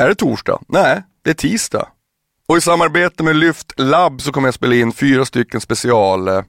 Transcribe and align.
Är 0.00 0.08
det 0.08 0.14
torsdag? 0.14 0.58
Nej, 0.68 1.02
det 1.22 1.30
är 1.30 1.34
tisdag. 1.34 1.88
Och 2.48 2.56
i 2.56 2.60
samarbete 2.60 3.22
med 3.22 3.36
Lyft 3.36 3.72
Lab 3.76 4.20
så 4.20 4.32
kommer 4.32 4.48
jag 4.48 4.54
spela 4.54 4.74
in 4.74 4.92
fyra 4.92 5.24
stycken 5.24 5.60
special, 5.60 6.28
eh, 6.28 6.42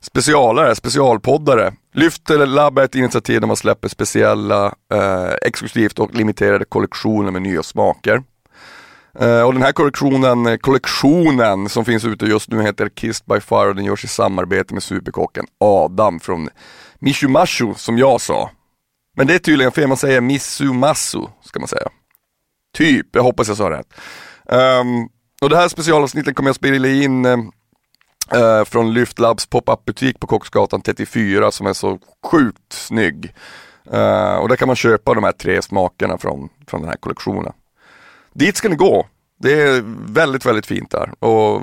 specialare, 0.00 0.74
specialpoddare. 0.74 1.72
Lyft 1.94 2.30
Lab 2.30 2.78
är 2.78 2.82
ett 2.82 2.94
initiativ 2.94 3.40
där 3.40 3.46
man 3.46 3.56
släpper 3.56 3.88
speciella, 3.88 4.74
eh, 4.92 5.32
exklusivt 5.42 5.98
och 5.98 6.14
limiterade 6.14 6.64
kollektioner 6.64 7.30
med 7.30 7.42
nya 7.42 7.62
smaker. 7.62 8.22
Eh, 9.18 9.42
och 9.42 9.52
den 9.52 9.62
här 9.62 9.72
kollektionen, 9.72 10.46
eh, 10.46 10.56
kollektionen 10.56 11.68
som 11.68 11.84
finns 11.84 12.04
ute 12.04 12.26
just 12.26 12.50
nu 12.50 12.62
heter 12.62 12.88
Kissed 12.88 13.26
by 13.26 13.40
Fire 13.40 13.68
och 13.68 13.74
den 13.74 13.84
görs 13.84 14.04
i 14.04 14.08
samarbete 14.08 14.74
med 14.74 14.82
superkocken 14.82 15.46
Adam 15.60 16.20
från 16.20 16.48
Mishumashu 16.98 17.74
som 17.76 17.98
jag 17.98 18.20
sa. 18.20 18.50
Men 19.16 19.26
det 19.26 19.34
är 19.34 19.38
tydligen 19.38 19.72
fel, 19.72 19.88
man 19.88 19.96
säger 19.96 20.20
Missumasu 20.20 21.20
ska 21.44 21.58
man 21.60 21.68
säga. 21.68 21.88
Typ, 22.76 23.06
jag 23.12 23.22
hoppas 23.22 23.48
jag 23.48 23.56
sa 23.56 23.70
rätt. 23.70 23.94
Um, 24.44 25.08
och 25.42 25.50
det 25.50 25.56
här 25.56 25.68
specialavsnittet 25.68 26.36
kommer 26.36 26.48
jag 26.48 26.56
spela 26.56 26.88
in 26.88 27.26
uh, 27.26 28.64
från 28.64 28.94
Lyft 28.94 29.18
Labs 29.18 29.46
pop-up 29.46 29.84
butik 29.84 30.20
på 30.20 30.26
Kocksgatan 30.26 30.82
34 30.82 31.50
som 31.50 31.66
är 31.66 31.72
så 31.72 31.98
sjukt 32.26 32.72
snygg. 32.72 33.34
Uh, 33.92 34.34
och 34.34 34.48
där 34.48 34.56
kan 34.56 34.66
man 34.66 34.76
köpa 34.76 35.14
de 35.14 35.24
här 35.24 35.32
tre 35.32 35.62
smakerna 35.62 36.18
från, 36.18 36.48
från 36.66 36.80
den 36.80 36.88
här 36.88 36.96
kollektionen. 36.96 37.52
Dit 38.32 38.56
ska 38.56 38.68
ni 38.68 38.76
gå. 38.76 39.06
Det 39.38 39.52
är 39.62 39.82
väldigt, 40.12 40.46
väldigt 40.46 40.66
fint 40.66 40.90
där 40.90 41.24
och 41.24 41.62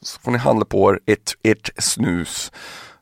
så 0.00 0.20
får 0.20 0.30
ni 0.30 0.38
handla 0.38 0.64
på 0.64 0.92
er 0.92 1.00
ett, 1.06 1.32
ett 1.42 1.70
snus. 1.78 2.52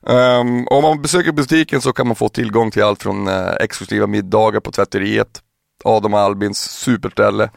Um, 0.00 0.68
om 0.68 0.82
man 0.82 1.02
besöker 1.02 1.32
butiken 1.32 1.80
så 1.80 1.92
kan 1.92 2.06
man 2.06 2.16
få 2.16 2.28
tillgång 2.28 2.70
till 2.70 2.82
allt 2.82 3.02
från 3.02 3.28
uh, 3.28 3.52
exklusiva 3.60 4.06
middagar 4.06 4.60
på 4.60 4.72
tvätteriet, 4.72 5.42
Adam 5.84 6.14
och 6.14 6.20
Albins 6.20 6.60
superställe, 6.60 7.50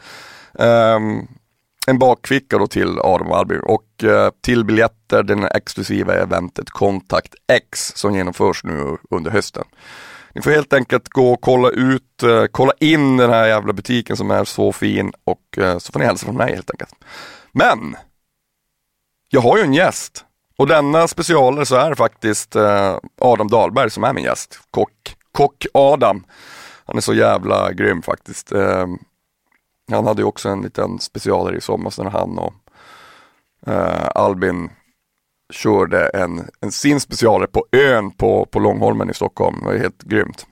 um, 0.54 1.28
en 1.88 2.00
bakficka 2.00 2.58
då 2.58 2.68
till 2.68 3.00
Adam 3.00 3.28
och 3.28 3.38
Albin 3.38 3.60
och 3.60 4.04
uh, 4.04 4.30
till 4.42 4.66
biljetter 4.66 5.24
den 5.24 5.44
exklusiva 5.44 6.14
eventet 6.14 6.70
kontakt 6.70 7.36
X 7.48 7.94
som 7.96 8.16
genomförs 8.16 8.64
nu 8.64 8.98
under 9.10 9.32
hösten. 9.32 9.64
Ni 10.36 10.42
får 10.42 10.52
helt 10.52 10.74
enkelt 10.74 11.10
gå 11.10 11.34
och 11.34 11.42
kolla 11.42 11.70
ut, 11.70 12.24
uh, 12.24 12.46
kolla 12.52 12.74
in 12.80 13.18
den 13.18 13.30
här 13.30 13.48
jävla 13.48 13.74
butiken 13.74 14.18
som 14.18 14.32
är 14.32 14.44
så 14.44 14.72
fin 14.72 15.12
och 15.24 15.58
uh, 15.58 15.78
så 15.78 15.92
får 15.92 16.00
ni 16.00 16.06
hälsa 16.06 16.26
från 16.26 16.38
mig 16.38 16.56
helt 16.56 16.72
enkelt. 16.72 16.96
Men, 17.52 17.96
jag 19.30 19.42
har 19.42 19.58
ju 19.58 19.64
en 19.64 19.74
gäst 19.74 20.26
och 20.58 20.68
denna 20.68 21.08
specialare 21.08 21.66
så 21.66 21.76
är 21.76 21.90
det 21.90 21.96
faktiskt 21.96 22.56
uh, 22.56 22.98
Adam 23.22 23.48
Dahlberg 23.48 23.90
som 23.90 24.04
är 24.04 24.14
min 24.14 24.24
gäst. 24.24 24.60
Kock, 24.72 25.16
kock 25.32 25.66
Adam. 25.74 26.26
Han 26.86 26.98
är 26.98 27.02
så 27.02 27.14
jävla 27.14 27.74
grym 27.74 28.02
faktiskt. 28.02 28.52
Ehm, 28.52 28.98
han 29.92 30.06
hade 30.06 30.22
ju 30.22 30.28
också 30.28 30.50
en 30.50 30.62
liten 30.62 31.00
specialare 31.00 31.58
i 31.58 31.62
somras 31.62 31.98
när 31.98 32.10
han 32.10 32.38
och 32.38 32.54
eh, 33.68 34.08
Albin 34.16 34.70
körde 35.54 36.10
en, 36.10 36.50
en 36.62 36.72
sin 36.72 37.00
specialare 37.00 37.48
på 37.48 37.66
ön 37.72 38.12
på, 38.12 38.46
på 38.46 38.60
Långholmen 38.60 39.10
i 39.10 39.14
Stockholm. 39.14 39.60
Det 39.60 39.66
var 39.66 39.74
helt 39.74 40.04
grymt. 40.04 40.46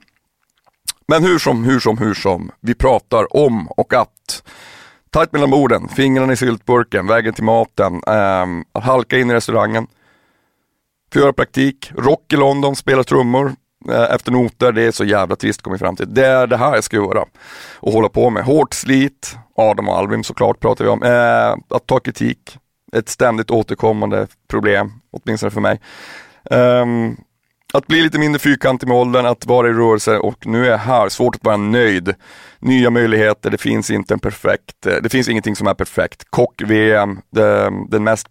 Men 1.07 1.23
hur 1.23 1.39
som, 1.39 1.63
hur 1.63 1.79
som, 1.79 1.97
hur 1.97 2.13
som. 2.13 2.51
Vi 2.59 2.75
pratar 2.75 3.37
om 3.37 3.67
och 3.67 3.93
att. 3.93 4.43
Tajt 5.09 5.31
mellan 5.31 5.49
borden, 5.49 5.87
fingrarna 5.87 6.33
i 6.33 6.35
syltburken, 6.35 7.07
vägen 7.07 7.33
till 7.33 7.43
maten, 7.43 7.93
eh, 8.07 8.45
att 8.71 8.83
halka 8.83 9.19
in 9.19 9.31
i 9.31 9.33
restaurangen. 9.33 9.87
Få 11.13 11.19
göra 11.19 11.33
praktik, 11.33 11.91
rock 11.95 12.33
i 12.33 12.35
London, 12.35 12.75
spela 12.75 13.03
trummor 13.03 13.55
Eh, 13.89 14.15
efter 14.15 14.31
noter. 14.31 14.71
Det 14.71 14.81
är 14.81 14.91
så 14.91 15.05
jävla 15.05 15.35
trist 15.35 15.61
kommit 15.61 15.79
fram 15.79 15.95
till. 15.95 16.13
Det 16.13 16.25
är 16.25 16.47
det 16.47 16.57
här 16.57 16.75
jag 16.75 16.83
ska 16.83 16.97
göra. 16.97 17.25
Och 17.75 17.93
hålla 17.93 18.09
på 18.09 18.29
med. 18.29 18.43
Hårt 18.43 18.73
slit, 18.73 19.37
Adam 19.55 19.89
och 19.89 19.97
Alvin 19.97 20.23
såklart 20.23 20.59
pratar 20.59 20.85
vi 20.85 20.91
om. 20.91 21.03
Eh, 21.03 21.75
att 21.77 21.87
ta 21.87 21.99
kritik, 21.99 22.57
ett 22.95 23.09
ständigt 23.09 23.51
återkommande 23.51 24.27
problem, 24.49 24.91
åtminstone 25.11 25.51
för 25.51 25.61
mig. 25.61 25.79
Um, 26.51 27.17
att 27.73 27.87
bli 27.87 28.01
lite 28.01 28.19
mindre 28.19 28.39
fyrkantig 28.39 28.87
med 28.87 28.97
åldern, 28.97 29.25
att 29.25 29.45
vara 29.45 29.69
i 29.69 29.73
rörelse 29.73 30.17
och 30.17 30.47
nu 30.47 30.65
är 30.65 30.69
jag 30.71 30.77
här, 30.77 31.09
svårt 31.09 31.35
att 31.35 31.43
vara 31.43 31.57
nöjd. 31.57 32.15
Nya 32.59 32.89
möjligheter, 32.89 33.49
det 33.49 33.57
finns 33.57 33.91
inte 33.91 34.13
en 34.13 34.19
perfekt, 34.19 34.85
eh, 34.85 34.95
det 35.03 35.09
finns 35.09 35.29
ingenting 35.29 35.55
som 35.55 35.67
är 35.67 35.73
perfekt. 35.73 36.23
Kock-VM, 36.29 37.21
den 37.89 38.03
mest 38.03 38.27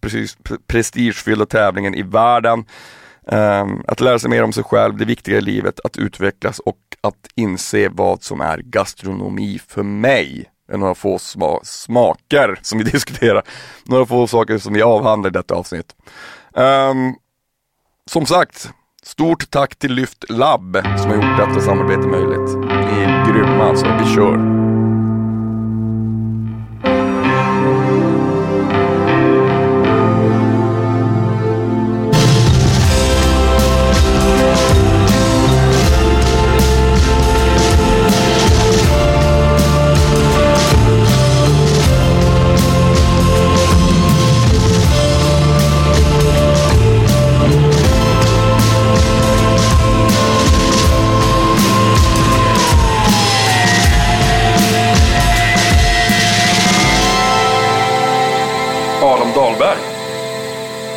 prestigefyllda 0.67 1.47
tävlingen 1.47 1.95
i 1.95 2.03
världen. 2.03 2.65
Um, 3.27 3.85
att 3.89 4.01
lära 4.01 4.19
sig 4.19 4.31
mer 4.31 4.43
om 4.43 4.53
sig 4.53 4.65
själv, 4.65 4.97
det 4.97 5.05
viktiga 5.05 5.39
i 5.39 5.41
livet, 5.41 5.81
att 5.85 5.97
utvecklas 5.97 6.59
och 6.59 6.79
att 7.01 7.29
inse 7.35 7.89
vad 7.89 8.23
som 8.23 8.41
är 8.41 8.59
gastronomi 8.59 9.61
för 9.69 9.83
mig 9.83 10.45
Är 10.73 10.77
några 10.77 10.95
få 10.95 11.19
sma 11.19 11.61
smaker 11.63 12.59
som 12.63 12.79
vi 12.79 12.85
diskuterar. 12.93 13.43
Några 13.85 14.07
få 14.07 14.27
saker 14.27 14.59
som 14.59 14.73
vi 14.75 14.83
avhandlar 14.83 15.31
i 15.31 15.33
detta 15.33 15.55
avsnitt. 15.55 15.95
Um, 16.53 17.15
som 18.07 18.27
sagt, 18.27 18.71
stort 19.03 19.51
tack 19.51 19.77
till 19.77 19.93
Lyft 19.93 20.31
Lab 20.31 20.77
som 20.99 21.11
har 21.11 21.15
gjort 21.15 21.39
detta 21.39 21.61
samarbete 21.61 22.07
möjligt. 22.09 22.57
Ni 22.57 23.03
är 23.03 23.33
grymma 23.33 23.65
alltså, 23.65 23.87
vi 23.87 24.15
kör! 24.15 24.72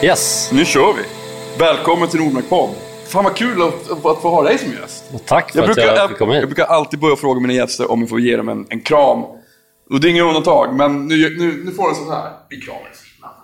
Yes. 0.04 0.50
Nu 0.54 0.66
kör 0.66 0.94
vi. 0.94 1.02
Välkommen 1.60 2.10
till 2.10 2.20
Nordmark 2.20 2.50
podd. 2.50 2.70
Fan 3.08 3.24
vad 3.24 3.36
kul 3.36 3.62
att, 3.62 3.92
att 4.06 4.22
få 4.22 4.30
ha 4.30 4.44
dig 4.44 4.58
som 4.58 4.72
gäst. 4.72 5.04
Och 5.14 5.26
tack 5.26 5.52
för 5.52 5.60
jag 5.60 5.70
att 5.70 5.76
brukar, 5.76 5.96
jag 5.96 6.10
fick 6.10 6.18
komma 6.18 6.34
hit. 6.34 6.40
Jag 6.42 6.50
brukar 6.50 6.66
alltid 6.66 7.00
börja 7.00 7.16
fråga 7.16 7.40
mina 7.40 7.54
gäster 7.54 7.92
om 7.92 8.02
vi 8.02 8.08
får 8.08 8.20
ge 8.20 8.38
dem 8.38 8.50
en, 8.50 8.66
en 8.70 8.82
kram. 8.82 9.24
Och 9.90 10.00
det 10.02 10.08
är 10.08 10.10
inget 10.10 10.24
undantag, 10.24 10.76
men 10.76 11.08
nu, 11.08 11.16
nu, 11.38 11.64
nu 11.66 11.72
får 11.72 11.84
du 11.84 11.90
en 11.90 11.96
sån 11.96 12.10
här. 12.12 12.32
Vi 12.50 12.62
kramar 12.62 12.82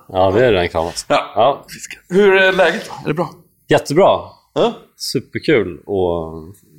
Ja, 0.07 0.31
det 0.31 0.45
är 0.45 0.51
den 0.51 0.69
kramas. 0.69 1.05
Ja. 1.07 1.31
ja. 1.35 1.65
Hur 2.09 2.33
är 2.35 2.51
läget 2.51 2.85
då? 2.89 2.93
Är 3.03 3.07
det 3.07 3.13
bra? 3.13 3.29
Jättebra. 3.69 4.19
Ja. 4.53 4.73
Superkul 4.97 5.73
att 5.79 5.85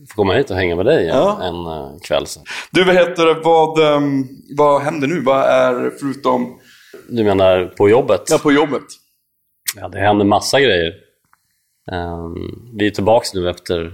få 0.08 0.14
komma 0.14 0.34
hit 0.34 0.50
och 0.50 0.56
hänga 0.56 0.76
med 0.76 0.86
dig 0.86 1.06
Ja. 1.06 1.38
en, 1.42 1.54
en 1.54 1.66
eh, 1.66 1.98
kväll 2.02 2.26
sen. 2.26 2.42
Du, 2.70 2.84
vad 2.84 2.94
heter 2.94 3.26
det? 3.26 3.34
Vad, 3.34 3.94
ehm, 3.94 4.28
vad 4.56 4.82
händer 4.82 5.08
nu? 5.08 5.20
Vad 5.20 5.40
är, 5.44 5.92
förutom 6.00 6.58
Du 7.08 7.24
menar 7.24 7.64
på 7.66 7.88
jobbet? 7.88 8.22
ja, 8.30 8.38
på 8.38 8.52
jobbet? 8.52 8.82
Ja, 9.76 9.88
det 9.88 9.98
händer 9.98 10.24
massa 10.24 10.60
grejer. 10.60 10.92
Ehm, 11.92 12.34
vi 12.78 12.86
är 12.86 12.90
tillbaka 12.90 13.26
nu 13.34 13.50
efter 13.50 13.92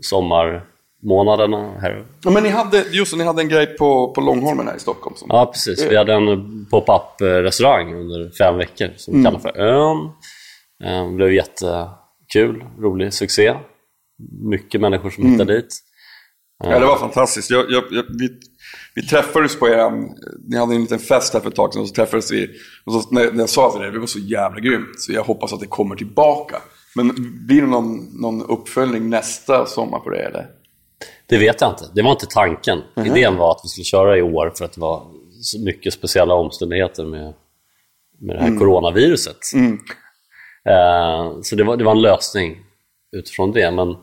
sommarmånaderna 0.00 1.78
här. 1.80 2.06
Ja, 2.24 2.30
men 2.30 2.42
ni 2.42 2.48
hade, 2.48 2.78
just 2.92 3.16
ni 3.16 3.24
hade 3.24 3.42
en 3.42 3.48
grej 3.48 3.66
på, 3.66 4.12
på 4.12 4.20
Långholmen 4.20 4.68
här 4.68 4.76
i 4.76 4.80
Stockholm. 4.80 5.16
Som, 5.16 5.28
Ja, 5.30 5.46
precis. 5.46 5.90
Vi 5.90 5.96
hade 5.96 6.14
en 6.14 6.66
pop-up 6.70 7.20
restaurang 7.20 7.94
under 7.94 8.30
fem 8.30 8.56
veckor 8.56 8.88
som 8.96 9.18
vi 9.18 9.24
kallar 9.24 9.38
för 9.38 9.58
Ön. 9.58 10.10
Ehm, 10.84 11.10
Det 11.10 11.16
blev 11.16 11.32
jättekul, 11.32 12.64
rolig 12.80 13.12
succé. 13.12 13.54
Mycket 14.50 14.80
människor 14.80 15.10
som 15.10 15.30
hittade 15.32 15.56
dit. 15.56 15.68
Ja, 16.64 16.78
det 16.78 16.86
var 16.86 16.96
fantastiskt. 16.98 17.50
Jag, 17.50 17.70
jag, 17.70 17.84
jag, 17.90 18.04
vi, 18.18 18.28
vi 18.96 19.02
träffades 19.02 19.58
på 19.58 19.68
er, 19.68 19.90
ni 20.48 20.56
hade 20.56 20.74
en 20.74 20.80
liten 20.80 20.98
fest 20.98 21.34
här 21.34 21.40
för 21.40 21.48
ett 21.48 21.54
tag 21.54 21.72
sedan 21.72 21.82
och 21.82 21.88
så 21.88 21.94
träffades 21.94 22.32
vi. 22.32 22.50
Och 22.84 22.92
så, 22.92 23.10
när, 23.10 23.38
jag 23.38 23.48
sa 23.48 23.70
till 23.70 23.80
dig, 23.80 23.90
det 23.90 23.98
var 23.98 24.06
så 24.06 24.18
jävla 24.18 24.60
grymt. 24.60 25.00
Så 25.00 25.12
jag 25.12 25.24
hoppas 25.24 25.52
att 25.52 25.60
det 25.60 25.66
kommer 25.66 25.96
tillbaka. 25.96 26.56
Men 26.94 27.14
blir 27.46 27.60
det 27.60 27.66
någon, 27.66 28.20
någon 28.20 28.42
uppföljning 28.42 29.10
nästa 29.10 29.66
sommar 29.66 29.98
på 29.98 30.10
det 30.10 30.22
eller? 30.22 30.46
Det 31.26 31.38
vet 31.38 31.60
jag 31.60 31.70
inte. 31.70 31.84
Det 31.94 32.02
var 32.02 32.10
inte 32.10 32.26
tanken. 32.26 32.78
Idén 33.06 33.36
var 33.36 33.50
att 33.50 33.60
vi 33.64 33.68
skulle 33.68 33.84
köra 33.84 34.18
i 34.18 34.22
år 34.22 34.52
för 34.58 34.64
att 34.64 34.72
det 34.72 34.80
var 34.80 35.02
så 35.40 35.60
mycket 35.60 35.92
speciella 35.92 36.34
omständigheter 36.34 37.04
med, 37.04 37.34
med 38.18 38.36
det 38.36 38.42
här 38.42 38.58
coronaviruset. 38.58 39.38
Eh, 40.68 41.40
så 41.42 41.56
det 41.56 41.64
var, 41.64 41.76
det 41.76 41.84
var 41.84 41.92
en 41.92 42.02
lösning 42.02 42.56
utifrån 43.16 43.52
det. 43.52 43.70
Men 43.70 43.96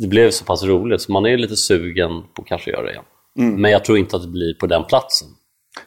det 0.00 0.06
blev 0.06 0.30
så 0.30 0.44
pass 0.44 0.64
roligt 0.64 1.02
så 1.02 1.12
man 1.12 1.26
är 1.26 1.36
lite 1.36 1.56
sugen 1.56 2.22
på 2.34 2.42
att 2.42 2.48
kanske 2.48 2.70
göra 2.70 2.82
det 2.82 2.90
igen. 2.90 3.04
Men 3.34 3.70
jag 3.70 3.84
tror 3.84 3.98
inte 3.98 4.16
att 4.16 4.22
det 4.22 4.28
blir 4.28 4.54
på 4.54 4.66
den 4.66 4.84
platsen. 4.84 5.28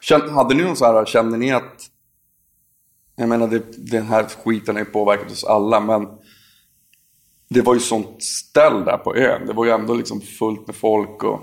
Kände, 0.00 0.30
hade 0.30 0.54
ni 0.54 0.62
någon 0.64 0.76
så 0.76 0.84
här, 0.84 1.04
kände 1.04 1.36
ni 1.36 1.52
att... 1.52 1.90
Jag 3.16 3.28
menar, 3.28 3.48
det, 3.48 3.90
den 3.90 4.06
här 4.06 4.24
skiten 4.24 4.74
har 4.74 4.84
ju 4.84 4.90
påverkat 4.90 5.30
oss 5.30 5.44
alla, 5.44 5.80
men... 5.80 6.08
Det 7.48 7.60
var 7.60 7.74
ju 7.74 7.80
sånt 7.80 8.22
ställ 8.22 8.84
där 8.84 8.96
på 8.96 9.16
ön. 9.16 9.46
Det 9.46 9.52
var 9.52 9.64
ju 9.64 9.70
ändå 9.70 9.94
liksom 9.94 10.20
fullt 10.20 10.66
med 10.66 10.76
folk 10.76 11.24
och... 11.24 11.40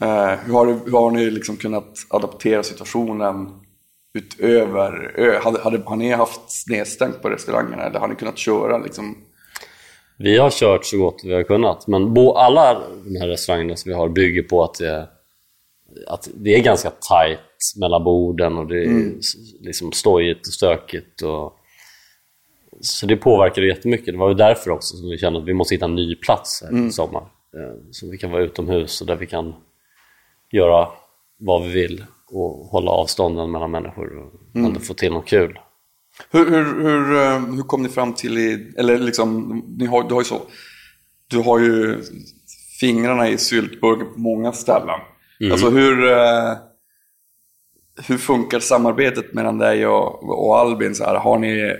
Eh, 0.00 0.38
hur, 0.38 0.52
har, 0.52 0.66
hur 0.66 0.92
har 0.92 1.10
ni 1.10 1.30
liksom 1.30 1.56
kunnat 1.56 1.98
adaptera 2.10 2.62
situationen 2.62 3.50
utöver 4.14 5.12
ö? 5.14 5.40
Hade, 5.42 5.60
hade, 5.60 5.82
har 5.86 5.96
ni 5.96 6.12
haft 6.12 6.68
nedstängt 6.68 7.22
på 7.22 7.30
restaurangerna 7.30 7.82
eller 7.82 8.00
har 8.00 8.08
ni 8.08 8.14
kunnat 8.14 8.38
köra 8.38 8.78
liksom? 8.78 9.16
Vi 10.22 10.38
har 10.38 10.50
kört 10.50 10.84
så 10.84 10.98
gott 10.98 11.20
vi 11.24 11.34
har 11.34 11.42
kunnat, 11.42 11.86
men 11.86 12.14
bo, 12.14 12.32
alla 12.32 12.82
de 13.04 13.16
här 13.16 13.28
restaurangerna 13.28 13.76
som 13.76 13.88
vi 13.88 13.94
har 13.94 14.08
bygger 14.08 14.42
på 14.42 14.62
att 14.62 14.74
det, 14.74 15.08
att 16.06 16.28
det 16.34 16.54
är 16.54 16.62
ganska 16.62 16.90
tight 16.90 17.40
mellan 17.80 18.04
borden 18.04 18.58
och 18.58 18.66
det 18.66 18.82
är 18.82 18.86
mm. 18.86 19.20
liksom 19.60 19.92
stojigt 19.92 20.46
och 20.46 20.52
stökigt. 20.52 21.22
Och, 21.22 21.56
så 22.80 23.06
det 23.06 23.16
påverkar 23.16 23.62
jättemycket. 23.62 24.06
Det 24.06 24.18
var 24.18 24.28
ju 24.28 24.34
därför 24.34 24.70
också 24.70 24.96
som 24.96 25.10
vi 25.10 25.18
kände 25.18 25.38
att 25.38 25.44
vi 25.44 25.54
måste 25.54 25.74
hitta 25.74 25.84
en 25.84 25.94
ny 25.94 26.14
plats 26.16 26.62
här 26.62 26.70
mm. 26.70 26.88
i 26.88 26.92
sommar. 26.92 27.22
Eh, 27.56 27.74
så 27.90 28.10
vi 28.10 28.18
kan 28.18 28.30
vara 28.30 28.42
utomhus 28.42 29.00
och 29.00 29.06
där 29.06 29.16
vi 29.16 29.26
kan 29.26 29.54
göra 30.52 30.88
vad 31.38 31.62
vi 31.62 31.72
vill 31.72 32.04
och 32.32 32.66
hålla 32.66 32.90
avstånden 32.90 33.50
mellan 33.50 33.70
människor 33.70 34.18
och 34.18 34.54
mm. 34.54 34.66
ändå 34.66 34.80
få 34.80 34.94
till 34.94 35.12
något 35.12 35.26
kul. 35.26 35.58
Hur, 36.30 36.50
hur, 36.50 36.82
hur, 36.82 37.16
eh, 37.16 37.54
hur 37.54 37.62
kom 37.62 37.82
ni 37.82 37.88
fram 37.88 38.14
till, 38.14 38.38
i, 38.38 38.74
eller 38.76 38.98
liksom, 38.98 39.62
ni 39.78 39.86
har, 39.86 40.08
du 40.08 40.14
har 40.14 40.20
ju 40.20 40.24
så, 40.24 40.42
du 41.26 41.38
har 41.38 41.58
ju 41.58 42.02
fingrarna 42.80 43.28
i 43.28 43.38
syltburken 43.38 44.12
på 44.14 44.20
många 44.20 44.52
ställen. 44.52 45.00
Mm. 45.40 45.52
Alltså 45.52 45.70
hur, 45.70 46.12
eh, 46.12 46.56
hur 48.06 48.18
funkar 48.18 48.60
samarbetet 48.60 49.34
mellan 49.34 49.58
dig 49.58 49.86
och, 49.86 50.28
och 50.46 50.58
Albin? 50.58 50.94
Så 50.94 51.04
här, 51.04 51.14
har 51.14 51.38
ni, 51.38 51.76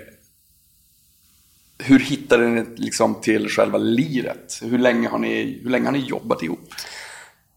hur 1.78 1.98
hittade 1.98 2.48
ni 2.48 2.64
liksom 2.76 3.14
till 3.14 3.48
själva 3.48 3.78
liret? 3.78 4.60
Hur 4.62 4.78
länge 4.78 5.08
har 5.08 5.18
ni, 5.18 5.60
hur 5.62 5.70
länge 5.70 5.84
har 5.84 5.92
ni 5.92 5.98
jobbat 5.98 6.42
ihop? 6.42 6.68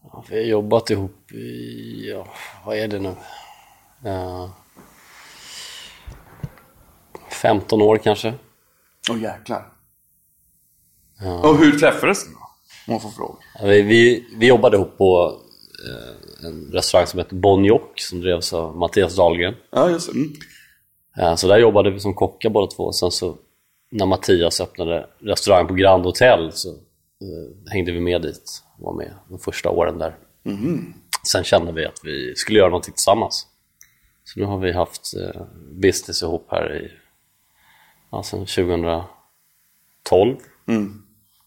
Ja, 0.02 0.24
vi 0.30 0.36
har 0.36 0.42
jobbat 0.42 0.90
ihop 0.90 1.32
i, 1.32 2.10
ja, 2.10 2.26
vad 2.66 2.76
är 2.76 2.88
det 2.88 2.98
nu? 2.98 3.14
Uh, 4.06 4.50
15 7.44 7.82
år 7.82 7.96
kanske. 7.96 8.34
Åh 9.10 9.16
oh, 9.16 9.22
jäklar. 9.22 9.72
Ja. 11.20 11.48
Och 11.48 11.58
hur 11.58 11.78
träffades 11.78 12.26
ni 12.26 12.32
då? 12.32 12.38
Om 12.86 12.92
man 12.92 13.00
får 13.00 13.10
fråga. 13.10 13.34
Ja, 13.58 13.66
vi, 13.66 13.82
vi, 13.82 14.26
vi, 14.38 14.46
jobbade 14.46 14.76
ihop 14.76 14.98
på 14.98 15.40
eh, 15.88 16.46
en 16.46 16.72
restaurang 16.72 17.06
som 17.06 17.18
heter 17.18 17.36
Bon 17.36 17.64
Jock 17.64 18.00
som 18.00 18.20
drevs 18.20 18.52
av 18.52 18.76
Mattias 18.76 19.16
Dahlgren. 19.16 19.54
Ja, 19.70 19.90
just 19.90 20.12
mm. 20.12 20.32
ja, 21.16 21.36
Så 21.36 21.48
där 21.48 21.58
jobbade 21.58 21.90
vi 21.90 22.00
som 22.00 22.14
kockar 22.14 22.50
båda 22.50 22.66
två. 22.66 22.92
Sen 22.92 23.10
så 23.10 23.36
när 23.90 24.06
Mattias 24.06 24.60
öppnade 24.60 25.06
restaurang 25.18 25.66
på 25.66 25.74
Grand 25.74 26.04
Hotel 26.04 26.52
så 26.52 26.68
eh, 26.68 27.72
hängde 27.72 27.92
vi 27.92 28.00
med 28.00 28.22
dit 28.22 28.62
och 28.78 28.84
var 28.84 28.94
med 28.94 29.14
de 29.28 29.38
första 29.38 29.70
åren 29.70 29.98
där. 29.98 30.16
Mm. 30.44 30.94
Sen 31.26 31.44
kände 31.44 31.72
vi 31.72 31.86
att 31.86 32.00
vi 32.04 32.34
skulle 32.36 32.58
göra 32.58 32.68
någonting 32.68 32.94
tillsammans. 32.94 33.46
Så 34.24 34.40
nu 34.40 34.46
har 34.46 34.58
vi 34.58 34.72
haft 34.72 35.14
eh, 35.16 35.42
business 35.82 36.22
ihop 36.22 36.46
här 36.50 36.76
i 36.76 37.03
ja, 38.14 38.22
sen 38.22 38.38
2012. 38.38 40.36
Mm. 40.66 41.02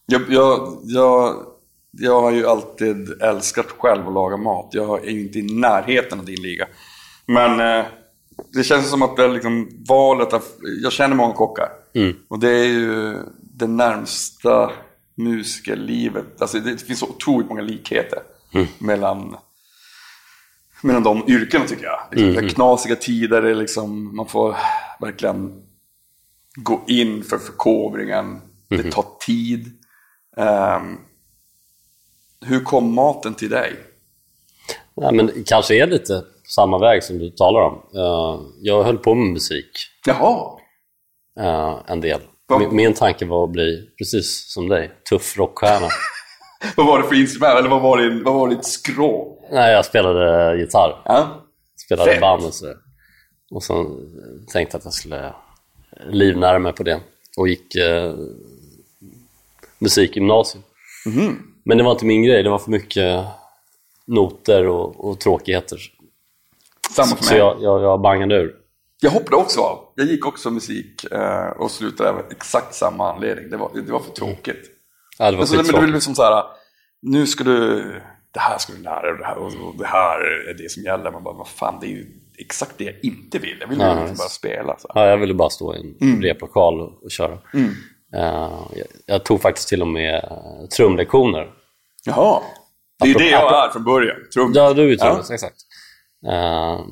Jag, 0.06 0.22
jag, 0.30 0.80
jag, 0.84 1.46
jag 1.92 2.22
har 2.22 2.32
ju 2.32 2.48
alltid 2.48 3.22
älskat 3.22 3.66
själv 3.66 4.08
att 4.08 4.14
laga 4.14 4.38
mat. 4.38 4.70
Jag 4.72 5.08
är 5.08 5.12
ju 5.12 5.22
inte 5.22 5.40
i 5.40 5.42
närheten 5.42 6.20
av 6.20 6.26
din 6.26 6.42
liga. 6.42 6.68
Men 7.26 7.60
eh, 7.60 7.86
det 8.54 8.64
känns 8.64 8.90
som 8.90 9.02
att 9.02 9.16
det 9.16 9.24
är 9.24 9.30
liksom 9.30 9.84
valet 9.88 10.34
av... 10.34 10.44
Jag 10.84 10.92
känner 10.92 11.16
många 11.16 11.34
kockar. 11.34 11.70
Mm. 11.94 12.16
Och 12.28 12.40
det 12.40 12.50
är 12.50 12.68
ju 12.68 13.18
det 13.40 13.68
närmsta 13.68 14.72
musikerlivet. 15.16 16.42
Alltså 16.42 16.60
det 16.60 16.82
finns 16.82 17.00
så 17.00 17.08
otroligt 17.08 17.50
många 17.50 17.62
likheter 17.62 18.20
mm. 18.54 18.68
mellan, 18.80 19.38
mellan 20.82 21.04
de 21.04 21.24
yrkena 21.28 21.66
tycker 21.66 21.86
jag. 21.86 22.00
Liksom, 22.12 22.38
mm. 22.38 22.50
Knasiga 22.50 22.96
tider, 22.96 23.56
liksom, 23.56 24.16
man 24.16 24.28
får 24.28 24.56
verkligen 25.00 25.67
gå 26.58 26.82
in 26.88 27.24
för 27.24 27.38
förkovringen. 27.38 28.26
Mm. 28.26 28.42
Det 28.70 28.78
mhm. 28.78 28.92
tar 28.92 29.06
tid. 29.26 29.66
Um, 30.38 31.00
hur 32.46 32.64
kom 32.64 32.94
maten 32.94 33.34
till 33.34 33.50
dig? 33.50 33.74
Ja, 34.96 35.12
men 35.12 35.44
kanske 35.46 35.76
är 35.76 35.88
lite 35.88 36.24
samma 36.56 36.80
väg 36.80 37.04
som 37.04 37.18
du 37.18 37.30
talar 37.30 37.62
om. 37.62 37.74
Uh, 37.74 38.42
jag 38.62 38.84
höll 38.84 38.98
på 38.98 39.16
med 39.16 39.34
musik. 39.34 39.72
Jaha. 40.06 40.60
Uh, 41.40 41.82
en 41.88 42.02
del. 42.02 42.22
Min, 42.60 42.76
min 42.76 42.94
tanke 42.94 43.26
var 43.26 43.44
att 43.44 43.52
bli, 43.52 43.90
precis 43.98 44.54
som 44.54 44.70
dig, 44.70 44.92
tuff 45.10 45.38
rockstjärna. 45.38 45.88
vad 46.76 46.88
var 46.88 47.02
det 47.02 47.08
för 47.08 47.16
instrument? 47.16 47.60
Eller 47.60 47.70
vad 47.70 47.82
var, 47.82 47.98
det, 47.98 48.24
vad 48.24 48.34
var 48.34 48.50
ditt 48.50 48.66
skrå? 48.66 49.40
Nej, 49.52 49.74
jag 49.74 49.86
spelade 49.86 50.58
gitarr. 50.58 51.02
Ja. 51.06 51.48
Spelade 51.86 52.12
Fett. 52.12 52.22
band 52.22 52.46
och 52.46 52.54
så. 52.54 52.74
Och 53.52 53.64
sen 53.64 53.86
tänkte 54.54 54.78
att 54.78 54.84
jag 54.86 54.94
skulle 54.94 55.34
livnära 56.06 56.60
mig 56.60 56.74
på 56.74 56.84
det. 56.84 57.00
Och 57.38 57.48
gick 57.48 57.76
eh, 57.76 58.16
musikgymnasium. 59.80 60.64
Mm. 61.06 61.38
Men 61.64 61.78
det 61.78 61.84
var 61.84 61.92
inte 61.92 62.06
min 62.06 62.24
grej, 62.24 62.44
det 62.44 62.50
var 62.50 62.60
för 62.60 62.72
mycket 62.72 63.26
noter 64.06 64.68
och, 64.68 65.10
och 65.10 65.20
tråkigheter. 65.20 65.80
Samma 66.92 67.08
för 67.08 67.16
mig. 67.16 67.24
Så 67.24 67.36
jag, 67.36 67.58
jag, 67.62 67.84
jag 67.84 68.02
bangade 68.02 68.36
ur. 68.36 68.56
Jag 69.02 69.12
hoppade 69.12 69.36
också 69.36 69.62
av. 69.62 69.80
Jag 69.96 70.08
gick 70.08 70.26
också 70.26 70.52
musik 70.52 71.04
eh, 71.12 71.48
och 71.48 71.72
slutade 71.72 72.10
av 72.10 72.22
exakt 72.32 72.76
samma 72.76 73.14
anledning. 73.14 73.50
Det 73.50 73.58
var, 73.58 73.72
det 73.74 73.92
var 73.92 74.00
för 74.00 74.12
tråkigt. 74.12 74.72
Ja, 75.18 75.26
det 75.26 75.32
var 75.32 75.42
alltså, 75.42 75.56
men 75.56 75.66
det 75.66 75.74
blev 75.74 75.94
liksom 75.94 76.16
så 76.16 76.24
här, 76.24 76.44
nu 77.02 77.28
ska 77.28 77.44
du, 77.44 77.84
det 78.32 78.40
här 78.40 78.58
ska 78.58 78.74
du 78.74 78.84
lära 78.84 79.02
dig 79.02 79.18
det 79.20 79.26
här, 79.26 79.38
och 79.38 79.78
det 79.78 79.86
här 79.86 80.20
är 80.50 80.54
det 80.54 80.72
som 80.72 80.84
gäller. 80.84 81.12
Man 81.12 81.24
bara, 81.24 81.34
vad 81.34 81.48
fan, 81.48 81.78
det 81.82 81.88
är 81.88 81.90
ju 81.90 82.06
exakt 82.38 82.78
det 82.78 82.84
jag 82.84 82.96
inte 83.04 83.40
vill. 83.40 83.58
Jag 83.60 83.68
vill 83.68 83.80
ju 83.80 83.86
liksom 83.86 84.18
bara 84.18 84.30
spela. 84.30 84.78
Så. 84.80 84.92
Ja, 84.94 85.06
jag 85.06 85.18
ville 85.18 85.34
bara 85.34 85.50
stå 85.50 85.76
i 85.76 85.80
en 85.80 86.10
mm. 86.10 86.22
replokal 86.22 86.82
och, 86.82 87.04
och 87.04 87.12
köra. 87.12 87.38
Mm. 87.54 87.70
Uh, 88.16 88.68
jag, 88.76 88.88
jag, 89.06 89.26
tog 89.26 89.42
faktiskt 89.42 89.68
till 89.68 89.82
och 89.82 89.88
med 89.88 90.24
uh, 90.32 90.68
trumlektioner. 90.68 91.50
Jaha, 92.06 92.42
det 93.00 93.06
är 93.06 93.08
ju 93.08 93.14
det 93.14 93.30
jag 93.30 93.66
är 93.66 93.70
från 93.72 93.84
början. 93.84 94.18
Trum. 94.34 94.52
Ja, 94.56 94.74
du 94.74 94.94
är 94.94 94.98
trummis, 94.98 95.26
ja. 95.30 95.34
exakt. 95.36 95.56
Uh, 96.26 96.86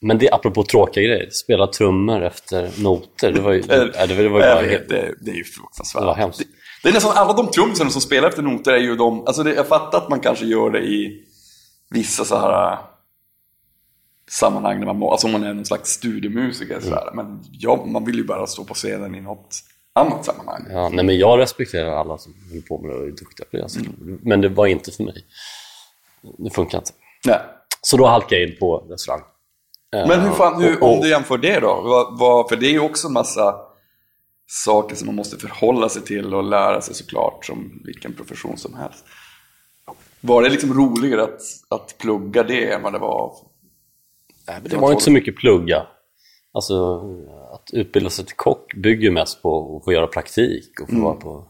men 0.00 0.18
det 0.18 0.30
apropå 0.30 0.62
tråkiga 0.62 1.04
grejer, 1.04 1.30
spela 1.30 1.66
trummor 1.66 2.22
efter 2.22 2.82
noter, 2.82 3.32
det 3.32 3.40
var 3.40 3.52
ju, 3.52 3.60
det, 3.60 3.92
det, 3.92 4.06
det 4.06 4.14
var 4.14 4.22
ju 4.22 4.30
bara 4.30 4.62
vet, 4.62 4.88
det, 4.88 5.14
det 5.20 5.30
är 5.30 5.34
ju 5.34 5.44
fruktansvärt. 5.44 6.02
Det 6.02 6.06
var 6.06 6.14
hemskt. 6.14 6.38
Det, 6.38 6.44
det 6.82 6.88
är 6.88 6.92
nästan 6.92 7.16
alla 7.16 7.32
de 7.32 7.50
trummisarna 7.50 7.90
som 7.90 8.00
spelar 8.00 8.28
efter 8.28 8.42
noter 8.42 8.72
är 8.72 8.78
ju 8.78 8.96
de, 8.96 9.26
alltså 9.26 9.42
det, 9.42 9.54
jag 9.54 9.68
fattar 9.68 9.98
att 9.98 10.08
man 10.08 10.20
kanske 10.20 10.46
gör 10.46 10.70
det 10.70 10.80
i 10.80 11.24
vissa 11.90 12.24
så 12.24 12.36
här 12.36 12.78
sammanhang, 14.28 14.80
när 14.80 14.86
man, 14.86 15.02
alltså 15.02 15.26
om 15.26 15.32
man 15.32 15.42
är 15.42 15.54
någon 15.54 15.64
slags 15.64 15.90
studiomusiker 15.90 16.72
mm. 16.72 16.84
sådär. 16.84 17.10
men 17.14 17.44
ja, 17.52 17.84
man 17.86 18.04
vill 18.04 18.16
ju 18.16 18.24
bara 18.24 18.46
stå 18.46 18.64
på 18.64 18.74
scenen 18.74 19.14
i 19.14 19.20
något 19.20 19.62
annat 19.92 20.24
sammanhang. 20.24 20.66
Ja, 20.70 20.88
nej, 20.88 21.04
men 21.04 21.18
jag 21.18 21.38
respekterar 21.38 21.90
alla 21.90 22.18
som 22.18 22.34
håller 22.48 22.62
på 22.62 22.78
med 22.78 22.90
det 22.90 22.96
och 22.96 23.06
är 23.06 23.10
duktiga 23.10 23.46
på 23.50 23.56
det. 23.56 23.62
Alltså. 23.62 23.78
Mm. 23.80 24.18
Men 24.22 24.40
det 24.40 24.48
var 24.48 24.66
inte 24.66 24.92
för 24.92 25.04
mig. 25.04 25.24
Det 26.38 26.50
funkar 26.50 26.78
inte. 26.78 26.92
Nej. 27.26 27.40
Så 27.80 27.96
då 27.96 28.06
halkade 28.06 28.40
jag 28.40 28.50
in 28.50 28.56
på 28.58 28.78
restaurang. 28.78 29.22
Men 29.92 30.20
hur 30.20 30.30
fan, 30.30 30.62
hur, 30.62 30.84
om 30.84 31.00
du 31.00 31.08
jämför 31.08 31.38
det 31.38 31.60
då? 31.60 31.80
Vad, 31.84 32.18
vad, 32.18 32.48
för 32.48 32.56
det 32.56 32.66
är 32.66 32.70
ju 32.70 32.80
också 32.80 33.06
en 33.06 33.12
massa 33.12 33.54
saker 34.46 34.96
som 34.96 35.06
man 35.06 35.14
måste 35.14 35.36
förhålla 35.36 35.88
sig 35.88 36.02
till 36.02 36.34
och 36.34 36.44
lära 36.44 36.80
sig 36.80 36.94
såklart 36.94 37.44
som 37.44 37.82
vilken 37.84 38.14
profession 38.14 38.58
som 38.58 38.74
helst. 38.74 39.04
Var 40.20 40.42
det 40.42 40.48
liksom 40.48 40.74
roligare 40.74 41.22
att, 41.22 41.40
att 41.68 41.98
plugga 41.98 42.42
det 42.42 42.72
än 42.72 42.82
vad 42.82 42.92
det 42.92 42.98
var? 42.98 43.36
Nej, 44.48 44.60
det 44.64 44.76
var 44.76 44.92
inte 44.92 45.04
så 45.04 45.10
mycket 45.10 45.36
plugga. 45.36 45.86
Alltså, 46.52 47.00
att 47.52 47.70
utbilda 47.72 48.10
sig 48.10 48.24
till 48.24 48.36
kock 48.36 48.74
bygger 48.74 49.10
mest 49.10 49.42
på 49.42 49.76
att 49.76 49.84
få 49.84 49.92
göra 49.92 50.06
praktik 50.06 50.80
och 50.80 50.88
få 50.88 50.92
mm. 50.92 51.04
vara 51.04 51.14
på 51.14 51.48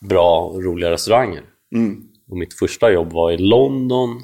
bra 0.00 0.40
och 0.40 0.64
roliga 0.64 0.90
restauranger. 0.90 1.44
Mm. 1.74 2.08
Och 2.28 2.36
mitt 2.36 2.54
första 2.54 2.92
jobb 2.92 3.12
var 3.12 3.30
i 3.30 3.38
London 3.38 4.22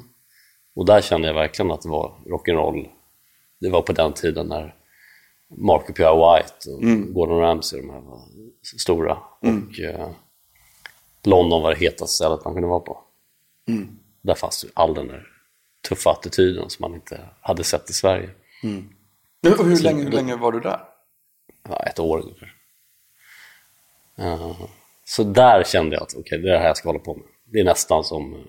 och 0.75 0.85
där 0.85 1.01
kände 1.01 1.27
jag 1.27 1.35
verkligen 1.35 1.71
att 1.71 1.81
det 1.81 1.89
var 1.89 2.13
rock'n'roll. 2.25 2.87
Det 3.59 3.69
var 3.69 3.81
på 3.81 3.93
den 3.93 4.13
tiden 4.13 4.47
när 4.47 4.75
Mark 5.57 5.95
P.I. 5.95 6.05
White 6.05 6.69
och 6.69 6.83
mm. 6.83 7.13
Gordon 7.13 7.39
Ramsay 7.39 7.81
de 7.81 7.89
här 7.89 8.01
var 8.01 8.21
stora. 8.77 9.17
Mm. 9.41 9.67
Och 9.67 9.79
eh, 9.79 10.09
London 11.23 11.61
var 11.61 11.69
det 11.69 11.79
hetaste 11.79 12.15
stället 12.15 12.45
man 12.45 12.53
kunde 12.53 12.69
vara 12.69 12.79
på. 12.79 13.03
Mm. 13.67 13.99
Där 14.21 14.35
fanns 14.35 14.65
all 14.73 14.93
den 14.93 15.07
där 15.07 15.27
tuffa 15.81 16.11
attityden 16.11 16.69
som 16.69 16.83
man 16.83 16.95
inte 16.95 17.19
hade 17.41 17.63
sett 17.63 17.89
i 17.89 17.93
Sverige. 17.93 18.29
Mm. 18.63 18.89
Och 19.59 19.65
hur, 19.65 19.83
länge, 19.83 20.03
hur 20.03 20.11
länge 20.11 20.35
var 20.35 20.51
du 20.51 20.59
där? 20.59 20.79
Ja, 21.69 21.83
ett 21.83 21.99
år 21.99 22.19
ungefär. 22.19 22.53
Uh, 24.19 24.61
så 25.05 25.23
där 25.23 25.63
kände 25.63 25.95
jag 25.95 26.03
att 26.03 26.13
okej, 26.13 26.21
okay, 26.21 26.37
det 26.37 26.49
är 26.49 26.53
det 26.53 26.59
här 26.59 26.67
jag 26.67 26.77
ska 26.77 26.89
hålla 26.89 26.99
på 26.99 27.15
med. 27.15 27.25
Det 27.45 27.59
är 27.59 27.63
nästan 27.63 28.03
som 28.03 28.45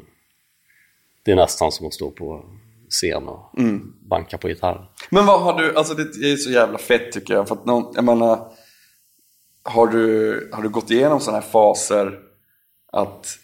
det 1.23 1.33
är 1.33 1.37
nästan 1.37 1.73
som 1.73 1.87
att 1.87 1.95
stå 1.95 2.11
på 2.11 2.45
scen 2.89 3.29
och 3.29 3.59
mm. 3.59 3.95
banka 4.01 4.39
på 4.39 4.49
gitarren. 4.49 4.85
Men 5.11 5.27
vad 5.27 5.41
har 5.41 5.63
du, 5.63 5.77
alltså 5.77 5.95
det 5.95 6.33
är 6.33 6.37
så 6.37 6.51
jävla 6.51 6.79
fett 6.79 7.13
tycker 7.13 7.35
jag. 7.35 7.49
För 7.49 7.55
att 7.55 7.67
någon, 7.67 7.93
jag 7.95 8.05
menar, 8.05 8.53
har 9.63 9.87
du, 9.87 10.51
har 10.53 10.63
du 10.63 10.69
gått 10.69 10.91
igenom 10.91 11.21
sådana 11.21 11.41
här 11.41 11.51
faser 11.51 12.19
att 12.93 13.39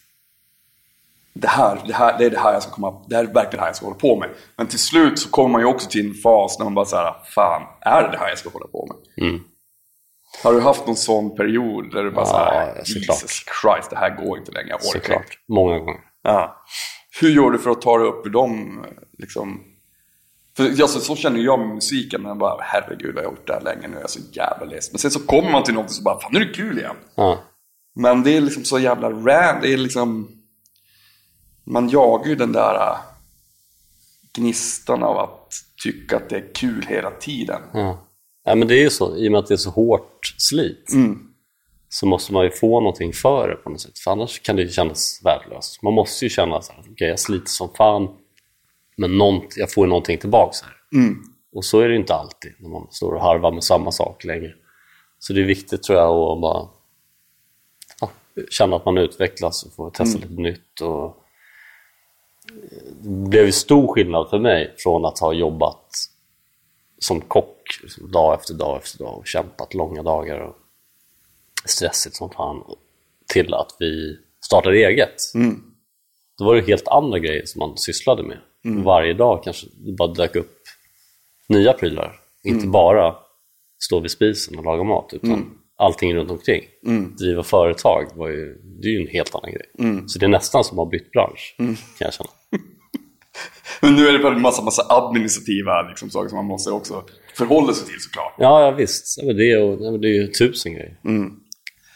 det 1.40 1.48
här, 1.48 1.82
det 1.86 1.94
här, 1.94 2.18
det 2.18 2.24
är 2.24 2.30
det 2.30 2.38
här 2.38 2.52
jag 2.52 2.62
ska 2.62 2.72
komma, 2.72 3.02
det 3.06 3.16
här 3.16 3.24
är 3.24 3.28
verkligen 3.28 3.56
det 3.56 3.60
här 3.60 3.68
jag 3.68 3.76
ska 3.76 3.86
hålla 3.86 3.98
på 3.98 4.16
med. 4.16 4.28
Men 4.56 4.66
till 4.66 4.78
slut 4.78 5.18
så 5.18 5.30
kommer 5.30 5.48
man 5.48 5.60
ju 5.60 5.66
också 5.66 5.88
till 5.90 6.06
en 6.06 6.14
fas 6.14 6.58
när 6.58 6.64
man 6.64 6.74
bara 6.74 6.84
såhär, 6.84 7.14
fan, 7.34 7.62
är 7.80 8.02
det 8.02 8.10
det 8.10 8.18
här 8.18 8.28
jag 8.28 8.38
ska 8.38 8.50
hålla 8.50 8.66
på 8.66 8.88
med? 8.88 9.26
Mm. 9.28 9.40
Har 10.42 10.52
du 10.52 10.60
haft 10.60 10.86
någon 10.86 10.96
sån 10.96 11.36
period 11.36 11.92
där 11.92 12.02
du 12.04 12.10
bara 12.10 12.24
Ja, 12.24 12.26
såhär, 12.26 12.82
såklart. 12.84 13.22
Jesus 13.22 13.44
Christ, 13.62 13.90
det 13.90 13.96
här 13.96 14.26
går 14.26 14.38
inte 14.38 14.52
längre, 14.52 14.68
jag 14.68 14.78
orkar 14.78 14.96
inte. 14.96 15.06
Såklart. 15.06 15.38
Många 15.48 15.78
gånger. 15.78 16.00
Ja. 16.22 16.64
Hur 17.20 17.30
gör 17.30 17.50
du 17.50 17.58
för 17.58 17.70
att 17.70 17.82
ta 17.82 17.98
dig 17.98 18.08
upp 18.08 18.26
ur 18.26 18.30
dem? 18.30 18.84
Liksom? 19.18 19.60
För 20.56 20.64
alltså, 20.64 21.00
så 21.00 21.16
känner 21.16 21.40
jag 21.40 21.58
med 21.58 21.68
musiken, 21.68 22.22
men 22.22 22.28
jag 22.28 22.38
bara 22.38 22.56
herregud 22.60 23.16
jag 23.16 23.22
har 23.22 23.30
gjort 23.30 23.46
det 23.46 23.52
här 23.52 23.60
länge 23.60 23.88
nu, 23.88 23.94
jag 23.94 24.04
är 24.04 24.08
så 24.08 24.20
jävla 24.32 24.66
less. 24.66 24.92
Men 24.92 24.98
sen 24.98 25.10
så 25.10 25.26
kommer 25.26 25.50
man 25.50 25.62
till 25.62 25.74
något 25.74 25.86
och 25.86 25.92
så 25.92 26.02
bara, 26.02 26.20
fan 26.20 26.30
nu 26.32 26.40
är 26.40 26.44
det 26.44 26.54
kul 26.54 26.78
igen. 26.78 26.96
Ja. 27.14 27.38
Men 27.94 28.22
det 28.22 28.36
är 28.36 28.40
liksom 28.40 28.64
så 28.64 28.78
jävla 28.78 29.10
rand, 29.10 29.62
det 29.62 29.72
är 29.72 29.76
liksom... 29.76 30.28
Man 31.66 31.88
jagar 31.88 32.26
ju 32.28 32.34
den 32.34 32.52
där 32.52 32.74
äh, 32.74 32.98
gnistan 34.32 35.02
av 35.02 35.18
att 35.18 35.52
tycka 35.82 36.16
att 36.16 36.28
det 36.28 36.36
är 36.36 36.54
kul 36.54 36.86
hela 36.88 37.10
tiden. 37.10 37.62
Ja. 37.74 37.98
ja, 38.44 38.54
men 38.54 38.68
det 38.68 38.74
är 38.74 38.82
ju 38.82 38.90
så. 38.90 39.16
I 39.16 39.28
och 39.28 39.32
med 39.32 39.38
att 39.38 39.46
det 39.46 39.54
är 39.54 39.58
så 39.58 39.70
hårt 39.70 40.34
slit 40.38 40.92
Mm. 40.92 41.18
så 41.88 42.06
måste 42.06 42.32
man 42.32 42.44
ju 42.44 42.50
få 42.50 42.80
någonting 42.80 43.12
för 43.12 43.48
det 43.48 43.54
på 43.54 43.70
något 43.70 43.80
sätt. 43.80 43.98
För 43.98 44.10
annars 44.10 44.40
kan 44.42 44.56
det 44.56 44.62
ju 44.62 44.68
kännas 44.68 45.20
värdelöst. 45.24 45.82
Man 45.82 45.92
måste 45.92 46.24
ju 46.24 46.28
känna 46.28 46.56
att 46.56 46.70
okay, 46.90 47.08
jag 47.08 47.18
sliter 47.18 47.48
som 47.48 47.68
fan, 47.74 48.08
men 48.96 49.18
nånt, 49.18 49.54
jag 49.56 49.72
får 49.72 49.84
ju 49.84 49.88
någonting 49.88 50.18
tillbaka 50.18 50.56
här. 50.62 51.00
Mm. 51.00 51.22
Och 51.52 51.64
så 51.64 51.80
är 51.80 51.88
det 51.88 51.94
ju 51.94 52.00
inte 52.00 52.14
alltid 52.14 52.52
när 52.58 52.68
man 52.68 52.86
står 52.90 53.12
och 53.12 53.20
harvar 53.20 53.52
med 53.52 53.64
samma 53.64 53.92
sak 53.92 54.24
länge. 54.24 54.54
Så 55.18 55.32
det 55.32 55.40
är 55.40 55.44
viktigt 55.44 55.82
tror 55.82 55.98
jag 55.98 56.10
att 56.10 56.40
bara 56.40 56.68
ja, 58.00 58.10
känna 58.50 58.76
att 58.76 58.84
man 58.84 58.98
utvecklas 58.98 59.62
och 59.62 59.72
får 59.72 59.90
testa 59.90 60.18
lite 60.18 60.40
nytt. 60.40 60.80
Och 60.80 61.25
det 63.00 63.28
blev 63.28 63.50
stor 63.50 63.88
skillnad 63.88 64.30
för 64.30 64.38
mig 64.38 64.74
från 64.78 65.04
att 65.04 65.18
ha 65.18 65.32
jobbat 65.32 65.90
som 66.98 67.20
kock 67.20 67.80
dag 68.12 68.34
efter 68.34 68.54
dag 68.54 68.76
efter 68.82 68.98
dag 68.98 69.18
och 69.18 69.26
kämpat 69.26 69.74
långa 69.74 70.02
dagar 70.02 70.40
och 70.40 70.56
stressigt 71.64 72.16
som 72.16 72.30
fan 72.30 72.62
till 73.26 73.54
att 73.54 73.76
vi 73.78 74.18
startade 74.40 74.76
eget. 74.76 75.14
Mm. 75.34 75.62
Då 76.38 76.44
var 76.44 76.54
det 76.54 76.66
helt 76.66 76.88
andra 76.88 77.18
grejer 77.18 77.46
som 77.46 77.58
man 77.58 77.78
sysslade 77.78 78.22
med. 78.22 78.38
Varje 78.84 79.14
dag 79.14 79.44
kanske 79.44 79.66
det 79.76 79.92
bara 79.92 80.12
dök 80.12 80.36
upp 80.36 80.62
nya 81.48 81.72
prylar. 81.72 82.20
Inte 82.44 82.66
bara 82.66 83.16
stå 83.78 84.00
vid 84.00 84.10
spisen 84.10 84.58
och 84.58 84.64
laga 84.64 84.82
mat 84.82 85.12
utan 85.12 85.58
allting 85.78 86.14
runt 86.14 86.30
omkring. 86.30 86.62
Driva 87.18 87.42
företag 87.42 88.06
var 88.14 88.28
ju, 88.28 88.54
det 88.82 88.88
är 88.88 88.92
ju 88.92 89.00
en 89.00 89.12
helt 89.12 89.34
annan 89.34 89.50
grej. 89.52 90.00
Så 90.08 90.18
det 90.18 90.26
är 90.26 90.30
nästan 90.30 90.64
som 90.64 90.78
att 90.78 90.84
ha 90.84 90.90
bytt 90.90 91.10
bransch 91.12 91.54
kan 91.58 91.76
jag 91.98 92.14
känna. 92.14 92.30
Men 93.80 93.94
nu 93.94 94.08
är 94.08 94.12
det 94.12 94.18
väl 94.18 94.32
en 94.32 94.40
massa, 94.42 94.62
massa 94.62 94.82
administrativa 94.88 95.82
liksom, 95.88 96.10
saker 96.10 96.28
som 96.28 96.36
man 96.36 96.46
måste 96.46 96.70
också 96.70 97.04
förhålla 97.34 97.72
sig 97.72 97.86
till 97.86 98.00
såklart. 98.00 98.34
Ja, 98.38 98.60
ja 98.64 98.70
visst. 98.70 99.16
Det, 99.22 99.52
är, 99.52 99.90
men 99.90 100.00
det 100.00 100.08
är 100.08 100.14
ju 100.14 100.26
tusen 100.26 100.72
grejer. 100.74 100.98
Nu, 101.02 101.10
Mm. 101.10 101.32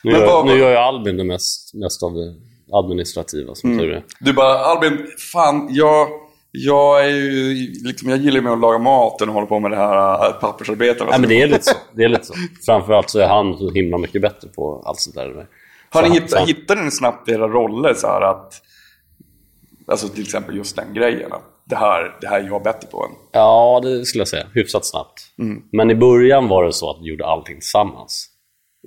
Men 0.02 0.12
gör, 0.12 0.26
vad- 0.26 0.46
nu 0.46 0.58
gör 0.58 0.70
ju 0.70 0.76
Albin 0.76 1.16
det 1.16 1.24
mest, 1.24 1.74
mest 1.74 2.02
av 2.02 2.14
det 2.14 2.34
administrativa 2.76 3.54
som 3.54 3.78
tur 3.78 3.90
är. 3.92 4.04
Du 4.20 4.32
bara, 4.32 4.58
Albin, 4.58 5.06
fan, 5.32 5.68
jag, 5.70 6.08
jag 6.52 7.04
är 7.04 7.08
ju, 7.10 7.54
liksom, 7.84 8.08
jag 8.10 8.18
gillar 8.18 8.40
med 8.40 8.52
att 8.52 8.60
laga 8.60 8.78
maten 8.78 9.28
och 9.28 9.34
hålla 9.34 9.46
på 9.46 9.60
med 9.60 9.70
det 9.70 9.76
här 9.76 10.26
äh, 10.28 10.32
pappersarbetet. 10.32 11.06
Ja, 11.10 11.18
men 11.18 11.28
det 11.28 11.42
är 11.42 11.46
lite 11.46 11.62
så. 11.64 11.76
Det 11.94 12.04
är 12.04 12.08
lite 12.08 12.24
så. 12.24 12.34
Framförallt 12.66 13.10
så 13.10 13.18
är 13.18 13.26
han 13.28 13.58
så 13.58 13.70
himla 13.70 13.98
mycket 13.98 14.22
bättre 14.22 14.48
på 14.48 14.82
allt 14.86 15.00
sånt 15.00 15.16
där. 15.16 15.46
Har 15.90 16.02
ni 16.02 16.08
Så- 16.08 16.14
hittat, 16.14 16.30
så- 16.30 16.44
hittade 16.46 16.82
ni 16.82 16.90
snabbt 16.90 17.28
era 17.28 17.48
roller 17.48 17.94
så 17.94 18.06
här 18.06 18.20
att, 18.20 18.62
alltså 19.86 20.08
till 20.08 20.22
exempel 20.22 20.56
just 20.56 20.76
den 20.76 20.94
grejen, 20.94 21.32
att 21.32 21.42
det 21.64 21.76
här, 21.76 22.16
det 22.20 22.26
här 22.28 22.40
är 22.40 22.46
jag 22.46 22.62
bättre 22.62 22.88
på 22.88 23.04
än. 23.04 23.10
Ja, 23.32 23.80
det 23.82 24.04
skulle 24.04 24.20
jag 24.20 24.28
säga. 24.28 24.46
Hyfsat 24.54 24.86
snabbt. 24.86 25.20
Men 25.72 25.90
i 25.90 25.94
början 25.94 26.48
var 26.48 26.64
det 26.64 26.72
så 26.72 26.90
att 26.90 26.96
vi 27.02 27.06
gjorde 27.10 27.26
allting 27.26 27.54
tillsammans. 27.56 28.26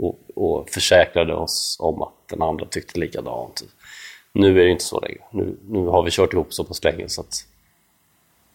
Och, 0.01 0.19
och 0.35 0.69
försäkrade 0.69 1.33
oss 1.35 1.77
om 1.79 2.01
att 2.01 2.13
den 2.29 2.41
andra 2.41 2.65
tyckte 2.65 2.99
likadant. 2.99 3.63
Nu 4.33 4.61
är 4.61 4.65
det 4.65 4.71
inte 4.71 4.83
så 4.83 4.99
längre. 4.99 5.19
Nu, 5.31 5.59
nu 5.63 5.79
har 5.87 6.03
vi 6.03 6.11
kört 6.11 6.33
ihop 6.33 6.53
så 6.53 6.63
pass 6.63 6.83
länge 6.83 7.09
så 7.09 7.21
att 7.21 7.33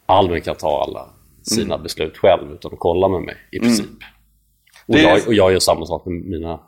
Albin 0.09 0.43
kan 0.43 0.57
ta 0.57 0.83
alla 0.83 1.11
sina 1.43 1.79
beslut 1.79 2.17
själv 2.19 2.53
utan 2.53 2.73
att 2.73 2.79
kolla 2.79 3.09
med 3.09 3.21
mig 3.23 3.37
i 3.53 3.59
princip. 3.59 3.87
Och, 4.87 4.95
Det 4.95 5.01
är- 5.05 5.09
jag, 5.19 5.27
och 5.27 5.35
jag 5.35 5.53
gör 5.53 5.59
samma 5.59 5.87
sak 5.87 6.07
med 6.07 6.15
mina 6.15 6.61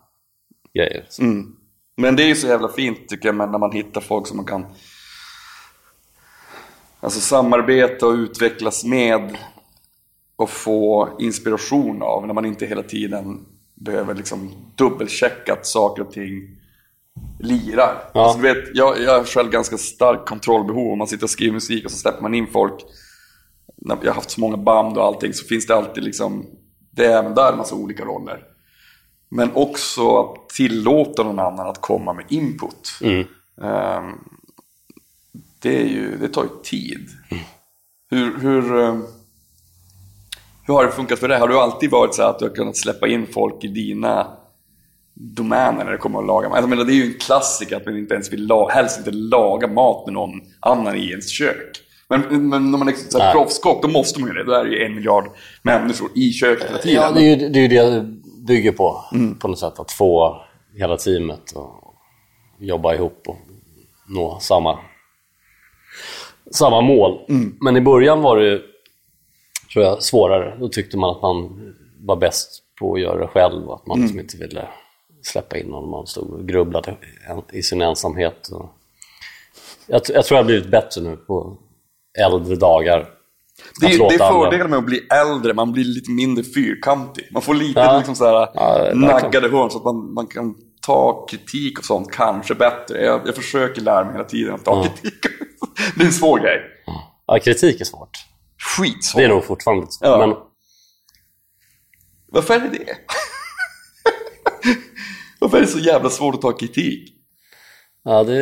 grejer. 0.74 1.06
Så. 1.08 1.22
Men 1.96 2.16
det 2.16 2.22
är 2.22 2.26
ju 2.26 2.34
så 2.34 2.46
jävla 2.46 2.68
fint 2.68 3.08
tycker 3.08 3.28
jag, 3.28 3.36
när 3.36 3.58
man 3.58 3.72
hittar 3.72 4.00
folk 4.00 4.26
som 4.26 4.36
man 4.36 4.46
kan 4.46 4.66
alltså, 7.00 7.20
samarbeta 7.20 8.06
och 8.06 8.12
utvecklas 8.14 8.84
med 8.84 9.36
och 10.36 10.50
få 10.50 11.08
inspiration 11.18 12.02
av 12.02 12.26
när 12.26 12.34
man 12.34 12.44
inte 12.44 12.66
hela 12.66 12.82
tiden 12.82 13.46
behöver 13.74 14.14
liksom 14.14 14.50
dubbelchecka 14.76 15.52
att 15.52 15.66
saker 15.66 16.02
och 16.02 16.12
ting 16.12 16.56
lirar. 17.40 18.10
Ja. 18.14 18.20
Alltså, 18.24 18.38
du 18.40 18.54
vet, 18.54 18.68
jag, 18.74 19.00
jag 19.00 19.18
har 19.18 19.24
själv 19.24 19.50
ganska 19.50 19.78
starkt 19.78 20.28
kontrollbehov. 20.28 20.92
Om 20.92 20.98
man 20.98 21.06
sitter 21.06 21.24
och 21.24 21.30
skriver 21.30 21.52
musik 21.52 21.84
och 21.84 21.90
så 21.90 21.96
släpper 21.98 22.22
man 22.22 22.34
in 22.34 22.46
folk. 22.46 22.74
När 23.80 23.98
jag 24.02 24.10
har 24.10 24.14
haft 24.14 24.30
så 24.30 24.40
många 24.40 24.56
band 24.56 24.98
och 24.98 25.04
allting 25.04 25.34
så 25.34 25.46
finns 25.46 25.66
det 25.66 25.76
alltid 25.76 26.04
liksom, 26.04 26.46
det 26.90 27.06
är 27.06 27.18
även 27.18 27.34
där 27.34 27.52
en 27.52 27.58
massa 27.58 27.74
olika 27.74 28.04
roller. 28.04 28.44
Men 29.28 29.50
också 29.54 30.18
att 30.18 30.48
tillåta 30.48 31.22
någon 31.22 31.38
annan 31.38 31.68
att 31.68 31.80
komma 31.80 32.12
med 32.12 32.24
input. 32.28 32.98
Mm. 33.02 33.26
Ehm, 33.62 34.18
det, 35.62 35.82
är 35.82 35.86
ju, 35.86 36.16
det 36.16 36.28
tar 36.28 36.42
ju 36.42 36.62
tid. 36.64 37.08
Hur, 38.10 38.38
hur, 38.38 38.80
ehm, 38.80 39.04
hur 40.66 40.74
har 40.74 40.84
det 40.84 40.92
funkat 40.92 41.18
för 41.18 41.28
dig? 41.28 41.38
Har 41.38 41.48
du 41.48 41.58
alltid 41.58 41.90
varit 41.90 42.14
så 42.14 42.22
att 42.22 42.38
du 42.38 42.44
har 42.44 42.54
kunnat 42.54 42.76
släppa 42.76 43.08
in 43.08 43.26
folk 43.26 43.64
i 43.64 43.68
dina 43.68 44.36
domäner 45.14 45.84
när 45.84 45.92
det 45.92 45.98
kommer 45.98 46.18
att 46.18 46.26
laga 46.26 46.48
mat? 46.48 46.56
Alltså, 46.56 46.68
menar, 46.68 46.84
det 46.84 46.92
är 46.92 47.04
ju 47.04 47.12
en 47.12 47.18
klassiker 47.18 47.76
att 47.76 47.86
man 47.86 47.96
inte 47.96 48.14
ens 48.14 48.32
vill 48.32 48.46
la, 48.46 48.68
helst 48.68 48.98
inte 48.98 49.10
laga 49.10 49.66
mat 49.66 50.06
med 50.06 50.14
någon 50.14 50.40
annan 50.60 50.96
i 50.96 51.10
ens 51.10 51.30
kök. 51.30 51.89
Men, 52.10 52.48
men 52.48 52.70
när 52.70 52.78
man 52.78 52.88
är 52.88 52.92
så 52.92 53.18
här 53.18 53.26
Nej. 53.26 53.34
proffskock, 53.34 53.82
då 53.82 53.88
måste 53.88 54.20
man 54.20 54.28
ju 54.28 54.34
det. 54.34 54.44
Då 54.44 54.52
är 54.52 54.64
det 54.64 54.70
ju 54.70 54.84
en 54.84 54.94
miljard 54.94 55.24
människor 55.62 56.10
i 56.14 56.32
köket 56.32 56.68
hela 56.68 56.78
tiden. 56.78 57.02
Ja, 57.02 57.10
det 57.12 57.20
är 57.20 57.36
ju 57.36 57.48
det, 57.48 57.58
är 57.58 57.62
ju 57.62 57.68
det 57.68 57.90
det 57.90 58.00
bygger 58.46 58.72
på. 58.72 59.04
På 59.40 59.48
något 59.48 59.58
sätt 59.58 59.78
att 59.78 59.92
få 59.92 60.42
hela 60.76 60.96
teamet 60.96 61.56
att 61.56 61.70
jobba 62.58 62.94
ihop 62.94 63.22
och 63.26 63.36
nå 64.08 64.38
samma, 64.40 64.78
samma 66.50 66.80
mål. 66.80 67.20
Men 67.60 67.76
i 67.76 67.80
början 67.80 68.22
var 68.22 68.36
det 68.36 68.60
tror 69.72 69.84
jag, 69.84 70.02
svårare. 70.02 70.56
Då 70.60 70.68
tyckte 70.68 70.96
man 70.96 71.10
att 71.10 71.22
man 71.22 71.60
var 72.00 72.16
bäst 72.16 72.62
på 72.78 72.94
att 72.94 73.00
göra 73.00 73.20
det 73.20 73.26
själv 73.26 73.68
och 73.68 73.74
att 73.74 73.86
man 73.86 74.00
liksom 74.00 74.20
inte 74.20 74.36
ville 74.36 74.68
släppa 75.22 75.58
in 75.58 75.66
någon. 75.66 75.90
Man 75.90 76.06
stod 76.06 76.30
och 76.30 76.48
grubblade 76.48 76.96
i 77.52 77.62
sin 77.62 77.80
ensamhet. 77.80 78.48
Jag, 79.86 80.02
jag 80.08 80.24
tror 80.24 80.36
jag 80.36 80.42
har 80.42 80.44
blivit 80.44 80.70
bättre 80.70 81.00
nu 81.00 81.16
på 81.16 81.56
äldre 82.20 82.56
dagar. 82.56 83.08
Det 83.80 83.86
det 83.86 83.94
är 83.94 84.18
fördelen 84.18 84.70
med 84.70 84.78
att 84.78 84.86
bli 84.86 85.06
äldre, 85.12 85.54
man 85.54 85.72
blir 85.72 85.84
lite 85.84 86.10
mindre 86.10 86.44
fyrkantig. 86.44 87.28
Man 87.32 87.42
får 87.42 87.54
lite 87.54 87.80
Ja. 87.80 87.96
liksom 87.96 88.14
så 88.16 88.24
här, 88.24 88.48
Ja, 88.54 88.90
naggade 88.94 89.48
hörn 89.48 89.70
så 89.70 89.78
att 89.78 89.84
man, 89.84 90.14
man 90.14 90.26
kan 90.26 90.54
ta 90.86 91.26
kritik 91.30 91.78
och 91.78 91.84
sånt 91.84 92.10
kanske 92.12 92.54
bättre. 92.54 93.04
Jag, 93.04 93.20
jag 93.26 93.34
försöker 93.34 93.80
lära 93.82 94.04
mig 94.04 94.12
hela 94.12 94.24
tiden 94.24 94.54
att 94.54 94.64
ta 94.64 94.70
Ja. 94.76 94.82
kritik. 95.02 95.20
det 95.96 96.02
är 96.02 96.06
en 96.06 96.12
svår 96.12 96.38
grej. 96.38 96.60
Ja, 97.26 97.38
kritik 97.38 97.80
är 97.80 97.84
svårt. 97.84 98.10
Skitsvårt. 98.76 99.18
Det 99.20 99.24
är 99.24 99.28
nog 99.28 99.44
fortfarande 99.44 99.82
lite 99.82 99.96
Ja. 100.00 100.26
men 100.26 100.36
Varför 102.32 102.54
är 102.54 102.60
det 102.60 102.68
det? 102.68 102.84
Varför 105.40 105.56
är 105.56 105.60
det 105.60 105.66
så 105.66 105.78
jävla 105.78 106.10
svårt 106.10 106.34
att 106.34 106.40
ta 106.42 106.52
kritik? 106.52 107.14
Ja, 108.04 108.24
det, 108.24 108.38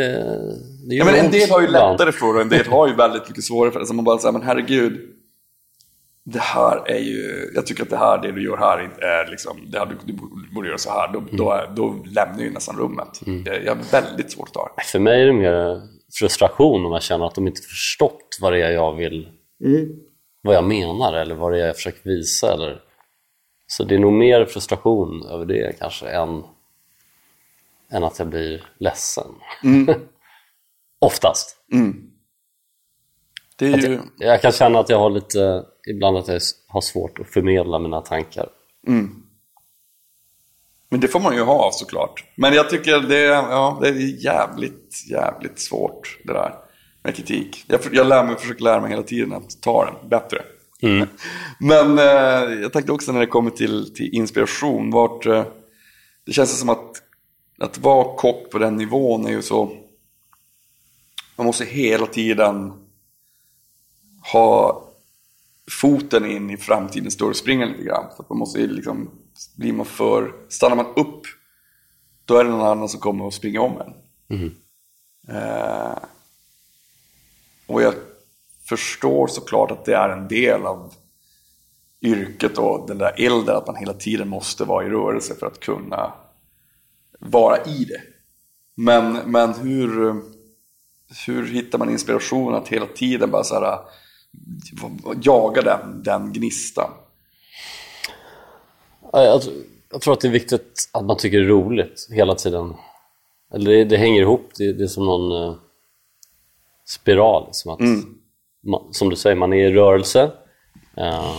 det 0.88 0.94
Ja, 0.94 1.04
men 1.04 1.14
en 1.14 1.30
del 1.30 1.50
har 1.50 1.60
ju 1.60 1.66
lättare 1.66 2.12
för 2.12 2.26
det 2.26 2.32
och 2.32 2.40
en 2.40 2.48
del 2.48 2.66
har 2.66 2.88
ju 2.88 2.94
väldigt 2.94 3.28
mycket 3.28 3.44
svårare 3.44 3.72
för 3.72 3.80
det. 3.80 3.86
Så 3.86 3.94
man 3.94 4.04
bara 4.04 4.18
säger, 4.18 4.32
men 4.32 4.42
herregud. 4.42 5.14
Det 6.24 6.40
här 6.40 6.90
är 6.90 6.98
ju, 6.98 7.50
jag 7.54 7.66
tycker 7.66 7.82
att 7.82 7.90
det 7.90 7.96
här, 7.96 8.22
det 8.22 8.32
du 8.32 8.44
gör 8.44 8.56
här 8.56 8.78
är 9.00 9.30
liksom, 9.30 9.56
det 9.66 9.78
här, 9.78 9.86
du, 9.86 10.12
du 10.12 10.18
borde 10.54 10.68
göra 10.68 10.78
så 10.78 10.90
här. 10.90 11.12
Då, 11.12 11.22
då, 11.32 11.50
är, 11.52 11.70
då 11.76 12.04
lämnar 12.14 12.42
ju 12.42 12.50
nästan 12.50 12.76
rummet. 12.78 13.20
Jag, 13.44 13.64
jag 13.64 13.74
har 13.74 13.92
väldigt 13.92 14.32
svårt 14.32 14.48
att 14.48 14.54
ta. 14.54 14.70
För 14.84 14.98
mig 14.98 15.22
är 15.22 15.26
det 15.26 15.32
mer 15.32 15.80
frustration 16.18 16.86
om 16.86 16.92
jag 16.92 17.02
känner 17.02 17.26
att 17.26 17.34
de 17.34 17.46
inte 17.46 17.62
förstått 17.62 18.38
vad 18.40 18.52
det 18.52 18.62
är 18.62 18.70
jag 18.70 18.96
vill, 18.96 19.28
vad 20.42 20.54
jag 20.54 20.64
menar 20.64 21.12
eller 21.12 21.34
vad 21.34 21.52
det 21.52 21.62
är 21.62 21.66
jag 21.66 21.76
försöker 21.76 22.10
visa. 22.10 22.52
Eller... 22.52 22.80
Så 23.66 23.84
det 23.84 23.94
är 23.94 23.98
nog 23.98 24.12
mer 24.12 24.44
frustration 24.44 25.26
över 25.26 25.44
det 25.44 25.78
kanske 25.78 26.08
än, 26.08 26.42
än 27.92 28.04
att 28.04 28.18
jag 28.18 28.28
blir 28.28 28.66
ledsen. 28.78 29.34
Oftast. 31.00 31.56
Det 33.56 33.66
är 33.66 33.78
ju, 33.78 34.00
Jag 34.18 34.42
kan 34.42 34.52
känna 34.52 34.78
att 34.78 34.88
jag 34.88 34.98
har 34.98 35.10
lite, 35.10 35.64
ibland 35.90 36.16
att 36.16 36.28
jag 36.28 36.40
har 36.68 36.80
svårt 36.80 37.18
att 37.18 37.26
förmedla 37.28 37.78
mina 37.78 38.00
tankar. 38.00 38.48
men 40.90 41.00
det 41.00 41.08
får 41.08 41.20
man 41.20 41.34
ju 41.34 41.42
ha 41.42 41.70
såklart. 41.72 42.24
Men 42.34 42.54
jag 42.54 42.70
tycker 42.70 43.00
det, 43.00 43.20
ja, 43.24 43.78
det 43.82 43.88
är 43.88 44.24
jävligt, 44.24 45.04
jävligt 45.10 45.58
svårt 45.58 46.18
det 46.24 46.32
där. 46.32 46.54
med 47.02 47.16
kritik. 47.16 47.64
Jag, 47.68 47.80
jag 47.92 48.06
lär 48.06 48.24
mig, 48.24 48.36
försöker 48.36 48.62
lära 48.62 48.80
mig 48.80 48.90
hela 48.90 49.02
tiden 49.02 49.32
att 49.32 49.62
ta 49.62 49.84
den 49.84 50.08
bättre. 50.08 50.42
Mm. 50.82 51.08
Men 51.60 51.98
eh, 51.98 52.60
jag 52.60 52.72
tänkte 52.72 52.92
också 52.92 53.12
när 53.12 53.20
det 53.20 53.26
kommer 53.26 53.50
till, 53.50 53.94
till 53.94 54.14
inspiration, 54.14 54.90
vart, 54.90 55.26
eh, 55.26 55.44
det 56.26 56.32
känns 56.32 56.60
som 56.60 56.68
att, 56.68 56.92
att 57.58 57.78
vara 57.78 58.16
kock 58.16 58.50
på 58.50 58.58
den 58.58 58.76
nivån 58.76 59.26
är 59.26 59.30
ju 59.30 59.42
så, 59.42 59.76
man 61.36 61.46
måste 61.46 61.64
hela 61.64 62.06
tiden 62.06 62.72
ha 64.32 64.84
foten 65.80 66.26
in 66.26 66.50
i 66.50 66.56
framtiden 66.56 67.10
står 67.10 67.30
och 67.30 67.36
springer 67.36 67.66
lite 67.66 67.82
grann. 67.82 68.04
Så 68.16 68.24
man 68.28 68.38
måste 68.38 68.58
liksom, 68.58 69.10
blir 69.56 69.72
man 69.72 69.86
för, 69.86 70.32
stannar 70.48 70.76
man 70.76 70.86
upp, 70.96 71.22
då 72.24 72.36
är 72.36 72.44
det 72.44 72.50
någon 72.50 72.66
annan 72.66 72.88
som 72.88 73.00
kommer 73.00 73.24
och 73.24 73.34
springer 73.34 73.60
om 73.60 73.80
en. 73.80 73.94
Mm. 74.38 74.54
Eh, 75.28 75.98
och 77.66 77.82
jag 77.82 77.94
förstår 78.68 79.26
såklart 79.26 79.70
att 79.70 79.84
det 79.84 79.94
är 79.94 80.08
en 80.08 80.28
del 80.28 80.66
av 80.66 80.94
yrket 82.02 82.58
och 82.58 82.88
den 82.88 82.98
där 82.98 83.14
elden, 83.16 83.56
att 83.56 83.66
man 83.66 83.76
hela 83.76 83.94
tiden 83.94 84.28
måste 84.28 84.64
vara 84.64 84.86
i 84.86 84.88
rörelse 84.88 85.34
för 85.34 85.46
att 85.46 85.60
kunna 85.60 86.12
vara 87.18 87.64
i 87.64 87.84
det. 87.84 88.00
Men, 88.74 89.12
men 89.12 89.54
hur, 89.54 90.14
hur 91.26 91.46
hittar 91.46 91.78
man 91.78 91.90
inspiration 91.90 92.54
att 92.54 92.68
hela 92.68 92.86
tiden 92.86 93.30
bara 93.30 93.44
så 93.44 93.54
här, 93.54 93.78
jaga 95.22 95.62
den, 95.62 96.02
den 96.02 96.32
gnistan? 96.32 96.90
Jag, 99.12 99.42
jag 99.90 100.00
tror 100.00 100.14
att 100.14 100.20
det 100.20 100.28
är 100.28 100.32
viktigt 100.32 100.90
att 100.92 101.04
man 101.04 101.16
tycker 101.16 101.38
det 101.38 101.44
är 101.44 101.48
roligt 101.48 102.08
hela 102.10 102.34
tiden. 102.34 102.74
Eller 103.54 103.70
det, 103.70 103.84
det 103.84 103.96
hänger 103.96 104.20
ihop, 104.20 104.50
det, 104.58 104.72
det, 104.72 104.84
är 104.84 104.88
som 104.88 105.06
någon 105.06 105.32
uh, 105.32 105.56
spiral. 106.86 107.48
Som, 107.50 107.72
att, 107.72 107.80
mm. 107.80 108.14
man, 108.66 108.92
som 108.92 109.10
du 109.10 109.16
säger, 109.16 109.36
man 109.36 109.52
är 109.52 109.70
i 109.70 109.72
rörelse. 109.72 110.32
Uh, 110.98 111.36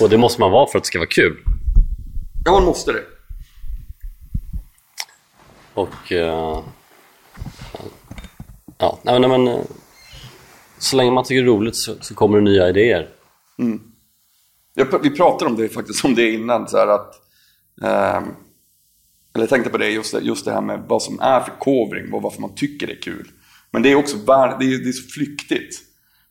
och 0.00 0.10
det 0.10 0.18
måste 0.18 0.40
man 0.40 0.50
vara 0.50 0.66
för 0.66 0.78
att 0.78 0.84
det 0.84 0.88
ska 0.88 0.98
vara 0.98 1.08
kul. 1.08 1.36
Ja, 2.44 2.52
man 2.52 2.64
måste 2.64 2.92
det. 2.92 3.17
Och... 5.78 6.12
Uh, 6.12 6.64
ja, 8.78 8.98
nej, 9.02 9.20
nej, 9.20 9.28
men... 9.28 9.48
Eh, 9.48 9.60
så 10.78 10.96
länge 10.96 11.10
man 11.10 11.24
tycker 11.24 11.42
det 11.42 11.48
är 11.48 11.52
roligt 11.52 11.76
så, 11.76 11.94
så 12.00 12.14
kommer 12.14 12.38
det 12.38 12.44
nya 12.44 12.68
idéer. 12.68 13.08
Mm. 13.58 13.80
Jag, 14.74 15.02
vi 15.02 15.10
pratade 15.10 15.50
om 15.50 15.56
det 15.56 15.68
faktiskt 15.68 16.04
om 16.04 16.14
det 16.14 16.30
innan. 16.30 16.68
Så 16.68 16.78
att, 16.78 17.14
eh, 17.82 18.16
eller 19.34 19.42
jag 19.42 19.48
tänkte 19.48 19.70
på 19.70 19.78
det 19.78 19.90
just, 19.90 20.12
det, 20.12 20.20
just 20.20 20.44
det 20.44 20.52
här 20.52 20.60
med 20.60 20.82
vad 20.88 21.02
som 21.02 21.20
är 21.20 21.40
förkovring 21.40 22.12
och 22.12 22.22
varför 22.22 22.40
man 22.40 22.54
tycker 22.54 22.86
det 22.86 22.92
är 22.92 23.02
kul. 23.02 23.30
Men 23.70 23.82
det 23.82 23.92
är 23.92 23.94
också 23.94 24.16
det 24.16 24.32
är, 24.32 24.58
det 24.58 24.88
är 24.88 24.92
så 24.92 25.08
flyktigt. 25.08 25.80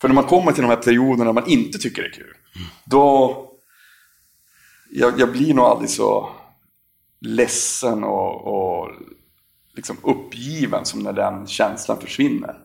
För 0.01 0.07
när 0.07 0.15
man 0.15 0.23
kommer 0.23 0.51
till 0.51 0.61
de 0.61 0.69
här 0.69 0.75
perioderna 0.75 1.33
man 1.33 1.47
inte 1.47 1.77
tycker 1.77 2.01
det 2.01 2.07
är 2.07 2.13
kul. 2.13 2.35
Mm. 2.55 2.67
Då... 2.85 3.43
Jag, 4.91 5.19
jag, 5.19 5.31
blir 5.31 5.53
nog 5.53 5.65
aldrig 5.65 5.89
så 5.89 6.29
ledsen 7.19 8.03
och, 8.03 8.47
och 8.47 8.89
liksom 9.77 9.97
uppgiven 10.03 10.85
som 10.85 10.99
när 10.99 11.13
den 11.13 11.47
känslan 11.47 12.01
försvinner. 12.01 12.55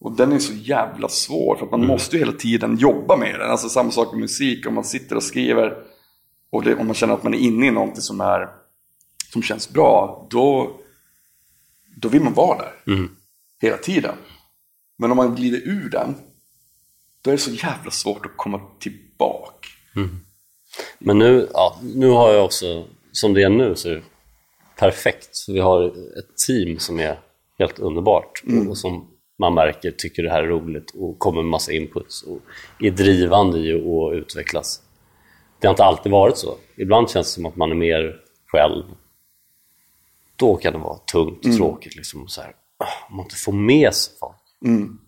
Och 0.00 0.16
den 0.16 0.32
är 0.32 0.38
så 0.38 0.52
jävla 0.52 1.08
svår 1.08 1.56
för 1.56 1.64
att 1.64 1.70
man 1.70 1.80
mm. 1.80 1.88
måste 1.88 2.16
ju 2.16 2.20
hela 2.24 2.38
tiden 2.38 2.76
jobba 2.76 3.16
med 3.16 3.40
den. 3.40 3.50
Alltså 3.50 3.68
samma 3.68 3.90
sak 3.90 4.12
med 4.12 4.20
musik, 4.20 4.66
om 4.66 4.74
man 4.74 4.84
sitter 4.84 5.16
och 5.16 5.22
skriver 5.22 5.76
och 6.50 6.62
det, 6.62 6.74
om 6.74 6.86
man 6.86 6.94
känner 6.94 7.14
att 7.14 7.22
man 7.22 7.34
är 7.34 7.38
inne 7.38 7.66
i 7.66 7.70
någonting 7.70 8.02
som, 8.02 8.20
är, 8.20 8.48
som 9.32 9.42
känns 9.42 9.70
bra, 9.70 10.26
då, 10.30 10.76
då 11.96 12.08
vill 12.08 12.22
man 12.22 12.34
vara 12.34 12.58
där. 12.58 12.92
Mm. 12.94 13.16
Hela 13.60 13.76
tiden. 13.76 14.14
Men 14.98 15.10
om 15.10 15.16
man 15.16 15.34
glider 15.34 15.58
ur 15.58 15.90
den, 15.90 16.14
då 17.22 17.30
är 17.30 17.32
det 17.32 17.42
så 17.42 17.50
jävla 17.50 17.90
svårt 17.90 18.26
att 18.26 18.36
komma 18.36 18.60
tillbaka. 18.78 19.68
Mm. 19.96 20.20
Men 20.98 21.18
nu, 21.18 21.48
ja, 21.52 21.80
nu 21.82 22.08
har 22.08 22.32
jag 22.32 22.44
också, 22.44 22.86
som 23.12 23.34
det 23.34 23.42
är 23.42 23.48
nu 23.50 23.76
så 23.76 24.00
perfekt. 24.76 25.44
Vi 25.48 25.58
har 25.58 25.86
ett 26.18 26.36
team 26.46 26.78
som 26.78 27.00
är 27.00 27.18
helt 27.58 27.78
underbart 27.78 28.42
mm. 28.46 28.68
och 28.68 28.78
som 28.78 29.08
man 29.38 29.54
märker 29.54 29.90
tycker 29.90 30.22
det 30.22 30.30
här 30.30 30.42
är 30.42 30.48
roligt 30.48 30.90
och 30.94 31.18
kommer 31.18 31.42
med 31.42 31.50
massa 31.50 31.72
inputs 31.72 32.22
och 32.22 32.40
är 32.80 32.90
drivande 32.90 33.58
i 33.58 33.72
att 33.72 34.14
utvecklas. 34.14 34.82
Det 35.58 35.66
har 35.66 35.72
inte 35.72 35.84
alltid 35.84 36.12
varit 36.12 36.38
så. 36.38 36.56
Ibland 36.76 37.10
känns 37.10 37.26
det 37.26 37.32
som 37.32 37.46
att 37.46 37.56
man 37.56 37.70
är 37.70 37.74
mer 37.74 38.20
själv. 38.46 38.84
Då 40.36 40.56
kan 40.56 40.72
det 40.72 40.78
vara 40.78 40.98
tungt 40.98 41.38
och 41.38 41.44
mm. 41.44 41.56
tråkigt. 41.56 41.96
Liksom, 41.96 42.28
så 42.28 42.40
här, 42.40 42.54
ah, 42.78 43.10
man 43.10 43.24
inte 43.24 43.36
får 43.36 43.52
med 43.52 43.94
sig 43.94 44.14
folk. 44.20 44.36
Mm. 44.64 44.98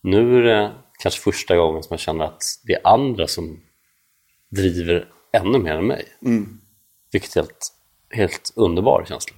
Nu 0.00 0.38
är 0.38 0.42
det 0.42 0.72
kanske 0.98 1.20
första 1.20 1.56
gången 1.56 1.82
som 1.82 1.94
jag 1.94 2.00
känner 2.00 2.24
att 2.24 2.42
det 2.62 2.72
är 2.72 2.86
andra 2.86 3.26
som 3.26 3.60
driver 4.50 5.08
ännu 5.32 5.58
mer 5.58 5.74
än 5.74 5.86
mig. 5.86 6.04
Mm. 6.22 6.60
Vilket 7.12 7.36
är 7.36 7.40
helt, 7.40 7.73
helt 8.14 8.52
underbar 8.56 9.04
känsla. 9.08 9.36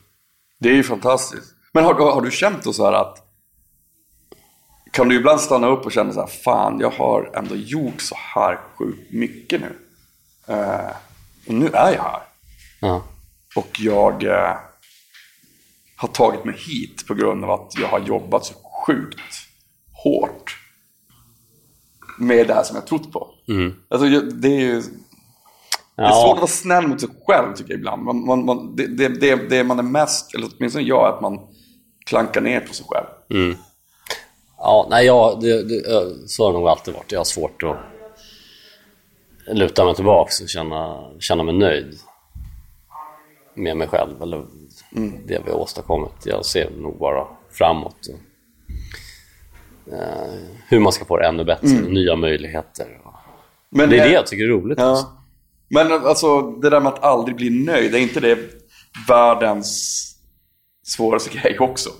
Det 0.59 0.69
är 0.69 0.75
ju 0.75 0.83
fantastiskt. 0.83 1.55
Men 1.73 1.85
har, 1.85 1.95
har 1.95 2.21
du 2.21 2.31
känt 2.31 2.65
då 2.65 2.73
så 2.73 2.85
här 2.85 2.93
att 2.93 3.27
kan 4.93 5.09
du 5.09 5.17
ibland 5.17 5.41
stanna 5.41 5.67
upp 5.67 5.87
och 5.87 5.93
känna 5.93 6.13
så 6.13 6.21
här, 6.21 6.27
fan 6.27 6.81
jag 6.81 6.91
har 6.91 7.31
ändå 7.35 7.57
gjort 7.57 8.01
så 8.01 8.15
här 8.35 8.61
sjukt 8.79 9.13
mycket 9.13 9.61
nu. 9.61 9.77
Uh, 10.55 10.91
och 11.47 11.55
nu 11.55 11.67
är 11.67 11.93
jag 11.93 12.03
här. 12.03 12.23
Uh. 12.83 13.03
Och 13.57 13.81
jag 13.81 14.23
uh, 14.23 14.57
har 15.97 16.09
tagit 16.09 16.45
mig 16.45 16.55
hit 16.59 17.07
på 17.07 17.15
grund 17.15 17.45
av 17.45 17.51
att 17.51 17.73
jag 17.81 17.89
har 17.89 18.01
jobbat 18.01 18.45
så 18.45 18.55
sjukt 18.87 19.21
hårt 19.93 20.57
med 22.19 22.47
det 22.47 22.55
här 22.55 22.63
som 22.63 22.77
jag 22.77 22.87
trott 22.87 23.13
på. 23.13 23.35
Mm. 23.49 23.75
Alltså, 23.89 24.21
det 24.21 24.49
är 24.49 24.61
ju... 24.61 24.83
Det 25.97 26.03
är 26.03 26.13
svårt 26.13 26.35
att 26.35 26.41
vara 26.41 26.47
snäll 26.47 26.87
mot 26.87 27.01
sig 27.01 27.09
själv 27.27 27.55
tycker 27.55 27.71
jag 27.71 27.79
ibland. 27.79 28.03
Man, 28.03 28.27
man, 28.27 28.45
man, 28.45 28.77
det, 28.77 28.87
det, 28.87 29.09
det, 29.09 29.49
det 29.49 29.65
man 29.65 29.79
är 29.79 29.83
mest, 29.83 30.35
eller 30.35 30.49
åtminstone 30.57 30.85
jag, 30.85 31.07
är 31.07 31.13
att 31.13 31.21
man 31.21 31.41
klankar 32.07 32.41
ner 32.41 32.61
på 32.61 32.75
sig 32.75 32.87
själv. 32.89 33.07
Mm. 33.31 33.57
Ja, 34.59 34.87
nej, 34.91 35.07
jag, 35.07 35.41
det, 35.41 35.63
det, 35.63 35.83
så 36.27 36.45
har 36.45 36.53
det 36.53 36.59
nog 36.59 36.69
alltid 36.69 36.95
varit. 36.95 37.13
Jag 37.13 37.21
har 37.21 37.25
svårt 37.25 37.63
att 37.63 37.77
luta 39.57 39.85
mig 39.85 39.95
tillbaka 39.95 40.31
och 40.43 40.49
känna, 40.49 41.11
känna 41.19 41.43
mig 41.43 41.55
nöjd 41.55 41.99
med 43.55 43.77
mig 43.77 43.89
själv 43.89 44.23
eller 44.23 44.47
mm. 44.97 45.27
det 45.27 45.43
vi 45.45 45.51
har 45.51 45.59
åstadkommit. 45.59 46.13
Jag 46.25 46.45
ser 46.45 46.71
nog 46.71 46.99
bara 46.99 47.27
framåt. 47.51 48.09
Och, 48.09 49.93
eh, 49.93 50.35
hur 50.69 50.81
man 50.81 50.93
ska 50.93 51.05
få 51.05 51.17
det 51.17 51.27
ännu 51.27 51.45
bättre, 51.45 51.69
mm. 51.69 51.95
nya 51.95 52.17
möjligheter. 52.17 52.87
Men 53.71 53.91
det 53.91 53.99
är 53.99 54.09
det 54.09 54.13
jag 54.15 54.27
tycker 54.27 54.45
är 54.45 54.49
roligt. 54.49 54.79
Ja. 54.79 54.85
Alltså. 54.85 55.16
Men 55.69 55.93
alltså 55.93 56.51
det 56.51 56.71
där 56.71 56.81
med 56.81 56.93
att 56.93 57.05
aldrig 57.05 57.37
bli 57.37 57.51
nöjd, 57.51 57.95
är 57.95 57.99
inte 57.99 58.21
det 58.21 58.39
världens 59.09 60.03
svåraste 60.85 61.31
grej 61.39 61.59
också? 61.59 61.91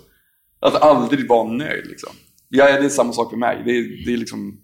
Att 0.61 0.83
aldrig 0.83 1.29
vara 1.29 1.49
nöjd 1.49 1.87
liksom. 1.87 2.13
Ja, 2.49 2.65
det 2.65 2.85
är 2.85 2.89
samma 2.89 3.13
sak 3.13 3.31
för 3.31 3.37
mig. 3.37 3.63
Det 3.65 3.71
är, 3.71 4.07
det 4.07 4.13
är 4.13 4.17
liksom... 4.17 4.61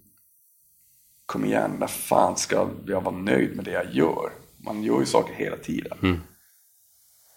Kom 1.25 1.45
igen, 1.45 1.71
när 1.79 1.87
fan 1.87 2.37
ska 2.37 2.67
jag 2.87 3.01
vara 3.01 3.15
nöjd 3.15 3.55
med 3.55 3.65
det 3.65 3.71
jag 3.71 3.93
gör? 3.93 4.31
Man 4.65 4.83
gör 4.83 4.99
ju 4.99 5.05
saker 5.05 5.33
hela 5.33 5.57
tiden. 5.57 5.97
Mm. 6.01 6.19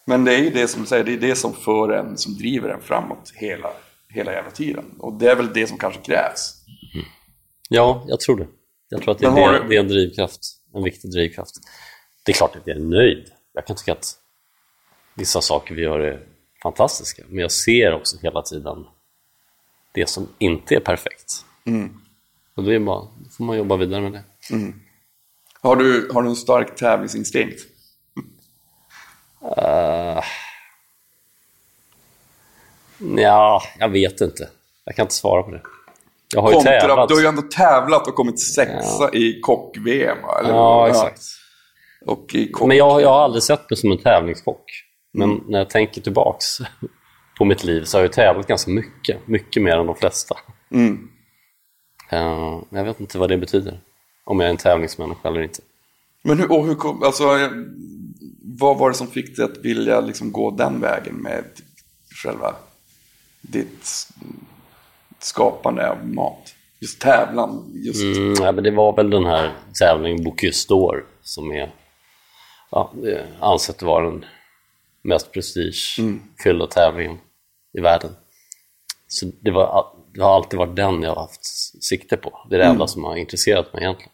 Men 0.07 0.25
det 0.25 0.35
är 0.35 0.39
ju 0.39 0.51
det 0.51 0.69
som 0.69 0.83
du 0.83 0.89
säger, 0.89 1.05
det 1.05 1.13
är 1.13 1.21
det 1.21 1.37
som 1.37 1.53
för 1.53 1.93
en, 1.93 2.17
som 2.17 2.35
driver 2.35 2.69
en 2.69 2.81
framåt 2.81 3.33
hela, 3.35 3.71
hela 4.09 4.33
jävla 4.33 4.51
tiden. 4.51 4.85
Och 4.99 5.19
det 5.19 5.31
är 5.31 5.37
väl 5.37 5.53
det 5.55 5.67
som 5.67 5.79
kanske 5.79 6.01
krävs. 6.01 6.65
Mm. 6.95 7.07
Ja, 7.69 8.05
jag 8.09 8.21
tror 8.21 8.37
det. 8.37 8.47
Jag 8.89 9.03
tror 9.03 9.13
att 9.13 9.19
det 9.19 9.27
är, 9.27 9.53
det, 9.53 9.69
det 9.69 9.77
är 9.77 9.81
en 9.81 9.89
drivkraft, 9.89 10.41
en 10.75 10.85
viktig 10.85 11.11
drivkraft. 11.11 11.55
Det 12.25 12.33
är 12.33 12.37
klart 12.37 12.57
att 12.57 12.67
jag 12.67 12.77
är 12.77 12.81
nöjd. 12.81 13.33
Jag 13.53 13.67
kan 13.67 13.77
tycka 13.77 13.93
att 13.93 14.15
vissa 15.15 15.41
saker 15.41 15.75
vi 15.75 15.83
gör 15.83 16.01
är 16.01 16.27
fantastiska, 16.63 17.23
men 17.29 17.39
jag 17.39 17.53
ser 17.53 17.95
också 17.95 18.17
hela 18.23 18.43
tiden 18.43 18.87
det 19.93 20.09
som 20.09 20.29
inte 20.39 20.75
är 20.75 20.81
perfekt. 20.81 21.45
Mm. 21.65 22.01
Och 22.55 22.73
är 22.73 22.79
bara, 22.79 23.01
då 23.01 23.31
får 23.31 23.45
man 23.45 23.57
jobba 23.57 23.77
vidare 23.77 24.01
med 24.01 24.13
det. 24.13 24.55
Mm. 24.55 24.81
Har, 25.61 25.77
du, 25.77 26.11
har 26.13 26.23
du 26.23 26.29
en 26.29 26.37
stark 26.37 26.77
tävlingsinstinkt? 26.77 27.61
Uh, 29.43 30.23
ja, 33.17 33.63
jag 33.79 33.89
vet 33.89 34.21
inte. 34.21 34.51
Jag 34.85 34.97
kan 34.97 35.05
inte 35.05 35.15
svara 35.15 35.43
på 35.43 35.51
det. 35.51 35.63
Jag 36.37 36.43
har 36.43 36.53
Kontra, 36.53 36.75
ju 36.75 36.81
tävlat. 36.81 37.09
Du 37.09 37.15
har 37.15 37.21
ju 37.21 37.27
ändå 37.27 37.43
tävlat 37.43 38.09
och 38.09 38.15
kommit 38.15 38.41
sexa 38.41 39.09
ja. 39.13 39.19
i 39.19 39.41
kock-VM. 39.41 40.19
Ja, 40.23 40.89
exakt. 40.89 41.23
Och 42.07 42.35
i 42.35 42.51
kock 42.51 42.69
Men 42.69 42.77
jag, 42.77 43.03
jag 43.03 43.09
har 43.09 43.21
aldrig 43.21 43.43
sett 43.43 43.71
mig 43.71 43.77
som 43.77 43.93
en 43.93 43.99
tävlingskock. 43.99 44.65
Men 45.13 45.31
mm. 45.31 45.45
när 45.49 45.59
jag 45.59 45.71
tänker 45.71 46.01
tillbaks 46.01 46.47
på 47.39 47.45
mitt 47.45 47.65
liv 47.65 47.85
så 47.85 47.99
har 47.99 48.03
jag 48.03 48.13
tävlat 48.13 48.47
ganska 48.47 48.71
mycket. 48.71 49.29
Mycket 49.29 49.63
mer 49.63 49.77
än 49.77 49.87
de 49.87 49.97
flesta. 49.97 50.37
Mm. 50.71 51.09
Uh, 52.13 52.63
jag 52.71 52.85
vet 52.85 53.01
inte 53.01 53.19
vad 53.19 53.29
det 53.29 53.39
betyder. 53.39 53.81
Om 54.25 54.41
jag 54.41 54.47
är 54.47 54.51
en 54.51 54.57
tävlingsmänniska 54.57 55.29
eller 55.29 55.43
inte. 55.43 55.61
Men 56.23 56.39
hur, 56.39 56.53
och 56.53 56.67
hur 56.67 56.75
kom, 56.75 57.03
alltså, 57.03 57.25
vad 58.43 58.79
var 58.79 58.91
det 58.91 58.97
som 58.97 59.07
fick 59.07 59.37
dig 59.37 59.45
att 59.45 59.65
vilja 59.65 60.01
liksom 60.01 60.33
gå 60.33 60.51
den 60.51 60.81
vägen 60.81 61.15
med 61.15 61.45
själva 62.23 62.55
ditt 63.41 64.09
skapande 65.19 65.91
av 65.91 66.07
mat? 66.07 66.55
Just 66.81 67.01
tävlan, 67.01 67.73
just... 67.75 68.03
Mm, 68.03 68.35
ja, 68.41 68.53
men 68.53 68.65
det 68.65 68.71
var 68.71 68.97
väl 68.97 69.11
den 69.11 69.25
här 69.25 69.53
tävlingen 69.79 70.25
Bocuse 70.25 70.69
d'Or 70.69 71.05
som 71.23 71.53
är 71.53 71.73
ja, 72.71 72.93
ansett 73.41 73.83
vara 73.83 74.11
den 74.11 74.25
mest 75.03 75.33
prestigefyllda 75.33 76.65
mm. 76.65 76.69
tävlingen 76.69 77.19
i 77.79 77.81
världen. 77.81 78.11
Så 79.09 79.27
det, 79.41 79.51
var, 79.51 79.87
det 80.15 80.23
har 80.23 80.35
alltid 80.35 80.59
varit 80.59 80.77
den 80.77 81.03
jag 81.03 81.15
har 81.15 81.21
haft 81.21 81.47
sikte 81.85 82.17
på. 82.17 82.47
Det 82.51 82.57
är 82.57 82.59
det 82.59 82.65
mm. 82.65 82.75
enda 82.75 82.87
som 82.87 83.05
har 83.05 83.17
intresserat 83.17 83.73
mig 83.73 83.83
egentligen. 83.83 84.13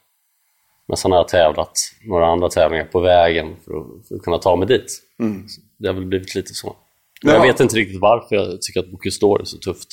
Men 0.89 0.97
sen 0.97 1.11
har 1.11 1.19
jag 1.19 1.29
tävlat 1.29 1.73
några 2.05 2.27
andra 2.27 2.49
tävlingar 2.49 2.85
på 2.85 3.01
vägen 3.01 3.57
för 3.65 3.73
att, 3.81 4.09
för 4.09 4.15
att 4.15 4.23
kunna 4.23 4.39
ta 4.39 4.57
mig 4.57 4.69
dit. 4.69 5.03
Mm. 5.21 5.47
Det 5.79 5.89
har 5.89 5.95
väl 5.95 6.07
blivit 6.07 6.35
lite 6.35 6.55
så. 6.55 6.77
Men 7.25 7.35
jag 7.35 7.43
vet 7.43 7.61
inte 7.61 7.77
riktigt 7.77 8.01
varför 8.01 8.37
jag 8.37 8.63
tycker 8.63 8.81
att 8.81 8.91
Bocuse 8.91 9.21
d'Or 9.21 9.41
är 9.41 9.45
så 9.45 9.59
tufft. 9.59 9.89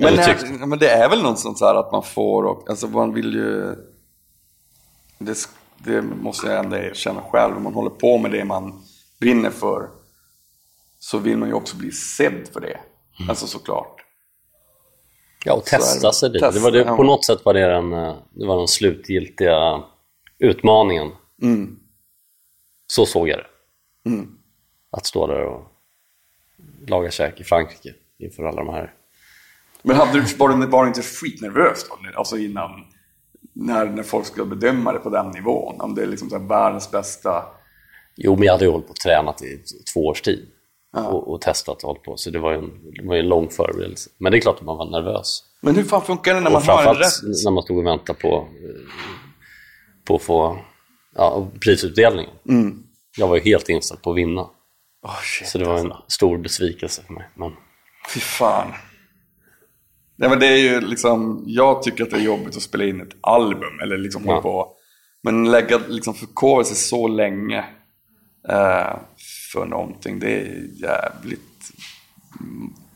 Men, 0.00 0.18
här, 0.18 0.66
men 0.66 0.78
det 0.78 0.90
är 0.90 1.08
väl 1.08 1.22
något 1.22 1.38
sånt 1.38 1.60
här 1.60 1.74
att 1.74 1.92
man 1.92 2.02
får, 2.02 2.44
och, 2.44 2.70
alltså 2.70 2.86
man 2.86 3.14
vill 3.14 3.34
ju... 3.34 3.74
Det, 5.18 5.36
det 5.78 6.02
måste 6.02 6.46
jag 6.46 6.64
ändå 6.64 6.76
erkänna 6.76 7.22
själv, 7.22 7.56
om 7.56 7.62
man 7.62 7.74
håller 7.74 7.90
på 7.90 8.18
med 8.18 8.30
det 8.30 8.44
man 8.44 8.82
brinner 9.20 9.50
för 9.50 9.88
så 10.98 11.18
vill 11.18 11.38
man 11.38 11.48
ju 11.48 11.54
också 11.54 11.76
bli 11.76 11.92
sedd 11.92 12.48
för 12.52 12.60
det. 12.60 12.78
Mm. 13.18 13.30
Alltså 13.30 13.46
såklart. 13.46 13.96
Ja, 15.44 15.54
och 15.54 15.64
testa 15.64 16.12
sig 16.12 16.30
lite. 16.30 16.50
Det 16.50 16.60
var 16.60 16.70
det, 16.70 16.84
på 16.84 17.02
något 17.02 17.24
sätt 17.24 17.44
var 17.44 17.54
det 17.54 17.66
den, 17.66 17.90
det 18.30 18.46
var 18.46 18.58
den 18.58 18.68
slutgiltiga 18.68 19.82
utmaningen. 20.38 21.10
Mm. 21.42 21.78
Så 22.86 23.06
såg 23.06 23.28
jag 23.28 23.38
det. 23.38 23.46
Mm. 24.10 24.38
Att 24.90 25.06
stå 25.06 25.26
där 25.26 25.44
och 25.44 25.66
laga 26.86 27.10
käk 27.10 27.40
i 27.40 27.44
Frankrike 27.44 27.94
inför 28.18 28.44
alla 28.44 28.64
de 28.64 28.74
här. 28.74 28.94
Men 29.82 29.96
hade 29.96 30.12
du, 30.12 30.36
var, 30.36 30.48
du, 30.48 30.66
var 30.66 30.82
du 30.82 30.88
inte 30.88 31.02
skitnervös 31.02 31.86
då? 31.88 32.18
Alltså 32.18 32.38
innan, 32.38 32.70
när, 33.52 33.86
när 33.86 34.02
folk 34.02 34.26
skulle 34.26 34.46
bedöma 34.46 34.92
det 34.92 34.98
på 34.98 35.10
den 35.10 35.30
nivån? 35.30 35.80
Om 35.80 35.94
det 35.94 36.02
är 36.02 36.06
liksom 36.06 36.30
så 36.30 36.38
världens 36.38 36.90
bästa... 36.90 37.44
Jo, 38.16 38.36
men 38.36 38.42
jag 38.42 38.52
hade 38.52 38.64
ju 38.64 38.70
hållit 38.70 38.86
på 38.86 38.90
och 38.90 38.96
tränat 38.96 39.42
i 39.42 39.62
två 39.94 40.06
års 40.06 40.22
tid. 40.22 40.48
Och, 40.96 41.32
och, 41.32 41.40
testat 41.40 41.82
och 41.82 41.88
hållit 41.88 42.02
på. 42.02 42.16
Så 42.16 42.30
det 42.30 42.38
var 42.38 42.52
en, 42.52 42.70
det 42.94 43.06
var 43.06 43.16
en 43.16 43.28
lång 43.28 43.50
förberedelse. 43.50 44.10
Men 44.18 44.32
det 44.32 44.38
är 44.38 44.40
klart 44.40 44.58
att 44.58 44.64
man 44.64 44.76
var 44.76 44.90
nervös. 44.90 45.44
Men 45.60 45.76
hur 45.76 45.82
fan 45.82 46.02
funkar 46.02 46.34
det 46.34 46.40
när 46.40 46.50
man 46.50 46.62
har 46.62 46.86
en 46.86 46.94
rätt? 46.94 47.44
när 47.44 47.50
man 47.50 47.62
stod 47.62 47.78
och 47.78 47.86
väntade 47.86 48.18
på, 48.18 48.48
på 50.04 50.14
att 50.14 50.22
få 50.22 50.58
ja, 51.14 51.48
prisutdelningen. 51.64 52.34
Mm. 52.48 52.82
Jag 53.16 53.28
var 53.28 53.36
ju 53.36 53.42
helt 53.42 53.68
inställd 53.68 54.02
på 54.02 54.10
att 54.10 54.16
vinna. 54.16 54.40
Oh, 55.02 55.20
shit, 55.22 55.48
så 55.48 55.58
det 55.58 55.64
var 55.64 55.78
en 55.78 55.92
alltså. 55.92 56.04
stor 56.08 56.38
besvikelse 56.38 57.02
för 57.02 57.12
mig. 57.12 57.30
Men... 57.34 57.52
Fy 58.14 58.20
fan. 58.20 58.72
Nej, 60.20 60.28
men 60.30 60.38
det 60.38 60.46
är 60.46 60.56
ju 60.56 60.80
liksom, 60.80 61.44
jag 61.46 61.82
tycker 61.82 62.04
att 62.04 62.10
det 62.10 62.16
är 62.16 62.20
jobbigt 62.20 62.56
att 62.56 62.62
spela 62.62 62.84
in 62.84 63.00
ett 63.00 63.16
album 63.20 63.80
eller 63.82 63.98
liksom 63.98 64.22
ja. 64.26 64.42
på. 64.42 64.72
Men 65.22 65.50
lägga, 65.50 65.80
liksom 65.88 66.14
förkovra 66.14 66.64
sig 66.64 66.76
så 66.76 67.08
länge 67.08 67.58
eh, 68.48 68.96
för 69.52 69.64
någonting, 69.66 70.18
det 70.18 70.40
är 70.40 70.68
jävligt 70.74 71.72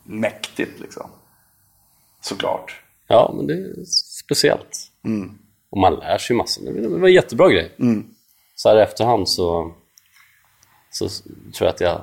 mäktigt 0.03 0.81
liksom. 0.81 1.11
Såklart. 2.21 2.83
Ja, 3.09 3.35
men 3.37 3.47
det 3.47 3.55
är 3.55 3.85
speciellt. 4.25 4.91
Mm. 5.05 5.39
Och 5.71 5.79
man 5.79 5.95
lär 5.95 6.19
sig 6.19 6.37
massor. 6.37 6.73
Det 6.73 6.89
var 6.89 7.09
en 7.09 7.15
jättebra 7.15 7.49
grej. 7.49 7.75
Mm. 7.79 8.05
Så 8.55 8.69
här 8.69 8.77
i 8.77 8.83
efterhand 8.83 9.29
så, 9.29 9.75
så 10.91 11.09
tror 11.09 11.67
jag 11.67 11.69
att 11.69 11.81
jag 11.81 12.01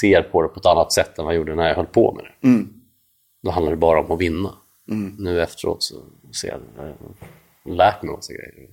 ser 0.00 0.22
på 0.22 0.42
det 0.42 0.48
på 0.48 0.60
ett 0.60 0.66
annat 0.66 0.92
sätt 0.92 1.18
än 1.18 1.24
vad 1.24 1.34
jag 1.34 1.38
gjorde 1.38 1.54
när 1.54 1.68
jag 1.68 1.76
höll 1.76 1.86
på 1.86 2.12
med 2.14 2.24
det. 2.24 2.48
Mm. 2.48 2.76
Då 3.46 3.52
handlar 3.52 3.70
det 3.70 3.76
bara 3.76 4.00
om 4.00 4.12
att 4.12 4.20
vinna. 4.20 4.54
Mm. 4.90 5.16
Nu 5.18 5.42
efteråt 5.42 5.82
så 5.82 5.94
ser 6.40 6.48
jag 6.48 6.60
jag 6.76 6.82
har 6.82 7.76
lärt 7.76 8.02
mig 8.02 8.14
massa 8.14 8.32
grejer. 8.32 8.70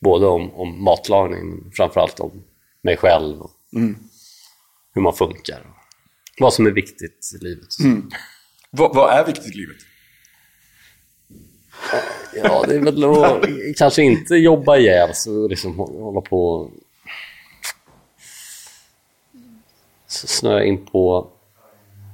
Både 0.00 0.26
om, 0.26 0.54
om 0.54 0.84
matlagning, 0.84 1.48
men 1.48 1.72
framförallt 1.72 2.20
om 2.20 2.44
mig 2.82 2.96
själv 2.96 3.40
och 3.40 3.50
mm. 3.74 3.96
hur 4.94 5.02
man 5.02 5.12
funkar. 5.12 5.66
Vad 6.40 6.52
som 6.52 6.66
är 6.66 6.70
viktigt 6.70 7.30
i 7.34 7.44
livet. 7.44 7.80
Mm. 7.84 8.10
Vad, 8.70 8.94
vad, 8.94 9.12
är 9.12 9.26
viktigt 9.26 9.54
i 9.54 9.58
livet? 9.58 9.76
Ja, 12.34 12.64
det 12.68 12.74
är 12.74 12.80
väl 12.80 13.04
att 13.04 13.44
kanske 13.76 14.02
inte 14.02 14.34
jobba 14.34 14.76
ihjäl 14.76 15.14
sig 15.14 15.32
och 15.32 15.50
liksom 15.50 15.76
hålla 15.76 16.20
på 16.20 16.70
snöa 20.06 20.64
in 20.64 20.86
på 20.86 21.30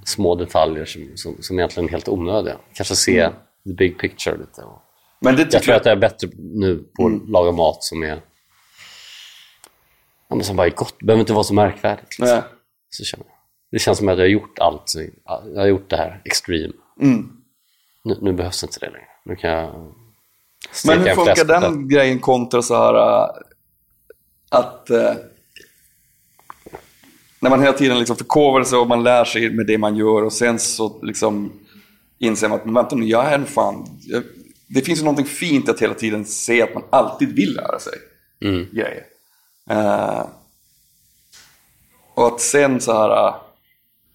små 0.07 0.35
detaljer 0.35 0.85
som, 0.85 1.13
som, 1.15 1.37
som 1.41 1.59
egentligen 1.59 1.89
är 1.89 1.93
helt 1.93 2.09
onödiga. 2.09 2.57
Kanske 2.75 2.97
se 2.97 3.21
mm. 3.21 3.33
the 3.65 3.73
big 3.73 3.99
picture 3.99 4.37
lite. 4.37 4.63
Men 5.21 5.37
det 5.37 5.43
jag 5.43 5.63
tror 5.63 5.73
jag... 5.73 5.81
att 5.81 5.87
jag 5.87 5.93
är 5.93 6.01
bättre 6.01 6.29
nu 6.39 6.85
på 6.97 7.07
mm. 7.07 7.23
att 7.23 7.29
laga 7.29 7.53
mat 7.53 7.85
som 7.85 8.03
är 8.03 8.21
ja, 10.29 10.37
men 10.37 10.45
som 10.45 10.57
bara 10.57 10.67
är 10.67 10.71
gott. 10.71 10.95
Det 10.99 11.07
behöver 11.07 11.21
inte 11.21 11.33
vara 11.33 11.45
så 11.45 11.55
märkvärdigt. 11.55 12.19
Liksom. 12.19 12.43
Så 12.91 13.05
känner 13.05 13.25
jag. 13.25 13.33
Det 13.71 13.79
känns 13.79 13.99
som 13.99 14.09
att 14.09 14.19
jag 14.19 14.25
har 14.25 14.29
gjort 14.29 14.59
allt. 14.59 14.93
Jag 15.55 15.61
har 15.61 15.67
gjort 15.67 15.91
det 15.91 15.97
här 15.97 16.23
extreme. 16.25 16.73
Mm. 17.01 17.33
Nu, 18.05 18.19
nu, 18.21 18.33
behövs 18.33 18.63
inte 18.63 18.81
det 18.81 18.91
längre. 18.91 19.07
Nu 19.25 19.37
kan 19.37 19.51
jag 19.51 19.95
Men 20.87 20.99
hur 20.99 21.15
funkar 21.15 21.45
den 21.45 21.89
grejen 21.89 22.19
kontra 22.19 22.63
så 22.63 22.75
här 22.75 22.95
äh, 22.95 23.29
att 24.51 24.89
uh, 24.91 25.13
när 27.41 27.51
man 27.51 27.61
hela 27.61 27.73
tiden 27.73 27.99
liksom 27.99 28.17
förkovrar 28.17 28.65
sig 28.65 28.79
och 28.79 28.89
man 28.89 29.03
lär 29.03 29.25
sig 29.25 29.51
med 29.51 29.67
det 29.67 29.79
man 29.79 29.97
gör 29.97 30.23
och 30.23 30.33
sen 30.33 30.59
så 30.59 31.01
liksom 31.03 31.53
inser 32.19 32.49
man 32.49 32.61
att 32.61 32.67
vänta 32.67 32.97
nu, 32.97 33.07
jag 33.07 33.25
är 33.25 33.35
en 33.35 33.47
fan... 33.47 33.87
Jag, 34.01 34.23
det 34.69 34.81
finns 34.81 35.01
ju 35.01 35.05
någonting 35.05 35.27
fint 35.27 35.69
att 35.69 35.83
hela 35.83 35.95
tiden 35.95 36.25
se 36.25 36.63
att 36.63 36.75
man 36.75 36.83
alltid 36.91 37.37
vill 37.37 37.55
lära 37.55 37.79
sig 37.79 37.93
mm. 38.41 38.67
grejer. 38.73 39.05
Uh, 39.71 40.27
och 42.15 42.27
att 42.27 42.41
sen 42.41 42.81
så 42.81 42.93
här, 42.93 43.35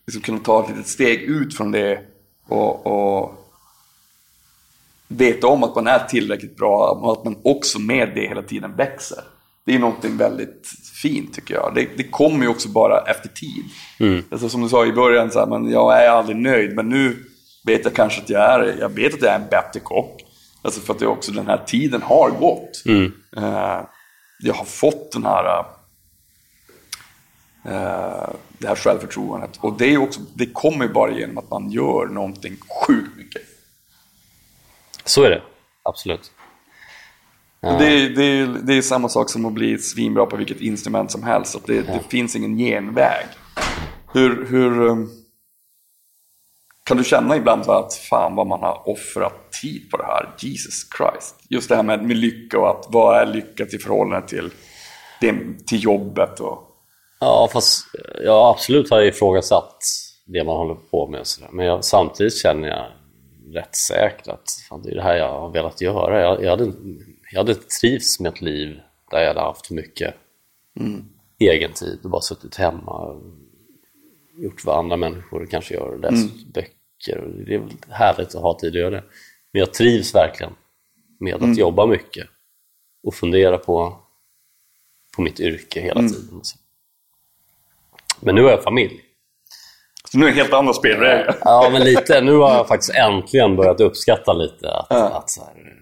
liksom 0.07 0.21
kunna 0.21 0.39
ta 0.39 0.63
ett 0.63 0.69
litet 0.69 0.87
steg 0.87 1.21
ut 1.21 1.57
från 1.57 1.71
det 1.71 2.01
och, 2.47 2.87
och 2.87 3.41
veta 5.07 5.47
om 5.47 5.63
att 5.63 5.75
man 5.75 5.87
är 5.87 5.99
tillräckligt 5.99 6.57
bra 6.57 6.99
och 7.01 7.11
att 7.11 7.23
man 7.23 7.35
också 7.43 7.79
med 7.79 8.11
det 8.15 8.27
hela 8.27 8.41
tiden 8.41 8.75
växer. 8.75 9.23
Det 9.65 9.75
är 9.75 9.79
någonting 9.79 10.17
väldigt 10.17 10.67
fint 11.01 11.33
tycker 11.33 11.53
jag. 11.53 11.71
Det, 11.75 11.89
det 11.97 12.03
kommer 12.03 12.43
ju 12.43 12.47
också 12.47 12.69
bara 12.69 13.01
efter 13.01 13.29
tid. 13.29 13.65
Mm. 13.99 14.23
Alltså, 14.31 14.49
som 14.49 14.61
du 14.61 14.69
sa 14.69 14.85
i 14.85 14.93
början, 14.93 15.31
så 15.31 15.39
här, 15.39 15.47
men 15.47 15.71
jag 15.71 16.03
är 16.03 16.09
aldrig 16.09 16.37
nöjd 16.37 16.75
men 16.75 16.89
nu 16.89 17.25
vet 17.65 17.85
jag 17.85 17.93
kanske 17.93 18.21
att 18.21 18.29
jag 18.29 18.41
är, 18.41 18.75
jag 18.79 18.89
vet 18.89 19.13
att 19.13 19.21
jag 19.21 19.31
är 19.31 19.39
en 19.39 19.49
bättre 19.49 19.79
kock. 19.79 20.21
Alltså 20.61 20.81
för 20.81 20.93
att 20.93 20.99
det 20.99 21.07
också 21.07 21.31
den 21.31 21.47
här 21.47 21.63
tiden 21.65 22.01
har 22.01 22.29
gått. 22.29 22.83
Mm. 22.85 23.13
Uh, 23.37 23.81
jag 24.39 24.53
har 24.53 24.65
fått 24.65 25.11
den 25.11 25.23
här 25.23 25.65
uh, 27.65 28.29
det 28.57 28.67
här 28.67 28.75
självförtroendet. 28.75 29.57
Och 29.59 29.77
det, 29.77 29.93
är 29.93 29.97
också, 29.97 30.21
det 30.33 30.45
kommer 30.45 30.85
ju 30.85 30.93
bara 30.93 31.11
genom 31.11 31.37
att 31.37 31.49
man 31.49 31.71
gör 31.71 32.07
någonting 32.07 32.57
sjukt 32.87 33.17
mycket. 33.17 33.41
Så 35.05 35.23
är 35.23 35.29
det, 35.29 35.41
absolut. 35.83 36.31
Ja. 37.61 37.77
Det, 37.79 37.85
är, 37.85 38.09
det, 38.09 38.23
är, 38.23 38.47
det 38.63 38.73
är 38.73 38.81
samma 38.81 39.09
sak 39.09 39.29
som 39.29 39.45
att 39.45 39.53
bli 39.53 39.77
svinbra 39.77 40.25
på 40.25 40.37
vilket 40.37 40.61
instrument 40.61 41.11
som 41.11 41.23
helst. 41.23 41.55
Att 41.55 41.65
det, 41.65 41.75
ja. 41.75 41.83
det 41.93 42.09
finns 42.09 42.35
ingen 42.35 42.57
genväg. 42.57 43.25
Hur, 44.13 44.45
hur 44.45 44.81
um, 44.81 45.09
kan 46.83 46.97
du 46.97 47.03
känna 47.03 47.35
ibland 47.35 47.69
att 47.69 47.93
fan 47.93 48.35
vad 48.35 48.47
man 48.47 48.59
har 48.59 48.89
offrat 48.89 49.51
tid 49.61 49.91
på 49.91 49.97
det 49.97 50.05
här? 50.05 50.29
Jesus 50.39 50.87
Christ. 50.97 51.35
Just 51.49 51.69
det 51.69 51.75
här 51.75 51.83
med, 51.83 52.03
med 52.03 52.17
lycka 52.17 52.59
och 52.59 52.69
att 52.69 52.85
vad 52.89 53.21
är 53.21 53.25
lycka 53.25 53.65
i 53.65 53.77
förhållande 53.77 54.27
till, 54.27 54.51
till 55.67 55.83
jobbet? 55.83 56.39
Och... 56.39 56.59
Ja, 57.19 57.49
fast 57.53 57.85
jag 58.23 58.49
absolut 58.49 58.89
har 58.89 59.01
ifrågasatt 59.01 59.77
det 60.25 60.43
man 60.43 60.57
håller 60.57 60.75
på 60.75 61.07
med. 61.07 61.25
Men 61.51 61.65
jag, 61.65 61.83
samtidigt 61.85 62.37
känner 62.37 62.67
jag 62.67 62.85
rätt 63.53 63.75
säkert 63.75 64.27
att 64.27 64.43
fan, 64.69 64.81
det 64.81 64.91
är 64.91 64.95
det 64.95 65.03
här 65.03 65.15
jag 65.15 65.39
har 65.39 65.49
velat 65.49 65.81
göra. 65.81 66.21
Jag, 66.21 66.43
jag, 66.43 66.49
hade, 66.49 66.73
jag 67.31 67.39
hade 67.39 67.55
trivts 67.55 68.19
med 68.19 68.33
ett 68.33 68.41
liv 68.41 68.79
där 69.11 69.19
jag 69.19 69.27
hade 69.27 69.41
haft 69.41 69.69
mycket 69.69 70.15
mm. 70.79 71.05
egen 71.39 71.73
tid 71.73 71.99
och 72.03 72.09
bara 72.09 72.21
suttit 72.21 72.55
hemma 72.55 73.21
gjort 74.41 74.65
vad 74.65 74.79
andra 74.79 74.97
människor 74.97 75.47
kanske 75.51 75.73
gör, 75.73 75.97
läst 75.97 76.33
mm. 76.33 76.51
böcker. 76.53 77.43
Det 77.45 77.55
är 77.55 77.63
härligt 77.89 78.35
att 78.35 78.41
ha 78.41 78.59
tid 78.59 78.69
att 78.69 78.79
göra 78.79 78.89
det. 78.89 79.03
Men 79.51 79.59
jag 79.59 79.73
trivs 79.73 80.15
verkligen 80.15 80.53
med 81.19 81.35
att 81.35 81.41
mm. 81.41 81.53
jobba 81.53 81.85
mycket 81.85 82.27
och 83.03 83.15
fundera 83.15 83.57
på, 83.57 83.97
på 85.15 85.21
mitt 85.21 85.39
yrke 85.39 85.81
hela 85.81 85.99
mm. 85.99 86.11
tiden. 86.11 86.41
Men 88.19 88.35
nu 88.35 88.43
har 88.43 88.49
jag 88.51 88.63
familj. 88.63 89.01
Så 90.11 90.17
nu 90.17 90.25
är 90.25 90.29
det 90.29 90.35
helt 90.35 90.53
andra 90.53 90.73
spelregler? 90.73 91.35
Ja, 91.41 91.69
men 91.71 91.83
lite. 91.83 92.21
Nu 92.21 92.35
har 92.35 92.53
jag 92.53 92.67
faktiskt 92.67 92.93
äntligen 92.95 93.55
börjat 93.55 93.81
uppskatta 93.81 94.33
lite 94.33 94.71
att, 94.71 94.87
ja. 94.89 95.09
att 95.09 95.29
så 95.29 95.43
här, 95.43 95.80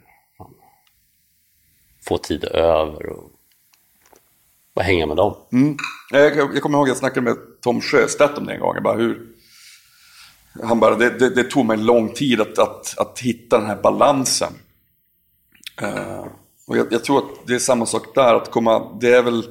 få 2.09 2.17
tid 2.17 2.43
över 2.43 3.09
och, 3.09 3.31
bara 4.75 4.85
hänga 4.85 5.05
med 5.05 5.17
dem. 5.17 5.35
Mm. 5.51 5.77
Jag, 6.11 6.37
jag, 6.37 6.61
kommer 6.61 6.77
ihåg 6.77 6.85
att 6.85 6.89
jag 6.89 6.97
snackade 6.97 7.21
med 7.21 7.37
Tom 7.61 7.81
Sjöstedt 7.81 8.37
om 8.37 8.45
det 8.45 8.53
en 8.53 8.59
gång. 8.59 8.83
Bara 8.83 8.97
hur, 8.97 9.27
han 10.63 10.79
bara, 10.79 10.95
det, 10.95 11.19
det, 11.19 11.29
det 11.29 11.43
tog 11.43 11.65
mig 11.65 11.77
lång 11.77 12.09
tid 12.09 12.41
att, 12.41 12.59
att, 12.59 12.97
att 12.97 13.19
hitta 13.19 13.57
den 13.57 13.67
här 13.67 13.81
balansen. 13.81 14.53
Uh, 15.81 16.27
och 16.67 16.77
jag, 16.77 16.87
jag, 16.91 17.03
tror 17.03 17.17
att 17.17 17.47
det 17.47 17.55
är 17.55 17.59
samma 17.59 17.85
sak 17.85 18.15
där, 18.15 18.35
att 18.35 18.51
komma, 18.51 18.97
det 19.01 19.13
är 19.13 19.21
väl, 19.21 19.43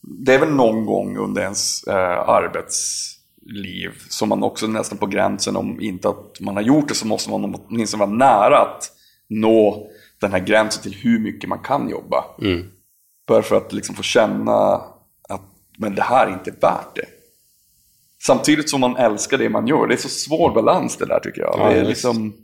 det 0.00 0.34
är 0.34 0.38
väl 0.38 0.52
någon 0.52 0.86
gång 0.86 1.16
under 1.16 1.42
ens 1.42 1.84
uh, 1.88 1.94
arbetsliv 2.28 3.90
som 4.08 4.28
man 4.28 4.42
också 4.42 4.66
nästan 4.66 4.98
på 4.98 5.06
gränsen, 5.06 5.56
om 5.56 5.80
inte 5.80 6.08
att 6.08 6.40
man 6.40 6.56
har 6.56 6.62
gjort 6.62 6.88
det 6.88 6.94
så 6.94 7.06
måste 7.06 7.30
man 7.30 7.54
åtminstone 7.54 8.06
vara 8.06 8.16
nära 8.16 8.58
att 8.58 8.92
nå 9.28 9.90
den 10.20 10.32
här 10.32 10.40
gränsen 10.40 10.82
till 10.82 10.94
hur 10.94 11.18
mycket 11.18 11.48
man 11.48 11.58
kan 11.58 11.88
jobba. 11.88 12.24
Mm. 12.42 12.70
Bara 13.26 13.42
för 13.42 13.56
att 13.56 13.72
liksom 13.72 13.94
få 13.94 14.02
känna 14.02 14.82
att 15.28 15.42
men 15.78 15.94
det 15.94 16.02
här 16.02 16.26
är 16.26 16.32
inte 16.32 16.50
värt 16.50 16.94
det. 16.94 17.06
Samtidigt 18.22 18.70
som 18.70 18.80
man 18.80 18.96
älskar 18.96 19.38
det 19.38 19.48
man 19.48 19.66
gör. 19.66 19.86
Det 19.86 19.94
är 19.94 19.98
så 19.98 20.08
svår 20.08 20.54
balans 20.54 20.96
det 20.96 21.06
där 21.06 21.20
tycker 21.20 21.40
jag. 21.40 21.56
Ja, 21.58 21.68
det 21.68 21.80
är 21.80 21.84
liksom... 21.84 22.34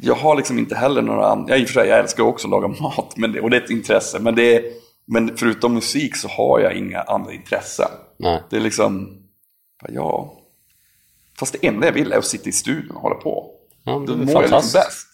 Jag 0.00 0.14
har 0.14 0.36
liksom 0.36 0.58
inte 0.58 0.74
heller 0.74 1.02
några 1.02 1.26
andra... 1.26 1.50
Jag, 1.50 1.60
i 1.60 1.64
och 1.64 1.68
för 1.68 1.74
sig, 1.74 1.88
jag 1.88 1.98
älskar 1.98 2.22
också 2.22 2.46
att 2.46 2.50
laga 2.50 2.68
mat 2.68 3.16
men 3.16 3.32
det, 3.32 3.40
och 3.40 3.50
det 3.50 3.56
är 3.56 3.60
ett 3.60 3.70
intresse. 3.70 4.18
Men, 4.18 4.34
det 4.34 4.56
är, 4.56 4.64
men 5.04 5.36
förutom 5.36 5.74
musik 5.74 6.16
så 6.16 6.28
har 6.28 6.60
jag 6.60 6.76
inga 6.76 7.00
andra 7.00 7.32
intressen. 7.32 7.88
Nej. 8.16 8.42
Det 8.50 8.56
är 8.56 8.60
liksom... 8.60 9.18
Ja... 9.88 10.38
Fast 11.38 11.52
det 11.52 11.66
enda 11.66 11.86
jag 11.86 11.92
vill 11.92 12.12
är 12.12 12.18
att 12.18 12.24
sitta 12.24 12.48
i 12.48 12.52
studion 12.52 12.96
och 12.96 13.02
hålla 13.02 13.14
på. 13.14 13.50
Ja, 13.84 13.92
Då 13.92 13.98
det 14.00 14.12
är 14.12 14.16
mår 14.16 14.34
jag 14.34 14.42
liksom 14.42 14.80
bäst. 14.80 15.06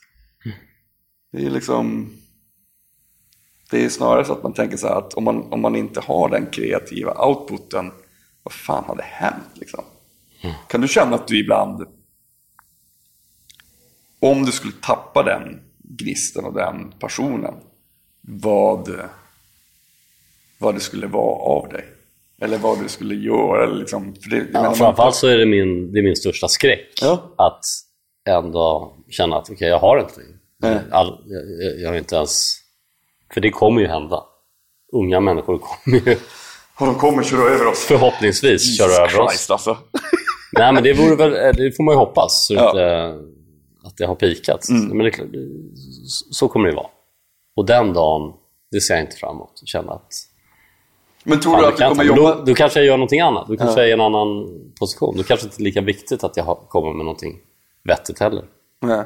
Det 1.33 1.47
är 1.47 1.51
liksom... 1.51 2.13
Det 3.71 3.85
är 3.85 3.89
snarare 3.89 4.25
så 4.25 4.33
att 4.33 4.43
man 4.43 4.55
tänker 4.55 4.77
så 4.77 4.89
här 4.89 4.95
att 4.95 5.15
om 5.15 5.25
man, 5.25 5.53
om 5.53 5.61
man 5.61 5.77
inte 5.77 6.01
har 6.01 6.29
den 6.29 6.47
kreativa 6.47 7.27
outputen, 7.27 7.93
vad 8.43 8.53
fan 8.53 8.85
hade 8.85 9.03
hänt 9.03 9.51
liksom? 9.55 9.85
Kan 10.69 10.81
du 10.81 10.89
känna 10.89 11.15
att 11.15 11.29
du 11.29 11.41
ibland, 11.41 11.87
om 14.21 14.45
du 14.45 14.53
skulle 14.53 14.73
tappa 14.83 15.23
den 15.23 15.61
gnisten 15.79 16.45
och 16.45 16.55
den 16.55 16.93
passionen, 16.99 17.55
vad, 18.21 19.01
vad 20.59 20.75
det 20.75 20.81
skulle 20.81 21.07
vara 21.07 21.35
av 21.35 21.69
dig? 21.69 21.85
Eller 22.41 22.59
vad 22.59 22.83
du 22.83 22.89
skulle 22.89 23.15
göra? 23.15 23.67
Liksom, 23.67 24.15
för 24.15 24.31
det, 24.31 24.47
Ja, 24.53 24.75
framförallt 24.75 25.15
så 25.15 25.27
är 25.27 25.39
det 25.39 25.47
min, 25.47 25.93
det 25.93 25.99
är 25.99 26.03
min 26.03 26.17
största 26.17 26.49
skräck. 26.49 26.99
Ja. 27.01 27.35
Att 27.37 27.65
ändå 28.29 28.97
känna 29.09 29.37
att 29.37 29.51
okej, 29.51 29.69
jag 29.69 29.79
har 29.79 30.01
inte 30.01 30.21
Nej. 30.21 30.38
All, 30.91 31.25
jag, 31.27 31.81
jag, 31.81 31.89
har 31.89 31.97
inte 31.97 32.17
ens... 32.17 32.55
För 33.35 33.41
det 33.41 33.51
kommer 33.51 33.81
ju 33.81 33.87
hända. 33.87 34.23
Unga 34.93 35.21
människor 35.21 35.59
kommer 35.59 35.99
ju 36.07 36.17
Och 36.81 36.87
de 36.87 36.95
kommer 36.95 37.23
köra 37.23 37.51
över 37.51 37.67
oss. 37.67 37.85
förhoppningsvis 37.85 38.79
köra 38.79 38.93
över 38.93 39.21
oss. 39.21 39.31
Christ, 39.33 39.51
alltså. 39.51 39.77
Nej, 40.53 40.73
men 40.73 40.83
det, 40.83 40.93
vore 40.93 41.17
väl, 41.17 41.35
eh, 41.35 41.53
det 41.53 41.77
får 41.77 41.85
man 41.85 41.95
ju 41.95 41.99
hoppas. 41.99 42.47
Så 42.47 42.55
Ja. 42.55 42.69
inte, 42.71 43.15
att 43.85 43.97
det 43.97 44.07
har 44.07 44.15
pikat. 44.15 44.69
Mm. 44.69 44.97
Men 44.99 45.07
det, 45.07 45.13
så 46.31 46.49
kommer 46.49 46.69
det 46.69 46.75
vara. 46.77 46.87
Och 47.57 47.67
den 47.67 47.93
dagen, 47.93 48.33
det 48.71 48.81
ser 48.81 48.95
jag 48.95 49.03
inte 49.03 49.17
fram 49.17 49.37
emot. 49.37 49.53
Känna 49.65 49.93
att 49.93 50.13
Men 51.25 51.41
tror 51.41 51.57
du 51.57 51.67
att 51.67 51.77
du 51.77 51.85
kommer 51.89 52.05
jobba... 52.05 52.35
då, 52.35 52.45
då 52.45 52.55
kanske 52.55 52.79
jag 52.79 52.87
gör 52.87 52.97
någonting 52.97 53.21
annat. 53.21 53.49
Då 53.49 53.57
kanske 53.57 53.81
jag 53.81 53.87
är 53.87 53.91
i 53.91 53.93
en 53.93 54.01
annan 54.01 54.47
position. 54.81 55.17
Då 55.17 55.23
kanske 55.23 55.47
det 55.47 55.51
inte 55.51 55.63
är 55.63 55.65
lika 55.65 55.81
viktigt 55.81 56.25
att 56.25 56.37
jag 56.37 56.59
kommer 56.69 56.93
med 56.95 57.05
någonting 57.05 57.39
vettigt 57.85 58.19
heller. 58.19 58.45
Nej. 58.83 59.05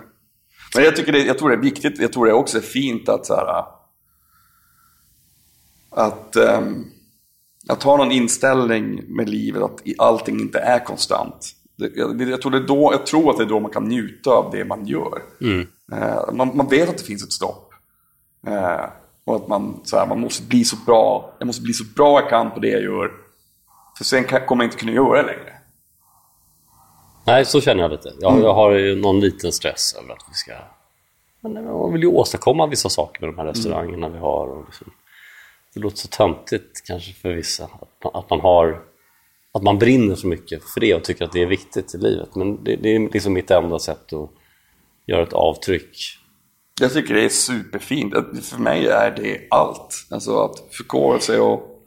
Men 0.74 0.84
jag, 0.84 0.96
tycker 0.96 1.12
det, 1.12 1.18
jag 1.18 1.38
tror 1.38 1.48
det 1.48 1.56
är 1.56 1.60
viktigt, 1.60 1.98
jag 1.98 2.12
tror 2.12 2.26
det 2.26 2.32
också 2.32 2.58
är 2.58 2.62
fint 2.62 3.08
att 3.08 3.26
så 3.26 3.34
här, 3.34 3.64
att, 5.90 6.36
ehm, 6.36 6.84
att 7.68 7.82
ha 7.82 7.96
någon 7.96 8.12
inställning 8.12 9.02
med 9.08 9.28
livet 9.28 9.62
att 9.62 9.82
allting 9.98 10.40
inte 10.40 10.58
är 10.58 10.84
konstant. 10.84 11.52
Jag, 11.76 12.20
jag, 12.22 12.42
tror 12.42 12.52
det 12.52 12.58
är 12.58 12.66
då, 12.66 12.88
jag 12.92 13.06
tror 13.06 13.30
att 13.30 13.36
det 13.36 13.42
är 13.42 13.48
då 13.48 13.60
man 13.60 13.70
kan 13.70 13.84
njuta 13.84 14.30
av 14.30 14.50
det 14.52 14.64
man 14.64 14.86
gör. 14.86 15.22
Eh, 15.92 16.32
man, 16.32 16.56
man 16.56 16.68
vet 16.68 16.88
att 16.88 16.98
det 16.98 17.04
finns 17.04 17.24
ett 17.24 17.32
stopp. 17.32 17.72
Eh, 18.46 18.84
och 19.24 19.36
att 19.36 19.48
man, 19.48 19.80
så 19.84 19.96
här, 19.96 20.06
man 20.06 20.20
måste 20.20 20.42
bli 20.46 20.64
så 20.64 20.76
bra, 20.86 21.34
jag 21.38 21.46
måste 21.46 21.62
bli 21.62 21.72
så 21.72 21.84
bra 21.96 22.20
jag 22.20 22.30
kan 22.30 22.50
på 22.50 22.60
det 22.60 22.68
jag 22.68 22.82
gör. 22.82 23.10
För 23.98 24.04
sen 24.04 24.24
kan, 24.24 24.46
kommer 24.46 24.64
jag 24.64 24.68
inte 24.68 24.80
kunna 24.80 24.92
göra 24.92 25.22
det 25.22 25.26
längre. 25.26 25.52
Nej, 27.24 27.44
så 27.44 27.60
känner 27.60 27.82
jag 27.82 27.90
lite. 27.90 28.12
Jag, 28.20 28.32
Mm. 28.32 28.44
jag 28.44 28.54
har 28.54 28.70
ju 28.72 28.96
någon 28.96 29.20
liten 29.20 29.52
stress 29.52 29.94
över 30.02 30.12
att 30.12 30.24
vi 30.30 30.34
ska... 30.34 30.52
Man 31.40 31.92
vill 31.92 32.02
ju 32.02 32.08
åstadkomma 32.08 32.66
vissa 32.66 32.88
saker 32.88 33.20
med 33.20 33.28
de 33.28 33.38
här 33.38 33.46
restaurangerna 33.46 34.08
vi 34.08 34.18
har. 34.18 34.46
Och 34.48 34.64
liksom, 34.64 34.92
det 35.74 35.80
låter 35.80 35.96
så 35.96 36.08
töntigt 36.08 36.86
kanske 36.86 37.12
för 37.12 37.32
vissa. 37.32 37.64
Att 37.64 38.04
man, 38.04 38.14
att 38.14 38.30
man 38.30 38.40
har... 38.40 38.82
Att 39.54 39.62
man 39.62 39.78
brinner 39.78 40.14
så 40.14 40.26
mycket 40.26 40.62
för 40.64 40.80
det 40.80 40.94
och 40.94 41.04
tycker 41.04 41.24
att 41.24 41.32
det 41.32 41.42
är 41.42 41.46
viktigt 41.46 41.94
i 41.94 41.98
livet. 41.98 42.34
Men 42.34 42.64
det, 42.64 42.76
det 42.76 42.94
är 42.94 43.12
liksom 43.12 43.32
mitt 43.32 43.50
enda 43.50 43.78
sätt 43.78 44.12
att 44.12 44.30
göra 45.06 45.22
ett 45.22 45.32
avtryck. 45.32 45.96
Jag 46.80 46.92
tycker 46.92 47.14
det 47.14 47.24
är 47.24 47.28
superfint. 47.28 48.14
För 48.42 48.58
mig 48.58 48.86
är 48.86 49.10
det 49.10 49.46
allt. 49.50 50.06
Alltså 50.10 50.38
att 50.38 50.64
förkovra 50.70 51.18
sig 51.18 51.40
och, 51.40 51.82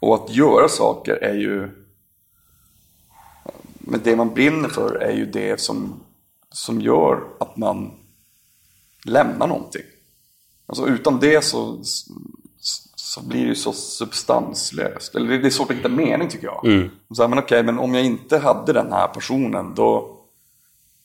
och 0.00 0.14
att 0.14 0.30
göra 0.30 0.68
saker 0.68 1.12
är 1.14 1.34
ju... 1.34 1.68
Men 3.86 4.00
det 4.04 4.16
man 4.16 4.34
brinner 4.34 4.68
för 4.68 4.94
är 4.94 5.12
ju 5.12 5.26
det 5.26 5.60
som, 5.60 6.00
som 6.50 6.80
gör 6.80 7.24
att 7.40 7.56
man 7.56 7.90
lämnar 9.04 9.46
någonting. 9.46 9.82
Alltså 10.66 10.86
utan 10.86 11.20
det 11.20 11.44
så, 11.44 11.78
så 12.96 13.22
blir 13.22 13.40
det 13.42 13.48
ju 13.48 13.54
så 13.54 13.72
substanslöst. 13.72 15.14
Eller 15.14 15.38
det 15.38 15.48
är 15.48 15.50
svårt 15.50 15.70
att 15.70 15.76
hitta 15.76 15.88
mening 15.88 16.28
tycker 16.28 16.46
jag. 16.46 16.90
Så 17.14 17.22
här, 17.22 17.28
men 17.28 17.38
okej, 17.38 17.62
men 17.62 17.78
om 17.78 17.94
jag 17.94 18.04
inte 18.04 18.38
hade 18.38 18.72
den 18.72 18.92
här 18.92 19.08
personen 19.08 19.74
då, 19.74 20.20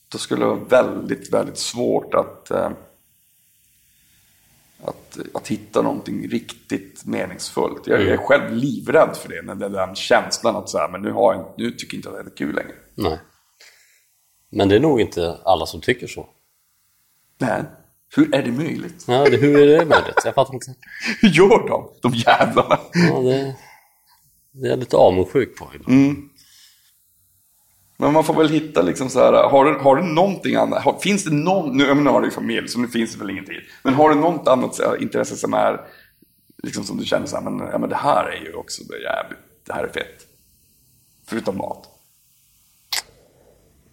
då 0.07 0.17
skulle 0.17 0.41
det 0.41 0.49
vara 0.49 0.83
väldigt, 0.83 1.33
väldigt 1.33 1.57
svårt 1.57 2.13
att, 2.13 2.51
eh, 2.51 2.69
att, 5.09 5.35
att 5.35 5.47
hitta 5.47 5.81
någonting 5.81 6.27
riktigt 6.29 7.05
meningsfullt. 7.05 7.87
Jag, 7.87 8.01
jag 8.01 8.09
är 8.09 8.17
själv 8.17 8.55
livrädd 8.55 9.17
för 9.17 9.29
det, 9.29 9.41
den, 9.41 9.59
den 9.59 9.95
känslan 9.95 10.55
att 10.55 10.69
så 10.69 10.77
här, 10.77 10.89
men 10.89 11.01
nu, 11.01 11.11
har 11.11 11.33
jag, 11.33 11.53
nu 11.57 11.71
tycker 11.71 11.95
jag 11.95 11.99
inte 11.99 12.09
att 12.09 12.25
det 12.25 12.31
är 12.31 12.35
kul 12.35 12.55
längre. 12.55 12.73
Nej. 12.95 13.19
Men 14.51 14.69
det 14.69 14.75
är 14.75 14.79
nog 14.79 15.01
inte 15.01 15.37
alla 15.43 15.65
som 15.65 15.81
tycker 15.81 16.07
så. 16.07 16.29
Nej, 17.37 17.63
hur 18.15 18.35
är 18.35 18.43
det 18.43 18.51
möjligt? 18.51 19.05
Ja, 19.07 19.29
det, 19.29 19.37
hur 19.37 19.59
är 19.59 19.67
det 19.67 19.85
möjligt? 19.85 20.21
Jag 20.25 20.35
fattar 20.35 20.53
inte. 20.53 20.75
Hur 21.21 21.29
gör 21.29 21.67
de, 21.67 21.89
de 22.01 22.13
jävlarna? 22.13 22.79
Ja, 22.93 23.19
det, 23.19 23.55
det 24.51 24.67
är 24.67 24.69
jag 24.69 24.79
lite 24.79 24.97
avundsjuk 24.97 25.57
på. 25.57 25.67
ibland. 25.75 26.29
Men 28.01 28.13
man 28.13 28.23
får 28.23 28.33
väl 28.33 28.49
hitta 28.49 28.81
liksom 28.81 29.09
så 29.09 29.19
här, 29.19 29.33
har 29.33 29.65
du, 29.65 29.79
har 29.79 29.95
du 29.95 30.03
någonting 30.03 30.55
annat? 30.55 30.83
Har, 30.83 30.99
finns 30.99 31.23
det 31.23 31.33
någon, 31.33 31.77
nu, 31.77 31.93
nu 31.93 32.09
har 32.09 32.21
du 32.21 32.27
ju 32.27 32.31
familj 32.31 32.67
så 32.67 32.79
nu 32.79 32.87
finns 32.87 33.13
det 33.13 33.19
väl 33.19 33.29
ingen 33.29 33.45
tid. 33.45 33.61
Men 33.83 33.93
har 33.93 34.09
du 34.09 34.15
något 34.15 34.47
annat 34.47 34.79
här, 34.79 35.01
intresse 35.01 35.35
som 35.35 35.53
är, 35.53 35.81
liksom 36.63 36.83
som 36.83 36.97
du 36.97 37.05
känner 37.05 37.25
så 37.25 37.35
här, 37.35 37.43
men, 37.43 37.67
ja, 37.67 37.77
men 37.77 37.89
det 37.89 37.95
här 37.95 38.25
är 38.25 38.45
ju 38.45 38.53
också 38.53 38.81
jävligt, 38.81 39.39
det 39.65 39.73
här 39.73 39.83
är 39.83 39.87
fett. 39.87 40.27
Förutom 41.27 41.57
mat. 41.57 41.89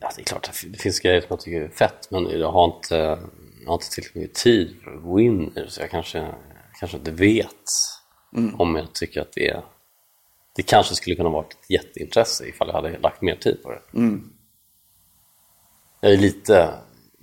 Ja, 0.00 0.10
det 0.16 0.22
är 0.22 0.24
klart 0.24 0.50
det 0.72 0.78
finns 0.78 1.00
grejer 1.00 1.20
som 1.20 1.26
jag 1.30 1.40
tycker 1.40 1.60
är 1.60 1.68
fett, 1.68 2.10
men 2.10 2.40
jag 2.40 2.52
har 2.52 2.64
inte, 2.76 2.96
jag 3.60 3.68
har 3.68 3.74
inte 3.74 3.90
tillräckligt 3.90 4.22
mycket 4.22 4.36
tid 4.36 4.76
för 4.84 4.90
att 4.90 5.02
gå 5.02 5.20
in 5.20 5.42
i 5.42 5.60
det, 5.60 5.70
så 5.70 5.80
jag 5.80 5.90
kanske, 5.90 6.28
kanske 6.80 6.96
inte 6.96 7.10
vet 7.10 7.50
om 8.58 8.76
jag 8.76 8.92
tycker 8.92 9.20
att 9.20 9.32
det 9.32 9.48
är... 9.48 9.62
Det 10.56 10.62
kanske 10.62 10.94
skulle 10.94 11.16
kunna 11.16 11.28
vara 11.28 11.46
ett 11.46 11.70
jätteintresse 11.70 12.48
ifall 12.48 12.68
jag 12.68 12.74
hade 12.74 12.98
lagt 12.98 13.22
mer 13.22 13.36
tid 13.36 13.62
på 13.62 13.70
det. 13.70 13.80
Jag 16.00 16.12
är 16.12 16.16
lite, 16.16 16.74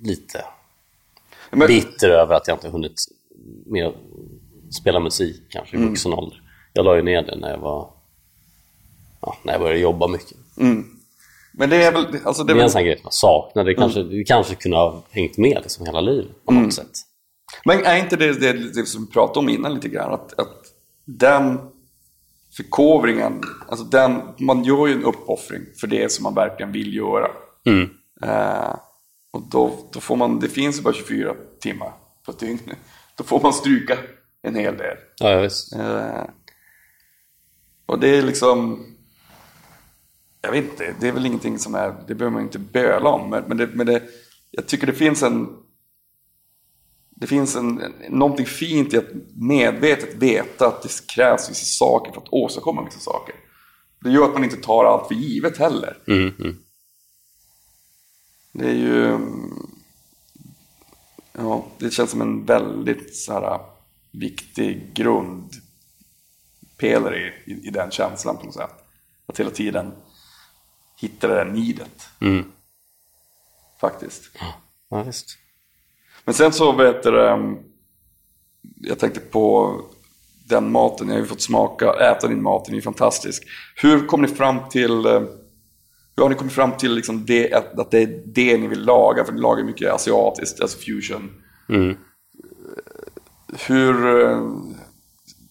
lite 0.02 0.46
Men, 1.52 1.67
bitter 1.67 2.10
över 2.10 2.36
att 2.36 2.48
jag 2.48 2.56
inte 2.56 2.69
hunnit 2.69 2.96
mer 3.65 3.93
spela 4.72 5.00
musik 5.00 5.41
kanske 5.50 5.78
i 5.78 5.80
vuxen 5.80 6.13
ålder. 6.13 6.41
Jag 6.74 6.86
la 6.86 6.96
ju 6.96 7.02
ner 7.02 7.22
det 7.22 7.36
när 7.36 7.50
jag 7.50 7.58
var 7.58 7.93
ja, 9.22 9.38
när 9.43 9.54
jag 9.54 9.62
började 9.62 9.80
jobba 9.80 10.08
mycket. 10.08 10.38
men 11.52 11.69
det 11.69 11.84
är 11.84 11.91
väl, 11.91 12.06
alltså 12.26 12.43
det 12.43 12.54
Det 12.54 12.60
är 12.60 12.63
en 12.63 12.69
sån 12.69 12.84
grej 12.84 12.96
som 12.96 13.04
jag 13.04 13.13
saknar. 13.13 13.63
Det 13.63 13.74
kanske, 13.74 14.04
det 14.04 14.24
kanske 14.24 14.56
kunde 14.56 14.78
ha 14.78 15.04
hängt 15.10 15.38
med 15.38 15.60
liksom 15.62 15.86
hela 15.86 16.02
livet 16.02 16.46
på 16.46 16.54
något 16.54 16.74
sätt. 16.74 16.91
men 17.65 17.86
är 17.86 17.98
inte 17.98 18.15
det, 18.15 18.34
det, 18.34 18.54
det 18.54 18.86
som 18.86 19.06
vi 19.06 19.12
pratade 19.12 19.39
om 19.39 19.50
innan 19.50 19.74
lite 19.74 19.89
grann, 19.89 20.13
att, 20.13 20.39
att 20.39 20.63
den 21.06 21.60
förkovringen, 22.55 23.41
alltså 23.67 23.85
den, 23.85 24.21
man 24.39 24.63
gör 24.63 24.87
ju 24.87 24.93
en 24.93 25.03
uppoffring 25.03 25.61
för 25.79 25.87
det 25.87 26.11
som 26.11 26.23
man 26.23 26.35
verkligen 26.35 26.71
vill 26.71 26.95
göra. 26.95 27.31
Mm. 27.65 27.89
Eh, 28.23 28.75
och 29.31 29.41
då, 29.51 29.89
då 29.91 29.99
får 29.99 30.15
man, 30.15 30.39
det 30.39 30.49
finns 30.49 30.79
ju 30.79 30.81
bara 30.81 30.93
24 30.93 31.35
timmar 31.59 31.93
på 32.25 32.31
ett 32.31 32.39
dygn. 32.39 32.59
Då 33.17 33.23
får 33.23 33.41
man 33.41 33.53
stryka 33.53 33.97
en 34.41 34.55
hel 34.55 34.77
del. 34.77 34.97
Ja, 35.19 35.39
visst. 35.39 35.75
Eh, 35.75 36.23
och 37.85 37.99
det 37.99 38.17
är 38.17 38.21
liksom, 38.21 38.85
jag 40.41 40.51
vet 40.51 40.63
inte, 40.63 40.95
det 40.99 41.07
är 41.07 41.11
väl 41.11 41.25
ingenting 41.25 41.59
som 41.59 41.75
är, 41.75 41.95
det 42.07 42.15
behöver 42.15 42.33
man 42.33 42.43
inte 42.43 42.59
böla 42.59 43.09
om. 43.09 43.29
Men, 43.47 43.57
det, 43.57 43.67
men 43.67 43.87
det, 43.87 44.03
jag 44.51 44.67
tycker 44.67 44.87
det 44.87 44.93
finns 44.93 45.23
en, 45.23 45.47
det 47.23 47.27
finns 47.27 47.55
en, 47.55 47.93
någonting 48.09 48.45
fint 48.45 48.93
i 48.93 48.97
att 48.97 49.09
medvetet 49.33 50.15
veta 50.15 50.67
att 50.67 50.81
det 50.81 51.07
krävs 51.07 51.49
vissa 51.49 51.65
saker 51.65 52.12
för 52.12 52.21
att 52.21 52.33
åstadkomma 52.33 52.86
vissa 52.86 52.99
saker. 52.99 53.36
Det 53.99 54.09
gör 54.09 54.25
att 54.25 54.33
man 54.33 54.43
inte 54.43 54.57
tar 54.57 54.86
allt 54.86 55.07
för 55.07 55.15
givet 55.15 55.57
heller. 55.57 55.97
Mm, 56.07 56.33
mm. 56.39 56.57
Det 58.51 58.69
är 58.69 58.73
ju... 58.73 59.19
Ja, 61.33 61.65
det 61.77 61.91
känns 61.91 62.12
som 62.12 62.21
en 62.21 62.45
väldigt 62.45 63.15
så 63.15 63.33
här, 63.33 63.59
viktig 64.12 64.93
grundpelare 64.93 65.57
i, 67.17 67.33
i, 67.51 67.67
i 67.67 67.69
den 67.69 67.91
känslan 67.91 68.38
på 68.38 68.45
något 68.45 68.55
sätt. 68.55 68.86
Att 69.25 69.39
hela 69.39 69.49
tiden 69.49 69.91
hitta 70.97 71.27
det 71.27 71.36
där 71.36 71.45
nidet. 71.45 72.09
Mm. 72.21 72.51
Faktiskt. 73.79 74.29
Ja, 74.89 75.03
visst. 75.03 75.38
Men 76.25 76.33
sen 76.33 76.51
så 76.51 76.71
vet 76.71 77.03
du, 77.03 77.09
um, 77.19 77.59
jag 78.81 78.99
tänkte 78.99 79.19
på 79.19 79.75
den 80.49 80.71
maten, 80.71 81.07
jag 81.07 81.15
har 81.15 81.19
ju 81.19 81.25
fått 81.25 81.41
smaka, 81.41 81.93
äta 81.93 82.27
din 82.27 82.43
mat, 82.43 82.65
den 82.65 82.73
är 82.73 82.77
ju 82.77 82.81
fantastisk. 82.81 83.43
Hur 83.75 84.07
kom 84.07 84.21
ni 84.21 84.27
fram 84.27 84.69
till, 84.69 85.05
eh, 85.05 85.21
hur 86.15 86.23
har 86.23 86.29
ni 86.29 86.36
kommit 86.36 86.53
fram 86.53 86.71
till 86.77 86.95
liksom 86.95 87.25
det, 87.25 87.53
att, 87.53 87.79
att 87.79 87.91
det 87.91 88.03
är 88.03 88.21
det 88.25 88.57
ni 88.57 88.67
vill 88.67 88.86
laga? 88.86 89.25
För 89.25 89.33
ni 89.33 89.41
lagar 89.41 89.63
mycket 89.63 89.93
asiatiskt, 89.93 90.62
alltså 90.62 90.77
fusion. 90.77 91.31
Mm. 91.69 91.97
Hur, 93.67 94.21
eh, 94.21 94.47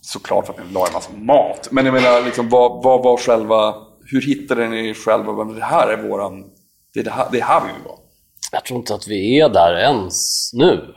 såklart 0.00 0.46
för 0.46 0.52
att 0.52 0.66
ni 0.66 0.72
lagar 0.72 0.92
massa 0.92 1.12
mat, 1.12 1.68
men 1.70 1.86
jag 1.86 1.92
menar 1.92 2.24
liksom 2.24 2.48
vad, 2.48 2.82
vad 2.84 3.02
var 3.02 3.16
själva, 3.16 3.74
hur 4.04 4.20
hittade 4.20 4.68
ni 4.68 4.94
själva, 4.94 5.44
det 5.44 5.64
här 5.64 5.88
är 5.88 6.08
våran, 6.08 6.44
det 6.94 7.00
är 7.00 7.04
det 7.04 7.10
här, 7.10 7.28
det 7.32 7.40
är 7.40 7.44
här 7.44 7.60
vi 7.60 7.72
vill 7.72 7.84
vara? 7.84 7.98
Jag 8.52 8.64
tror 8.64 8.78
inte 8.78 8.94
att 8.94 9.08
vi 9.08 9.40
är 9.40 9.48
där 9.48 9.76
ens 9.76 10.50
nu. 10.52 10.94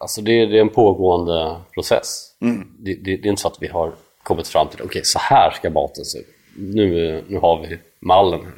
Alltså 0.00 0.22
det, 0.22 0.32
är, 0.32 0.46
det 0.46 0.56
är 0.56 0.60
en 0.60 0.68
pågående 0.68 1.56
process. 1.74 2.36
Det, 2.78 2.94
det, 2.94 3.16
det 3.16 3.28
är 3.28 3.30
inte 3.30 3.42
så 3.42 3.48
att 3.48 3.62
vi 3.62 3.68
har 3.68 3.94
kommit 4.22 4.48
fram 4.48 4.68
till 4.68 4.82
okej, 4.82 5.04
så 5.04 5.18
här 5.18 5.50
ska 5.50 5.70
maten 5.70 6.04
se 6.04 6.18
ut. 6.18 6.26
Nu, 6.56 7.24
nu 7.28 7.38
har 7.38 7.60
vi 7.60 7.78
mallen 8.00 8.40
här. 8.40 8.54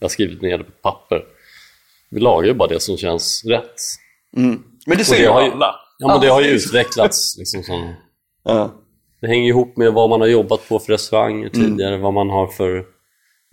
Jag 0.00 0.04
har 0.04 0.08
skrivit 0.08 0.42
ner 0.42 0.58
det 0.58 0.64
på 0.64 0.70
papper. 0.82 1.24
Vi 2.10 2.20
lagar 2.20 2.48
ju 2.48 2.54
bara 2.54 2.68
det 2.68 2.80
som 2.80 2.96
känns 2.96 3.44
rätt. 3.44 3.74
Men 4.30 4.64
det 4.86 5.10
det 5.10 5.18
ju 5.18 5.26
alla. 5.26 5.74
ja, 5.98 6.08
men 6.08 6.20
det 6.20 6.28
har 6.28 6.42
ju 6.42 6.48
utvecklats 6.48 7.36
liksom 7.38 7.62
som 7.62 7.94
Ja. 8.44 8.70
Det 9.20 9.26
hänger 9.26 9.48
ihop 9.48 9.76
med 9.76 9.92
vad 9.92 10.10
man 10.10 10.20
har 10.20 10.28
jobbat 10.28 10.68
på 10.68 10.78
för 10.78 10.92
restauranger 10.92 11.48
tidigare, 11.48 11.98
vad 11.98 12.12
man 12.14 12.30
har 12.30 12.46
för 12.46 12.84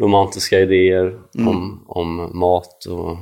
romantiska 0.01 0.59
idéer 0.59 1.19
om, 1.37 1.85
om 1.87 2.39
mat 2.39 2.85
och... 2.85 3.17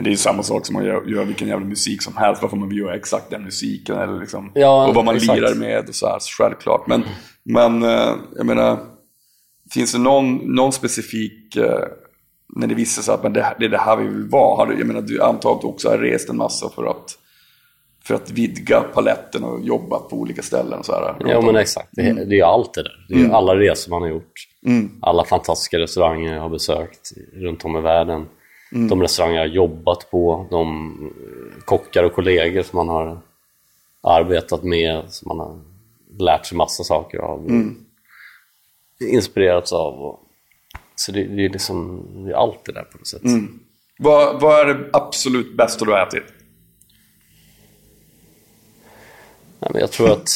Det 0.00 0.08
är 0.08 0.10
ju 0.10 0.16
samma 0.16 0.42
sak 0.42 0.66
som 0.66 0.74
man 0.74 0.84
gör, 0.84 1.04
gör 1.06 1.24
vilken 1.24 1.48
jävla 1.48 1.66
musik 1.66 2.02
som 2.02 2.16
helst. 2.16 2.42
Varför 2.42 2.56
man 2.56 2.68
vill 2.68 2.78
göra 2.78 2.96
exakt 2.96 3.30
den 3.30 3.42
musiken 3.42 3.96
eller 3.96 4.20
liksom, 4.20 4.52
Ja, 4.54 4.88
och 4.88 4.94
vad 4.94 5.04
man 5.04 5.16
exakt. 5.16 5.38
lirar 5.40 5.54
med 5.54 5.88
och 5.88 5.94
så 5.94 6.06
här, 6.06 6.18
så 6.20 6.42
självklart. 6.42 6.86
Men, 6.86 7.04
men 7.44 7.82
eh, 7.82 8.14
jag 8.36 8.46
menar, 8.46 8.78
finns 9.74 9.92
det 9.92 9.98
någon, 9.98 10.36
någon 10.36 10.72
specifik, 10.72 11.56
eh, 11.56 11.80
när 12.56 12.66
det 12.66 12.74
visar 12.74 13.02
sig 13.02 13.14
att 13.14 13.22
men 13.22 13.32
det, 13.32 13.56
det 13.58 13.64
är 13.64 13.68
det 13.68 13.78
här 13.78 13.96
vi 13.96 14.08
vill 14.08 14.28
vara? 14.28 14.74
Jag 14.78 14.86
menar, 14.86 15.00
du 15.00 15.16
du 15.42 15.48
också 15.48 15.88
har 15.88 15.98
rest 15.98 16.30
en 16.30 16.36
massa 16.36 16.68
för 16.68 16.86
att, 16.86 17.18
för 18.04 18.14
att 18.14 18.30
vidga 18.30 18.80
paletten 18.80 19.44
och 19.44 19.60
jobbat 19.60 20.08
på 20.08 20.16
olika 20.16 20.42
ställen 20.42 20.78
och 20.78 20.86
så 20.86 20.92
här. 20.92 21.16
Ja 21.20 21.40
men 21.40 21.56
exakt, 21.56 21.88
det, 21.92 22.02
det 22.02 22.34
är 22.34 22.36
ju 22.36 22.42
allt 22.42 22.74
det 22.74 22.82
där. 22.82 23.06
Det 23.08 23.14
är 23.14 23.18
ju 23.18 23.32
alla 23.32 23.56
resor 23.56 23.90
man 23.90 24.02
har 24.02 24.08
gjort. 24.08 24.32
Alla 25.00 25.24
fantastiska 25.24 25.78
restauranger 25.78 26.34
jag 26.34 26.42
har 26.42 26.48
besökt 26.48 27.12
runt 27.34 27.64
om 27.64 27.76
i 27.76 27.80
världen. 27.80 28.26
De 28.70 29.02
restauranger 29.02 29.34
jag 29.36 29.42
har 29.48 29.54
jobbat 29.54 30.10
på, 30.10 30.46
de 30.50 31.12
kockar 31.64 32.02
och 32.04 32.12
kollegor 32.12 32.62
som 32.62 32.76
man 32.76 32.88
har 32.88 33.18
arbetat 34.02 34.62
med, 34.62 35.02
som 35.08 35.28
man 35.28 35.38
har 35.46 35.60
lärt 36.24 36.46
sig 36.46 36.56
massa 36.58 36.84
saker 36.84 37.18
av. 37.18 37.50
Inspirerats 39.00 39.72
av. 39.72 39.94
Och, 39.94 40.20
så 40.94 41.12
det, 41.12 41.24
det 41.24 41.44
är 41.44 41.48
liksom 41.48 42.02
det 42.24 42.30
är 42.32 42.36
allt 42.36 42.64
det 42.64 42.72
där 42.72 42.82
på 42.82 42.98
något 42.98 43.06
sätt. 43.06 43.22
Vad, 43.98 44.40
vad 44.40 44.60
är 44.60 44.74
det 44.74 44.90
absolut 44.92 45.56
bästa 45.56 45.84
du 45.84 45.90
har 45.90 46.06
ätit? 46.06 46.24
Nej, 49.60 49.70
men 49.72 49.80
jag 49.80 49.92
tror 49.92 50.10
att 50.12 50.28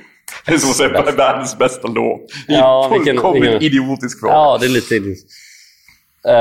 Det 0.46 0.52
är 0.54 0.58
som 0.58 0.70
att 0.70 0.76
säga 0.76 1.02
världens 1.16 1.58
bästa 1.58 1.88
låt. 1.88 2.20
Det 2.46 2.52
är 2.54 2.58
Ja, 2.58 2.84
en 2.84 2.92
vilken- 2.92 3.14
fullkomligt 3.16 3.42
vilken- 3.42 3.62
idiotisk 3.62 4.20
fråga. 4.20 4.34
Ja, 4.34 4.58
det 4.60 4.66
är 4.66 4.70
lite... 4.70 4.94
Uh, 6.28 6.34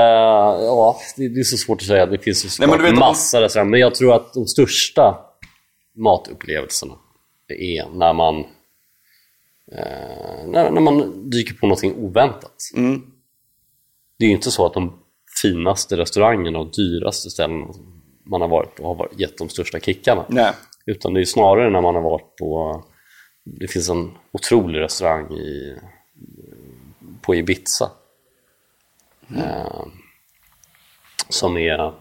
ja, 0.66 0.98
det, 1.18 1.28
det 1.30 1.40
är 1.40 1.44
så 1.44 1.58
svårt 1.58 1.82
att 1.82 1.88
säga. 1.88 2.06
Det 2.06 2.18
finns 2.18 2.46
ju 2.62 2.68
Nej, 2.68 2.78
du 2.78 2.84
vet 2.84 2.94
att- 2.94 3.00
massa 3.00 3.42
restauranger. 3.42 3.72
Men 3.72 3.80
jag 3.80 3.96
tror 3.96 4.14
att 4.16 4.34
de 4.34 4.46
största 4.48 5.18
matupplevelserna 5.96 6.94
är 7.48 7.90
när 7.98 8.14
man 8.14 8.38
eh, 9.72 10.48
när, 10.48 10.72
när 10.72 10.82
man 10.82 11.30
dyker 11.30 11.54
på 11.54 11.66
någonting 11.68 11.96
oväntat. 11.96 12.54
Mm. 12.76 13.02
Det 14.20 14.26
är 14.26 14.30
ju 14.30 14.36
inte 14.36 14.52
så 14.52 14.66
att 14.66 14.74
de 14.74 15.00
finaste 15.42 15.98
restaurangerna 15.98 16.60
och 16.60 16.72
dyraste 16.72 17.30
ställena 17.30 17.68
man 18.26 18.42
har 18.42 18.48
varit 18.48 18.76
på 18.76 18.88
har 18.88 18.96
varit- 18.96 19.20
gett 19.20 19.38
de 19.38 19.50
största 19.50 19.80
kickarna. 19.80 20.26
Nej. 20.30 20.54
Utan 20.86 21.14
det 21.14 21.22
är 21.22 21.26
snarare 21.26 21.70
när 21.70 21.82
man 21.82 21.96
har 21.96 22.02
varit 22.02 22.36
på... 22.36 22.84
Det 23.46 23.68
finns 23.68 23.90
en 23.90 24.12
otrolig 24.32 24.80
restaurang 24.80 25.34
i, 25.34 25.78
på 27.22 27.36
Ibiza. 27.36 27.92
Eh, 29.36 29.86
som 31.30 31.58
är... 31.58 31.94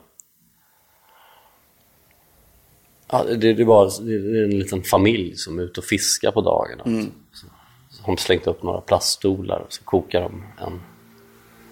Ja, 3.11 3.25
det, 3.25 3.37
det, 3.37 3.63
är 3.63 3.65
bara, 3.65 3.89
det 3.89 4.13
är 4.13 4.45
en 4.45 4.59
liten 4.59 4.83
familj 4.83 5.37
som 5.37 5.59
är 5.59 5.63
ute 5.63 5.81
och 5.81 5.85
fiskar 5.87 6.33
på 6.33 6.41
dagarna. 6.41 6.85
Så, 7.33 7.47
så 7.91 8.03
har 8.03 8.17
de 8.17 8.23
slängt 8.23 8.47
upp 8.47 8.63
några 8.63 8.81
plaststolar 8.81 9.59
och 9.59 9.73
så 9.73 9.85
kokar 9.85 10.21
de 10.21 10.45
en 10.67 10.81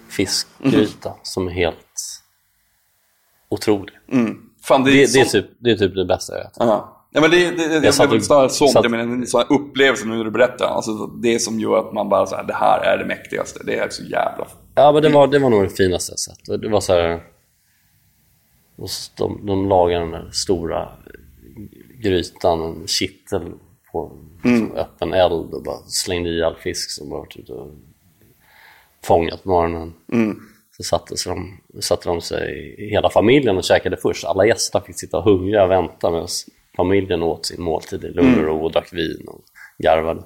fiskgryta 0.09 1.15
som 1.23 1.49
är 1.49 1.53
helt 1.53 2.23
otrolig. 3.49 3.95
Fan, 4.63 4.85
det, 4.85 4.91
är 4.91 5.07
Det, 5.07 5.13
det, 5.13 5.21
är 5.21 5.25
typ, 5.25 5.47
det 5.59 5.71
är 5.71 5.77
typ 5.77 5.95
det 5.95 6.05
bästa 6.05 6.33
jag 6.37 6.45
vet. 6.45 6.53
Ja. 6.59 6.91
Ja, 7.11 7.21
men 7.21 7.31
det, 7.31 7.51
det, 7.51 7.69
det, 7.69 7.81
det, 7.81 7.93
satt 7.93 8.11
det 8.11 8.17
är 8.17 8.19
och- 8.19 8.25
snarare 8.25 8.49
sånt, 8.49 8.73
satt- 8.73 8.85
jag 8.85 8.91
menar 8.91 9.05
en 9.05 9.27
sån 9.27 9.41
här 9.41 9.53
upplevelse 9.53 10.07
nu 10.07 10.17
när 10.17 10.25
du 10.25 10.31
berättar. 10.31 10.67
Alltså, 10.67 11.07
det 11.07 11.39
som 11.39 11.61
gör 11.61 11.79
att 11.79 11.93
man 11.93 12.09
bara 12.09 12.27
så 12.27 12.37
här, 12.37 12.45
det 12.45 12.55
här 12.55 12.81
är 12.81 12.99
det 12.99 13.05
mäktigaste. 13.05 13.61
Det 13.65 13.79
är 13.79 13.89
så 13.89 14.03
jävla... 14.03 14.47
Ja, 14.75 14.93
men 14.93 15.03
det 15.03 15.09
var, 15.09 15.27
det 15.27 15.39
var 15.39 15.51
nog 15.51 15.63
det 15.63 15.69
finaste 15.71 16.13
jag 16.13 16.19
sett. 16.19 16.61
Det 16.63 16.69
var 16.69 16.81
så 16.81 16.93
här... 16.93 17.23
och 18.77 18.89
De, 19.17 19.47
de 19.47 19.69
lagade 19.69 20.01
den 20.01 20.11
där 20.11 20.31
stora 20.33 20.89
grytan, 22.03 22.63
en 22.63 22.87
kittel 22.87 23.53
på 23.93 24.19
liksom, 24.45 24.73
öppen 24.77 25.13
eld 25.13 25.55
och 25.55 25.63
bara 25.63 25.79
slängde 25.87 26.31
i 26.31 26.43
all 26.43 26.57
fisk 26.57 26.91
som 26.91 27.11
bara 27.11 27.21
varit 27.21 27.37
ute 27.37 27.53
och 27.53 27.71
fångat 29.05 29.43
på 29.43 29.49
morgonen. 29.49 29.95
Så 30.77 30.83
satte, 30.83 31.17
sig 31.17 31.35
de, 31.35 31.61
satte 31.83 32.09
de 32.09 32.21
sig, 32.21 32.77
hela 32.91 33.11
familjen, 33.11 33.57
och 33.57 33.65
käkade 33.65 33.97
först. 33.97 34.25
Alla 34.25 34.47
gäster 34.47 34.81
fick 34.81 35.01
sitta 35.01 35.21
hungriga 35.21 35.65
och 35.65 35.71
vänta 35.71 36.11
medan 36.11 36.29
familjen 36.77 37.23
åt 37.23 37.47
sin 37.47 37.63
måltid 37.63 38.05
i 38.05 38.09
lugn 38.09 38.39
och 38.39 38.45
ro 38.45 38.65
och 38.65 38.73
drack 38.73 38.93
vin 38.93 39.25
och 39.29 39.45
garvade. 39.79 40.23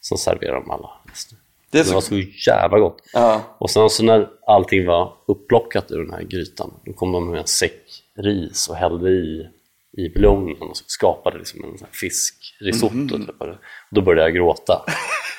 Sen 0.00 0.18
serverade 0.18 0.60
de 0.60 0.70
alla 0.70 0.90
gäster. 1.08 1.38
Det 1.70 1.78
är 1.78 1.82
Det 1.82 1.88
så- 1.88 1.94
var 1.94 2.00
så 2.00 2.14
jävla 2.46 2.78
gott. 2.78 2.98
Ja. 3.12 3.40
Och 3.58 3.70
sen 3.70 3.90
så 3.90 4.04
när 4.04 4.28
allting 4.46 4.86
var 4.86 5.12
upplockat 5.26 5.90
ur 5.90 5.98
den 5.98 6.10
här 6.12 6.22
grytan, 6.22 6.74
då 6.84 6.92
kom 6.92 7.12
de 7.12 7.30
med 7.30 7.40
en 7.40 7.46
säck 7.46 7.82
ris 8.16 8.68
och 8.68 8.76
hällde 8.76 9.10
i, 9.10 9.48
i 9.96 10.08
buljongen 10.08 10.56
och 10.62 10.76
så 10.76 10.84
skapade 10.86 11.38
liksom 11.38 11.64
en 11.64 11.78
sån 11.78 11.88
fiskrisotto. 11.92 13.18
Typ. 13.18 13.40
Och 13.40 13.46
då 13.90 14.00
började 14.02 14.22
jag 14.22 14.34
gråta 14.34 14.84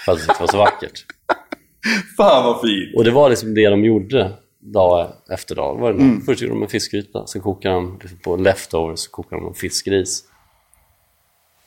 för 0.06 0.12
att 0.12 0.28
det 0.28 0.40
var 0.40 0.48
så 0.48 0.58
vackert. 0.58 1.06
Fan 2.18 2.44
vad 2.46 2.62
fint! 2.62 2.96
Och 2.98 3.04
det 3.04 3.12
var 3.12 3.30
liksom 3.30 3.54
det 3.54 3.70
de 3.70 3.86
gjorde 3.86 4.32
dag 4.60 5.08
efter 5.32 5.56
dag. 5.56 5.76
Var 5.78 5.94
det 5.94 6.22
Först 6.26 6.42
gjorde 6.42 6.54
de 6.54 6.64
en 6.64 6.70
fiskgryta, 6.70 7.28
sen 7.28 7.42
kokade 7.42 7.76
de 7.76 8.00
liksom 8.02 8.20
på 8.20 8.36
leftovers, 8.36 9.00
så 9.00 9.12
kokade 9.12 9.42
de 9.42 9.48
en 9.48 9.54
fiskris. 9.54 10.24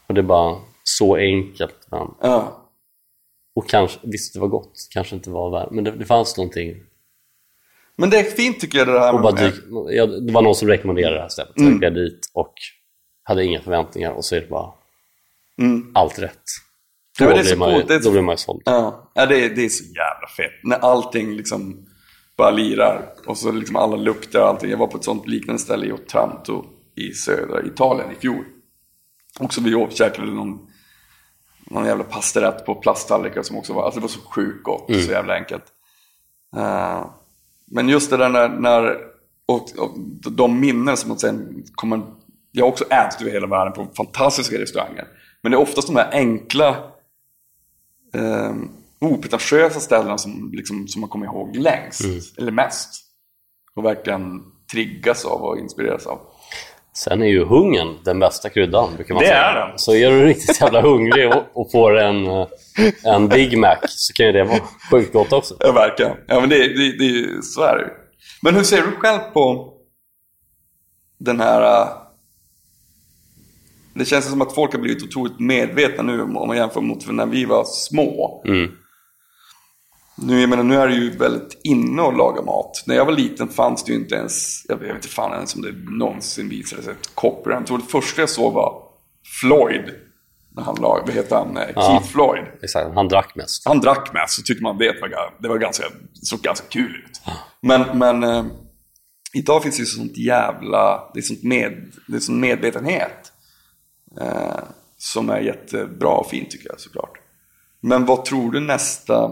Och 0.06 0.14
det 0.14 0.20
är 0.20 0.22
bara 0.22 0.56
så 0.84 1.16
enkelt. 1.16 1.76
Men, 1.90 2.08
Ja. 2.20 2.58
Och 3.54 3.68
kanske, 3.68 3.98
visst 4.02 4.34
det 4.34 4.40
var 4.40 4.48
gott, 4.48 4.72
kanske 4.90 5.14
inte 5.14 5.30
var 5.30 5.50
värt, 5.50 5.70
men 5.70 5.84
det, 5.84 5.90
det 5.90 6.04
fanns 6.04 6.36
någonting 6.36 6.76
Men 7.96 8.10
det 8.10 8.18
är 8.18 8.24
fint 8.24 8.60
tycker 8.60 8.78
jag 8.78 8.86
det 8.88 9.00
här 9.00 9.14
Och 9.14 9.20
bara 9.22 9.34
med... 9.34 9.44
dyk, 9.52 9.54
ja, 9.90 10.06
det 10.06 10.32
var 10.32 10.42
någon 10.42 10.54
som 10.54 10.68
rekommenderade 10.68 11.14
det 11.14 11.20
här 11.20 11.28
stället. 11.28 11.52
Så 11.56 11.78
jag 11.80 11.94
dit 11.94 12.20
och 12.34 12.54
hade 13.22 13.44
inga 13.44 13.60
förväntningar 13.60 14.10
och 14.10 14.24
så 14.24 14.36
är 14.36 14.40
det 14.40 14.46
bara 14.48 14.72
allt 15.94 16.18
rätt. 16.18 16.42
Ja, 17.18 17.30
Då, 17.30 17.36
så 17.36 17.42
blir 17.42 17.56
man, 17.56 17.74
ju-. 17.76 17.82
Det 17.82 17.94
är 17.94 17.98
så- 17.98 18.04
då 18.04 18.10
blir 18.12 18.22
man 18.22 18.32
ju 18.32 18.36
såld. 18.36 18.62
Ja, 18.64 19.10
ja 19.14 19.26
det, 19.26 19.44
är, 19.44 19.50
det 19.50 19.64
är 19.64 19.68
så 19.68 19.84
jävla 19.84 20.26
fett. 20.36 20.60
När 20.64 20.76
allting 20.78 21.32
liksom 21.36 21.86
bara 22.36 22.50
lirar 22.50 23.12
och 23.26 23.38
så 23.38 23.52
liksom 23.52 23.76
alla 23.76 23.96
lukter 23.96 24.40
och 24.42 24.48
allting. 24.48 24.70
Jag 24.70 24.78
var 24.78 24.86
på 24.86 24.96
ett 24.98 25.04
sånt 25.04 25.26
liknande 25.28 25.62
ställe 25.62 25.86
i 25.86 25.92
Otranto 25.92 26.64
i 26.96 27.12
södra 27.12 27.62
Italien 27.66 28.10
i 28.12 28.14
fjol. 28.14 28.44
Också 29.40 29.60
vi 29.60 29.86
käkade 29.90 30.30
någon, 30.30 30.58
någon 31.70 31.84
jävla 31.84 32.04
pastarätt 32.04 32.66
på 32.66 32.74
plasttallrikar 32.74 33.42
som 33.42 33.56
också 33.56 33.72
var, 33.72 33.84
alltså 33.84 34.00
det 34.00 34.04
var 34.04 34.08
så 34.08 34.20
sjukt 34.20 34.62
gott, 34.62 34.84
så 34.86 35.10
jävla 35.12 35.34
enkelt. 35.34 35.64
Eh, 36.56 37.06
men 37.66 37.88
just 37.88 38.10
det 38.10 38.16
där 38.16 38.28
när, 38.28 38.48
när 38.48 38.96
och, 39.46 39.68
och 39.78 39.98
de 40.32 40.60
minnen 40.60 40.96
som 40.96 41.08
man 41.08 41.18
sen 41.18 41.64
kommer, 41.74 42.02
jag 42.50 42.64
har 42.64 42.70
också 42.70 42.84
ätit 42.84 43.20
över 43.20 43.30
hela 43.30 43.46
världen 43.46 43.72
på 43.72 43.94
fantastiska 43.96 44.58
restauranger. 44.58 45.08
Men 45.42 45.52
det 45.52 45.58
är 45.58 45.62
oftast 45.62 45.88
de 45.88 45.96
här 45.96 46.10
enkla 46.12 46.68
eh, 48.14 48.54
opretentiösa 49.00 49.80
ställena 49.80 50.18
som, 50.18 50.50
liksom, 50.52 50.88
som 50.88 51.00
man 51.00 51.10
kommer 51.10 51.26
ihåg 51.26 51.56
längst, 51.56 52.04
eller 52.38 52.52
mest. 52.52 52.90
Och 53.74 53.84
verkligen 53.84 54.42
triggas 54.72 55.24
av 55.24 55.42
och 55.42 55.58
inspireras 55.58 56.06
av. 56.06 56.20
Sen 56.94 57.22
är 57.22 57.26
ju 57.26 57.44
hungern 57.44 57.96
den 58.04 58.18
bästa 58.18 58.48
kryddan, 58.48 58.94
brukar 58.96 59.14
man 59.14 59.22
Det 59.22 59.28
säga. 59.28 59.42
är 59.44 59.68
den. 59.68 59.78
Så 59.78 59.94
är 59.94 60.10
du 60.10 60.24
riktigt 60.26 60.60
jävla 60.60 60.80
hungrig 60.82 61.28
och, 61.28 61.42
och 61.52 61.70
får 61.72 61.98
en, 61.98 62.26
eh, 62.26 62.46
en 63.04 63.28
Big 63.28 63.58
Mac 63.58 63.76
så 63.88 64.12
kan 64.12 64.26
ju 64.26 64.32
det 64.32 64.44
vara 64.44 64.60
sjukt 64.90 65.12
gott 65.12 65.32
också. 65.32 65.54
Ja, 65.60 65.72
verkligen. 65.72 66.12
Ja, 66.26 66.40
men 66.40 66.48
det, 66.48 66.58
det, 66.58 66.98
det, 66.98 67.42
så 67.44 67.62
är 67.62 67.76
det 67.76 67.82
ju. 67.82 67.88
Men 68.42 68.54
hur 68.54 68.62
ser 68.62 68.76
du 68.82 68.90
själv 68.92 69.18
på 69.32 69.72
den 71.18 71.40
här... 71.40 71.82
äh, 71.82 71.88
Det 73.94 74.04
känns 74.04 74.30
som 74.30 74.42
att 74.42 74.54
folk 74.54 74.72
har 74.72 74.80
blivit 74.80 75.02
otroligt 75.02 75.40
medvetna 75.40 76.02
nu 76.02 76.22
om 76.22 76.32
man 76.32 76.56
jämför 76.56 76.80
mot 76.80 77.06
när 77.10 77.26
vi 77.26 77.44
var 77.44 77.64
små. 77.64 78.42
Mm. 78.46 78.70
Nu, 80.22 80.40
jag 80.40 80.50
menar, 80.50 80.62
nu 80.62 80.76
är 80.76 80.88
det 80.88 80.94
ju 80.94 81.10
väldigt 81.10 81.60
inne 81.64 82.02
att 82.02 82.16
laga 82.16 82.42
mat. 82.42 82.82
När 82.86 82.94
jag 82.94 83.04
var 83.04 83.12
liten 83.12 83.48
fanns 83.48 83.84
det 83.84 83.92
ju 83.92 83.98
inte 83.98 84.14
ens, 84.14 84.64
jag 84.68 84.76
vet 84.76 84.94
inte 84.94 85.08
fan 85.08 85.32
ens 85.32 85.54
om 85.54 85.62
det 85.62 85.72
någonsin 85.72 86.48
visade 86.48 86.82
sig, 86.82 86.92
ett 86.92 87.14
copyright. 87.14 87.58
Jag 87.58 87.66
tror 87.66 87.78
det 87.78 87.84
första 87.84 88.22
jag 88.22 88.30
såg 88.30 88.52
var 88.52 88.82
Floyd. 89.40 89.94
När 90.54 90.62
han 90.62 90.74
lagade, 90.74 91.06
vad 91.06 91.14
heter 91.14 91.36
han? 91.36 91.56
Eh, 91.56 91.66
Keith 91.66 92.12
Floyd. 92.12 92.44
Exakt, 92.62 92.94
han 92.94 93.08
drack 93.08 93.34
mest. 93.34 93.66
Han 93.66 93.80
drack 93.80 94.12
mest 94.12 94.34
så 94.34 94.42
tyckte 94.42 94.62
man 94.62 94.78
det 94.78 95.00
var, 95.00 95.42
det 95.42 95.48
var 95.48 95.58
ganska, 95.58 95.84
det 96.20 96.26
såg 96.26 96.40
ganska 96.40 96.66
kul 96.66 96.96
ut. 97.04 97.20
Men, 97.60 97.98
men 97.98 98.24
eh, 98.24 98.44
idag 99.34 99.62
finns 99.62 99.76
det 99.76 99.80
ju 99.80 99.86
sånt 99.86 100.16
jävla, 100.16 101.10
det 101.14 101.20
är 101.20 101.22
sånt 101.22 101.42
med, 101.42 101.92
det 102.08 102.16
är 102.16 102.20
sån 102.20 102.40
medvetenhet. 102.40 103.32
Eh, 104.20 104.60
som 104.98 105.30
är 105.30 105.40
jättebra 105.40 106.08
och 106.08 106.26
fint 106.26 106.50
tycker 106.50 106.68
jag 106.68 106.80
såklart. 106.80 107.18
Men 107.80 108.06
vad 108.06 108.24
tror 108.24 108.52
du 108.52 108.60
nästa 108.60 109.30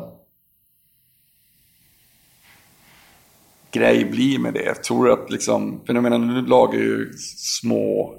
grej 3.73 4.05
blir 4.05 4.39
med 4.39 4.55
det? 4.55 4.75
Tror 4.75 5.07
du 5.07 5.13
att 5.13 5.31
liksom, 5.31 5.81
för 5.87 5.95
jag 5.95 6.03
menar 6.03 6.19
nu 6.19 6.47
lagar 6.47 6.79
ju 6.79 7.13
små 7.37 8.15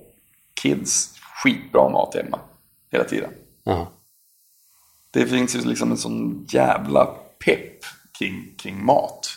kids 0.54 1.14
skitbra 1.44 1.90
mat 1.90 2.16
hemma 2.16 2.40
hela 2.92 3.04
tiden. 3.04 3.30
Ja. 3.64 3.92
Det 5.12 5.26
finns 5.26 5.56
ju 5.56 5.62
liksom 5.62 5.92
en 5.92 5.98
sån 5.98 6.46
jävla 6.50 7.06
pepp 7.46 7.84
kring, 8.20 8.56
kring 8.58 8.86
mat. 8.86 9.30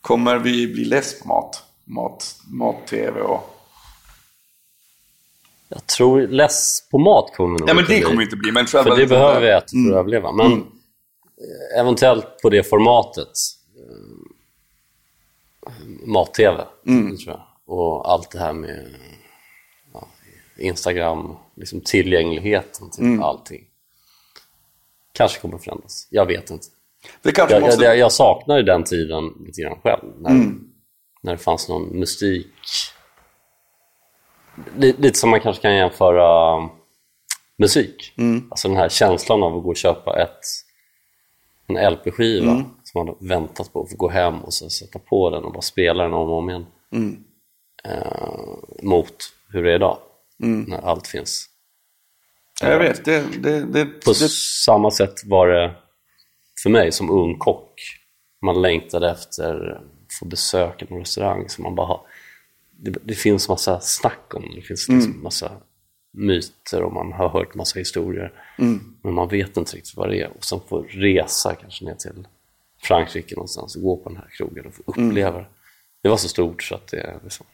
Kommer 0.00 0.38
vi 0.38 0.66
bli 0.66 0.84
less 0.84 1.20
på 1.20 1.28
mat? 1.28 1.62
Mat, 1.84 2.36
mat-tv 2.50 3.20
och... 3.20 3.50
Jag 5.68 5.86
tror 5.86 6.26
less 6.26 6.88
på 6.90 6.98
mat 6.98 7.36
kommer 7.36 7.58
nog 7.58 7.70
Ja 7.70 7.74
men 7.74 7.84
det 7.84 7.88
bli. 7.88 8.00
kommer 8.00 8.16
vi 8.16 8.24
inte 8.24 8.36
bli. 8.36 8.52
Men 8.52 8.66
själva 8.66 8.90
För 8.90 9.00
det 9.00 9.06
behöver 9.06 9.40
vi 9.40 9.48
äta 9.48 9.66
för 9.66 9.90
att 9.90 9.96
överleva. 9.96 10.32
Men 10.32 10.52
eh, 10.52 11.80
eventuellt 11.80 12.26
på 12.42 12.50
det 12.50 12.64
formatet. 12.64 13.28
Mat-tv, 16.06 16.64
Mm. 16.86 17.16
tror 17.16 17.34
jag. 17.34 17.42
Och 17.76 18.10
allt 18.12 18.30
det 18.30 18.38
här 18.38 18.52
med 18.52 18.94
ja, 19.92 20.08
Instagram, 20.58 21.36
liksom 21.56 21.80
tillgängligheten 21.80 22.90
till 22.90 23.04
Mm. 23.04 23.22
allting. 23.22 23.64
Kanske 25.12 25.40
kommer 25.40 25.58
förändras. 25.58 26.08
Jag 26.10 26.26
vet 26.26 26.50
inte. 26.50 26.66
Jag, 27.22 27.62
måste... 27.62 27.84
jag, 27.84 27.98
jag 27.98 28.12
saknar 28.12 28.56
ju 28.56 28.62
den 28.62 28.84
tiden 28.84 29.32
lite 29.46 29.60
grann 29.60 29.78
själv. 29.82 30.12
När, 30.18 30.30
Mm. 30.30 30.68
när 31.22 31.32
det 31.32 31.38
fanns 31.38 31.68
någon 31.68 31.98
mystik. 31.98 32.46
Lite, 34.76 35.02
lite 35.02 35.18
som 35.18 35.30
man 35.30 35.40
kanske 35.40 35.62
kan 35.62 35.74
jämföra 35.74 36.56
um, 36.56 36.68
musik. 37.56 38.12
Mm. 38.16 38.46
Alltså 38.50 38.68
den 38.68 38.76
här 38.76 38.88
känslan 38.88 39.42
av 39.42 39.56
att 39.56 39.62
gå 39.62 39.68
och 39.68 39.76
köpa 39.76 40.22
ett, 40.22 40.40
en 41.66 41.92
LP-skiva 41.92 42.50
Mm. 42.52 42.64
Som 42.94 43.06
man 43.06 43.08
har 43.08 43.28
väntat 43.28 43.72
på 43.72 43.82
att 43.82 43.90
få 43.90 43.96
gå 43.96 44.08
hem 44.08 44.40
och 44.40 44.54
så 44.54 44.70
sätta 44.70 44.98
på 44.98 45.30
den 45.30 45.44
och 45.44 45.52
bara 45.52 45.62
spela 45.62 46.02
den 46.02 46.12
om 46.12 46.30
och 46.30 46.38
om 46.38 46.50
igen. 46.50 46.66
Mm. 46.92 47.24
Eh, 47.84 48.56
mot 48.82 49.16
hur 49.48 49.62
det 49.62 49.70
är 49.70 49.74
idag. 49.74 49.98
När 50.68 50.78
allt 50.78 51.06
finns. 51.06 51.48
Ja, 52.60 52.68
jag 52.68 52.78
vet. 52.78 53.04
Det, 53.04 53.24
det, 53.42 53.64
det, 53.64 53.84
På 53.84 54.14
samma 54.64 54.90
sätt 54.90 55.24
var 55.24 55.48
det 55.48 55.74
för 56.62 56.70
mig 56.70 56.92
som 56.92 57.10
ung 57.10 57.38
kock. 57.38 57.80
Man 58.42 58.62
längtade 58.62 59.10
efter 59.10 59.70
att 59.70 60.14
få 60.18 60.24
besöka 60.24 60.86
någon 60.88 60.98
restaurang 60.98 61.48
som 61.48 61.62
man 61.62 61.74
bara. 61.74 62.00
Det, 63.02 63.14
finns 63.14 63.48
massa 63.48 63.80
snack 63.80 64.34
om 64.34 64.42
det. 64.42 64.56
Det 64.56 64.62
finns 64.62 64.88
liksom 64.88 65.22
massa 65.22 65.52
myter 66.12 66.82
och 66.82 66.92
man 66.92 67.12
har 67.12 67.28
hört 67.28 67.54
massa 67.54 67.78
historier. 67.78 68.32
Men 69.02 69.14
man 69.14 69.28
vet 69.28 69.56
inte 69.56 69.76
riktigt 69.76 69.96
vad 69.96 70.10
det 70.10 70.20
är. 70.20 70.36
Och 70.36 70.44
sen 70.44 70.60
få 70.68 70.82
resa 70.82 71.54
kanske 71.54 71.84
ner 71.84 71.94
till 71.94 72.26
Frankrike 72.84 73.34
någonstans 73.34 73.76
och 73.76 73.82
gå 73.82 73.96
på 73.96 74.08
den 74.08 74.18
här 74.18 74.28
krogen 74.30 74.66
och 74.66 74.74
få 74.74 74.82
uppleva 74.86 75.38
det. 75.38 75.46
Det 76.02 76.08
var 76.08 76.16
så 76.16 76.28
stort 76.28 76.62
så 76.62 76.74
att 76.74 76.86
det 76.86 77.20
liksom, 77.22 77.46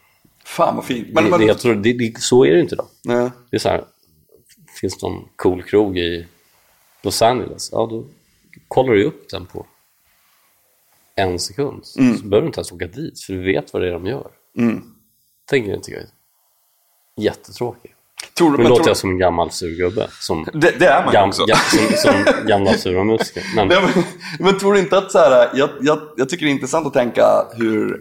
fan 0.45 0.77
vad 0.77 0.85
fint. 0.85 1.09
Men, 1.13 1.25
det, 1.25 1.31
men, 1.31 1.41
det, 1.41 1.47
jag 1.47 1.59
tror, 1.59 1.75
det, 1.75 1.93
det, 1.93 2.21
så 2.21 2.45
är 2.45 2.55
det 2.55 2.61
inte 2.61 2.75
idag. 2.75 2.89
nej. 3.05 3.31
Det 3.51 3.57
är 3.57 3.59
så 3.59 3.69
här, 3.69 3.85
finns 4.81 4.99
det 4.99 5.09
någon 5.09 5.29
cool 5.37 5.63
krog 5.63 5.99
i 5.99 6.27
Los 7.03 7.23
Angeles? 7.23 7.69
Ja, 7.73 7.87
då 7.91 8.05
kollar 8.69 8.93
du 8.93 9.05
upp 9.05 9.29
den 9.31 9.47
på 9.47 9.67
en 11.15 11.39
sekund. 11.39 11.87
Så 11.87 12.01
behöver 12.01 12.41
du 12.41 12.47
inte 12.47 12.59
ens 12.59 12.73
åka 12.73 12.87
dit, 12.87 13.21
för 13.21 13.33
du 13.33 13.45
vet 13.45 13.73
vad 13.73 13.83
det 13.83 13.89
är 13.89 13.93
de 13.93 14.07
gör. 14.07 14.31
Mm. 14.59 14.95
Tänker 15.45 15.75
inte 15.75 15.91
jag. 15.91 16.03
Jättetråkigt. 17.17 17.95
Tror 18.35 18.51
Nu 18.51 18.57
men 18.57 18.67
låter 18.67 18.89
jag 18.89 18.97
som 18.97 19.11
en 19.11 19.19
gammal 19.19 19.51
surgubbe. 19.51 20.09
Som, 20.21 20.47
det, 20.53 20.79
det 20.79 20.87
är 20.87 21.05
man 21.05 21.13
gam, 21.13 21.29
också. 21.29 21.45
ga, 21.45 21.57
som, 21.57 21.97
som 21.97 22.47
gamla 22.47 22.73
sura 22.73 23.05
musiker. 23.05 23.43
Men 23.55 23.69
men, 23.69 24.05
men 24.39 24.59
tror 24.59 24.73
du 24.73 24.81
inte 24.81 24.99
att 24.99 25.13
så 25.13 25.19
här, 25.19 25.51
jag, 25.55 25.71
jag, 25.81 25.99
jag 26.17 26.29
tycker 26.29 26.47
det 26.47 26.51
är 26.51 26.55
intressant 26.55 26.87
att 26.87 26.93
tänka 26.93 27.23
hur, 27.53 28.01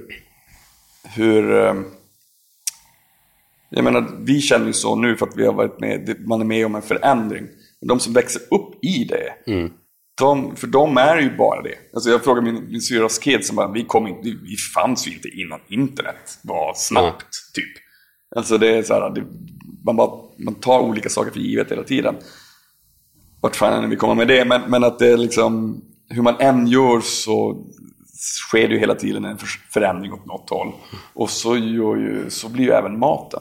hur 1.15 1.51
ehm, 1.51 1.85
jag 3.69 3.83
menar, 3.83 4.09
vi 4.19 4.41
känner 4.41 4.67
ju 4.67 4.73
så 4.73 4.95
nu 4.95 5.17
för 5.17 5.27
att 5.27 5.37
vi 5.37 5.45
har 5.45 5.53
varit 5.53 5.79
med, 5.79 6.15
man 6.27 6.41
är 6.41 6.45
med 6.45 6.65
om 6.65 6.75
en 6.75 6.81
förändring. 6.81 7.47
Men 7.81 7.87
de 7.87 7.99
som 7.99 8.13
växer 8.13 8.41
upp 8.41 8.83
i 8.83 9.03
det, 9.03 9.33
de, 10.19 10.55
för 10.55 10.67
de 10.67 10.97
är 10.97 11.17
ju 11.17 11.37
bara 11.37 11.61
det. 11.61 11.75
Alltså 11.93 12.09
jag 12.09 12.23
frågar 12.23 12.41
min, 12.41 12.71
min 12.71 12.81
syrras 12.81 13.19
kids, 13.19 13.47
som 13.47 13.55
bara, 13.55 13.71
vi, 13.71 13.83
kom 13.83 14.07
inte, 14.07 14.21
vi, 14.23 14.55
fanns 14.75 15.07
ju 15.07 15.11
inte 15.13 15.27
innan 15.27 15.59
internet 15.67 16.39
var 16.41 16.73
snabbt, 16.75 17.53
typ. 17.53 17.83
Alltså 18.35 18.57
det 18.57 18.77
är 18.77 18.83
så 18.83 18.93
här, 18.93 19.09
det, 19.09 19.23
man, 19.89 19.95
bara, 19.95 20.21
man 20.37 20.55
tar 20.55 20.79
olika 20.79 21.09
saker 21.09 21.31
för 21.31 21.39
givet 21.39 21.71
hela 21.71 21.83
tiden 21.83 22.15
vart 23.41 23.55
fan 23.55 23.83
är 23.83 23.87
vi 23.87 23.95
kommer 23.95 24.15
med 24.15 24.27
det, 24.27 24.45
men, 24.45 24.61
men 24.67 24.83
att 24.83 24.99
det 24.99 25.07
är 25.07 25.17
liksom, 25.17 25.81
hur 26.09 26.21
man 26.21 26.35
än 26.39 26.67
gör 26.67 27.01
så 27.01 27.65
sker 28.49 28.67
det 28.67 28.73
ju 28.73 28.79
hela 28.79 28.95
tiden 28.95 29.25
en 29.25 29.37
för- 29.37 29.71
förändring 29.73 30.13
åt 30.13 30.25
något 30.25 30.49
håll. 30.49 30.71
Och 31.13 31.29
så, 31.29 31.55
ju, 31.55 32.25
så 32.29 32.49
blir 32.49 32.65
ju 32.65 32.71
även 32.71 32.99
maten. 32.99 33.39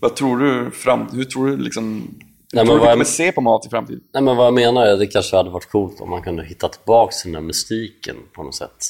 Vad 0.00 0.16
tror 0.16 0.38
du, 0.38 0.70
fram, 0.70 1.06
hur 1.12 1.24
tror 1.24 1.46
du 1.46 1.56
liksom, 1.56 2.14
men 2.52 2.66
tror 2.66 2.74
du 2.74 2.78
vad 2.78 2.80
vi 2.80 2.86
jag- 2.86 2.92
kommer 2.94 3.04
se 3.04 3.32
på 3.32 3.40
mat 3.40 3.66
i 3.66 3.70
framtiden? 3.70 4.00
Nej, 4.14 4.22
men 4.22 4.36
vad 4.36 4.46
jag 4.46 4.54
menar 4.54 4.86
är 4.86 4.92
att 4.92 4.98
det 4.98 5.06
kanske 5.06 5.36
hade 5.36 5.50
varit 5.50 5.70
coolt 5.70 6.00
om 6.00 6.10
man 6.10 6.22
kunde 6.22 6.44
hitta 6.44 6.68
tillbaka 6.68 7.12
den 7.24 7.32
där 7.32 7.40
mystiken 7.40 8.16
på 8.32 8.42
något 8.42 8.54
sätt. 8.54 8.86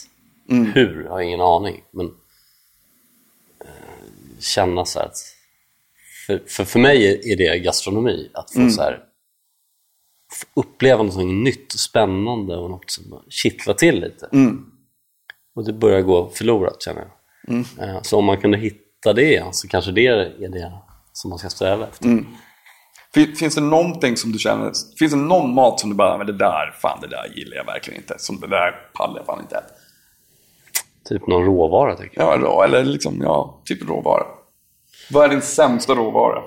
Hur? 0.48 1.02
Jag 1.04 1.10
har 1.10 1.20
ingen 1.20 1.40
aning. 1.40 1.80
Men 1.90 2.06
eh, 2.06 3.70
känna 4.40 4.84
så 4.84 4.98
att... 5.00 5.16
För, 6.26 6.42
för, 6.46 6.64
för 6.64 6.78
mig 6.78 7.06
är- 7.32 7.36
det 7.36 7.58
gastronomi. 7.58 8.30
Att 8.34 8.50
få 8.52 8.60
så 8.70 8.82
här 8.82 9.00
uppleva 10.56 11.02
något 11.02 11.26
nytt 11.26 11.74
och 11.74 11.80
spännande 11.80 12.56
och 12.56 12.70
något 12.70 12.90
som 12.90 13.22
kittlar 13.28 13.74
till 13.74 14.00
lite. 14.00 14.28
Och 15.56 15.64
det 15.64 15.72
börjar 15.72 16.00
gå 16.02 16.28
förlorat 16.28 16.82
känner 16.82 17.00
jag. 17.00 17.10
Eh, 17.88 18.02
Så 18.02 18.18
om 18.18 18.24
man 18.24 18.40
kunde 18.40 18.58
hitta 18.58 19.12
det 19.12 19.54
så 19.54 19.68
kanske 19.68 19.90
det 19.92 20.06
är 20.06 20.48
det 20.48 20.72
som 21.12 21.30
man 21.30 21.38
ska 21.38 21.48
sträva 21.48 21.86
efter. 21.88 22.08
Fin- 23.14 23.36
Finns 23.36 23.54
det 23.54 23.60
någonting 23.60 24.16
som 24.16 24.32
du 24.32 24.38
känner, 24.38 24.72
finns 24.98 25.12
det 25.12 25.18
någon 25.18 25.54
mat 25.54 25.80
som 25.80 25.90
du 25.90 25.96
bara, 25.96 26.18
men 26.18 26.26
det 26.26 26.32
där, 26.38 26.74
fan 26.82 26.98
det 27.00 27.08
där 27.08 27.32
gillar 27.36 27.56
jag 27.56 27.64
verkligen 27.64 28.00
inte. 28.00 28.14
Som 28.18 28.40
det 28.40 28.46
där 28.46 28.72
pallar 28.94 29.16
jag 29.16 29.26
fan 29.26 29.40
inte 29.40 29.56
äta. 29.56 29.66
Typ 31.08 31.26
någon 31.26 31.44
råvara 31.44 31.96
tycker 31.96 32.20
jag. 32.20 32.40
Ja, 32.42 32.64
eller 32.64 32.84
liksom, 32.84 33.20
ja, 33.22 33.60
typ 33.64 33.88
råvara. 33.88 34.24
Vad 35.10 35.24
är 35.24 35.28
din 35.28 35.42
sämsta 35.42 35.94
råvara? 35.94 36.42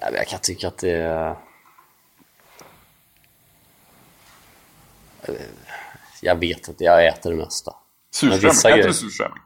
Nej, 0.00 0.12
Jag 0.14 0.26
kan 0.28 0.38
tycka 0.42 0.68
att 0.68 0.78
det 0.78 0.90
är... 0.90 1.36
Jag 6.22 6.36
vet 6.40 6.68
inte, 6.68 6.84
jag 6.84 7.06
äter 7.06 7.30
det 7.30 7.36
mesta. 7.36 7.74
Surströmming, 8.14 8.78
äter 8.80 8.88
du 8.88 8.94
surströmming? 8.94 9.38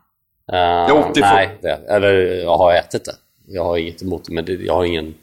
Uh, 0.52 0.58
Jag 0.58 0.96
åt 0.96 1.14
det 1.14 1.20
nej, 1.20 1.58
det, 1.62 1.72
eller 1.88 2.12
jag 2.42 2.58
har 2.58 2.74
ätit 2.74 3.04
det. 3.04 3.14
Jag 3.46 3.64
har 3.64 3.76
inget 3.76 4.02
emot 4.02 4.24
det, 4.24 4.34
men 4.34 4.44
det, 4.44 4.52
jag 4.52 4.74
har 4.74 4.84
ingen... 4.84 5.14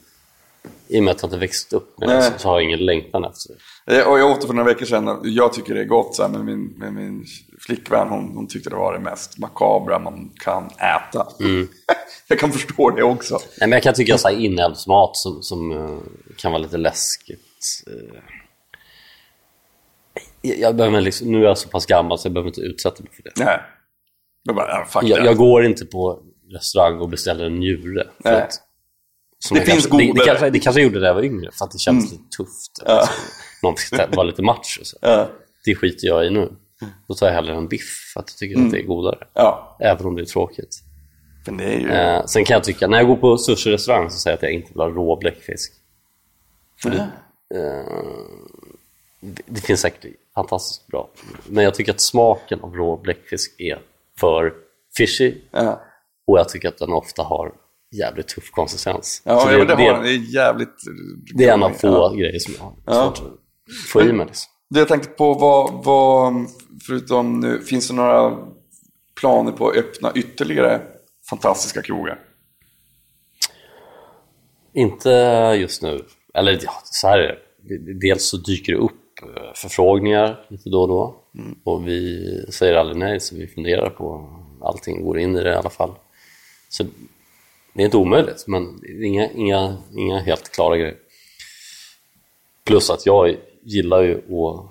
I 0.88 1.00
och 1.00 1.04
med 1.04 1.10
att 1.12 1.22
jag 1.22 1.28
inte 1.28 1.38
växt 1.38 1.72
upp 1.72 1.98
med 1.98 2.08
det 2.08 2.32
så, 2.38 2.48
har 2.48 2.54
jag 2.60 2.64
ingen 2.64 2.84
längtan 2.86 3.24
efter 3.24 3.54
det. 3.86 4.00
Eh, 4.00 4.06
Och 4.08 4.18
jag 4.18 4.30
åt 4.30 4.40
det 4.40 4.46
för 4.46 4.54
några 4.54 4.68
veckor 4.68 4.86
sedan. 4.86 5.20
Jag 5.24 5.52
tycker 5.52 5.74
det 5.74 5.80
är 5.80 5.84
gott, 5.84 6.14
så 6.14 6.22
här, 6.22 6.28
men 6.30 6.44
min, 6.44 6.74
men 6.76 6.94
min 6.94 7.24
flickvän 7.66 8.08
hon, 8.08 8.32
hon 8.36 8.46
tyckte 8.48 8.70
det 8.70 8.76
var 8.76 8.92
det 8.92 8.98
mest 9.00 9.38
makabra 9.38 9.98
man 9.98 10.32
kan 10.40 10.66
äta. 10.66 11.28
Mm. 11.40 11.68
jag 12.28 12.38
kan 12.38 12.52
förstå 12.52 12.90
det 12.90 13.02
också. 13.02 13.34
Nej, 13.34 13.68
men 13.68 13.72
jag 13.72 13.82
kan 13.82 13.94
tycka 13.94 14.16
här 14.24 14.40
inälvsmat 14.40 15.16
som, 15.16 15.42
som 15.42 15.70
eh, 15.72 15.98
kan 16.36 16.52
vara 16.52 16.62
lite 16.62 16.76
läskigt. 16.76 17.40
eh, 17.86 18.20
Jag, 20.42 20.76
behöver 20.76 21.00
liksom, 21.00 21.32
nu 21.32 21.38
är 21.38 21.44
jag 21.48 21.58
så 21.58 21.68
pass 21.68 21.86
gammal 21.86 22.18
så 22.18 22.26
jag 22.26 22.32
behöver 22.32 22.48
inte 22.50 22.60
utsätta 22.60 23.02
mig 23.02 23.12
för 23.12 23.22
det. 23.22 23.44
Nej. 23.44 23.60
Jag, 24.42 24.56
bara, 24.56 24.86
ja, 24.94 25.00
Jag, 25.02 25.24
jag 25.26 25.36
går 25.36 25.64
inte 25.64 25.86
på 25.86 26.22
restaurang 26.52 27.00
och 27.00 27.08
beställer 27.08 27.44
en 27.44 27.56
njure. 27.60 28.04
Nej. 28.18 28.34
att- 28.42 28.60
som 29.38 29.54
Det 29.58 29.64
finns 29.64 29.86
kanske, 29.86 30.06
det, 30.06 30.12
det, 30.18 30.24
kanske, 30.26 30.50
det 30.50 30.58
kanske 30.58 30.80
jag 30.80 30.86
gjorde 30.88 31.00
när 31.00 31.06
jag 31.06 31.14
var 31.14 31.22
yngre, 31.24 31.50
för 31.58 31.64
att 31.64 31.70
det 31.70 31.78
kändes 31.78 32.10
lite 32.12 32.24
tufft. 32.36 32.82
Alltså, 32.86 33.12
någon 33.62 33.76
ska 33.76 34.06
vara 34.06 34.22
lite 34.26 34.42
macho. 34.42 34.84
Så. 34.84 34.96
Ja. 35.00 35.28
Det 35.64 35.74
skiter 35.74 36.06
jag 36.06 36.26
i 36.26 36.30
nu. 36.30 36.52
Då 37.08 37.14
tar 37.14 37.26
jag 37.26 37.34
hellre 37.34 37.54
en 37.54 37.68
biff, 37.68 38.10
för 38.14 38.20
att 38.20 38.30
jag 38.30 38.36
tycker 38.38 38.64
att 38.64 38.70
det 38.70 38.78
är 38.78 38.86
godare. 38.86 39.18
ja, 39.34 39.76
Även 39.80 40.06
om 40.06 40.14
det 40.16 40.22
är 40.22 40.26
tråkigt. 40.26 40.82
men 41.46 41.56
det 41.56 41.64
är 41.64 41.78
ju... 41.80 41.90
Eh, 41.90 42.24
sen 42.24 42.44
kan 42.44 42.54
jag 42.54 42.64
tycka, 42.64 42.86
när 42.88 42.98
jag 42.98 43.06
går 43.06 43.16
på 43.16 43.36
sushi-restaurang 43.38 44.10
så 44.10 44.18
säger 44.18 44.32
jag 44.32 44.38
att 44.38 44.42
jag 44.42 44.52
inte 44.52 44.68
vill 44.72 44.80
ha 44.80 44.88
rå 44.88 45.16
bläckfisk. 45.16 45.72
För 46.82 46.90
det, 46.90 47.08
eh, 47.54 48.04
det, 49.20 49.42
det 49.46 49.60
finns 49.60 49.80
säkert 49.80 50.12
fantastiskt 50.34 50.86
bra. 50.86 51.08
Men 51.46 51.64
jag 51.64 51.74
tycker 51.74 51.92
att 51.92 52.00
smaken 52.00 52.60
av 52.60 52.74
rå 52.74 52.96
bläckfisk 52.96 53.54
är 53.60 53.78
för 54.20 54.52
fishy 54.96 55.34
Ja, 55.50 55.80
och 56.26 56.38
jag 56.38 56.48
tycker 56.48 56.68
att 56.68 56.78
den 56.78 56.92
ofta 56.92 57.22
har 57.22 57.52
jävligt 57.90 58.28
tuff 58.28 58.50
konsistens. 58.50 59.22
ja 59.24 59.40
Så 59.40 59.48
det, 59.48 59.56
det, 59.56 59.64
det, 59.64 59.74
har, 59.74 60.02
det 60.02 60.10
är 60.10 60.34
jävligt... 60.34 60.74
det 61.34 61.44
är 61.44 61.52
en 61.54 61.62
av 61.62 61.70
få 61.70 61.86
Ja. 61.86 62.12
grejer 62.18 62.38
som 62.38 62.54
jag 62.86 62.94
har 62.94 63.04
svårt 63.04 63.18
att 63.26 63.90
få 63.92 64.02
i 64.02 64.12
mig. 64.12 64.26
Liksom. 64.26 64.52
Det 64.70 64.78
jag 64.78 64.88
tänkte 64.88 65.08
på 65.08 65.34
var, 65.34 65.82
var, 65.84 66.46
förutom 66.86 67.40
nu, 67.40 67.60
finns 67.60 67.88
det 67.88 67.94
några 67.94 68.38
planer 69.20 69.52
på 69.52 69.68
att 69.68 69.76
öppna 69.76 70.12
ytterligare 70.14 70.80
fantastiska 71.30 71.82
krogar? 71.82 72.18
Inte 74.72 75.10
just 75.60 75.82
nu. 75.82 76.04
Eller 76.34 76.58
ja, 76.62 76.72
så 76.84 77.08
här 77.08 77.18
är 77.18 77.38
det. 77.62 77.92
Dels 77.92 78.24
så 78.24 78.36
dyker 78.36 78.72
det 78.72 78.78
upp 78.78 78.92
eh, 79.22 79.52
förfrågningar 79.54 80.46
lite 80.48 80.70
då 80.70 80.82
och 80.82 80.88
då. 80.88 81.16
Och 81.64 81.88
vi 81.88 82.26
säger 82.52 82.74
aldrig 82.74 82.98
nej, 82.98 83.20
så 83.20 83.36
vi 83.36 83.46
funderar 83.46 83.90
på 83.90 84.30
allting, 84.60 85.04
går 85.04 85.18
in 85.18 85.36
i 85.36 85.42
det 85.42 85.52
i 85.52 85.56
alla 85.56 85.70
fall. 85.70 85.94
Så 86.68 86.84
det 87.72 87.82
är 87.82 87.84
inte 87.84 87.96
omöjligt, 87.96 88.44
men 88.46 88.80
inga, 89.04 89.30
inga, 89.30 89.76
inga 89.96 90.20
helt 90.20 90.50
klara 90.52 90.76
grejer. 90.76 90.96
Plus 92.64 92.90
att 92.90 93.06
jag 93.06 93.36
gillar 93.64 94.02
ju 94.02 94.16
att 94.16 94.70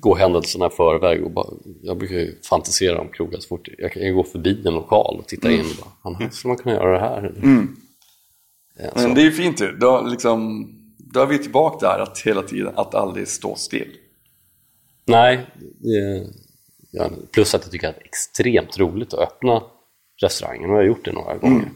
gå 0.00 0.14
händelserna 0.14 0.66
i 0.66 0.70
förväg 0.70 1.24
och 1.24 1.30
bara, 1.30 1.46
jag 1.82 1.98
brukar 1.98 2.14
ju 2.14 2.40
fantisera 2.42 3.00
om 3.00 3.08
krogar 3.08 3.38
så 3.38 3.48
fort 3.48 3.68
jag 3.78 3.92
kan 3.92 4.14
gå 4.14 4.24
förbi 4.24 4.62
en 4.66 4.74
lokal 4.74 5.18
och 5.18 5.26
titta 5.28 5.50
in 5.52 5.60
och 5.60 5.76
bara, 5.84 5.90
"Fan, 6.02 6.14
här 6.14 6.30
skulle 6.30 6.48
man 6.48 6.56
kunna 6.58 6.74
göra 6.74 6.92
det 6.92 7.00
här? 7.00 7.34
Ja, 8.78 8.90
så. 8.94 8.98
Men 9.08 9.14
det 9.14 9.20
är 9.20 9.24
ju 9.24 9.32
fint 9.32 9.60
ju. 9.60 9.72
Då, 9.76 10.06
liksom, 10.06 10.68
då 10.98 11.20
är 11.20 11.26
vi 11.26 11.38
tillbaka 11.38 11.86
där 11.86 11.98
att 11.98 12.18
hela 12.18 12.42
tiden, 12.42 12.72
att 12.76 12.94
aldrig 12.94 13.28
stå 13.28 13.54
still. 13.56 13.96
Nej, 15.06 15.46
det, 15.78 16.26
ja, 16.90 17.10
plus 17.32 17.54
att 17.54 17.62
jag 17.62 17.72
tycker 17.72 17.88
att 17.88 17.94
det 17.94 18.00
är 18.00 18.04
extremt 18.06 18.78
roligt 18.78 19.14
att 19.14 19.20
öppna 19.20 19.62
restaurangen 20.22 20.70
och 20.70 20.76
jag 20.76 20.80
har 20.80 20.86
gjort 20.86 21.04
det 21.04 21.12
några 21.12 21.36
gånger. 21.36 21.68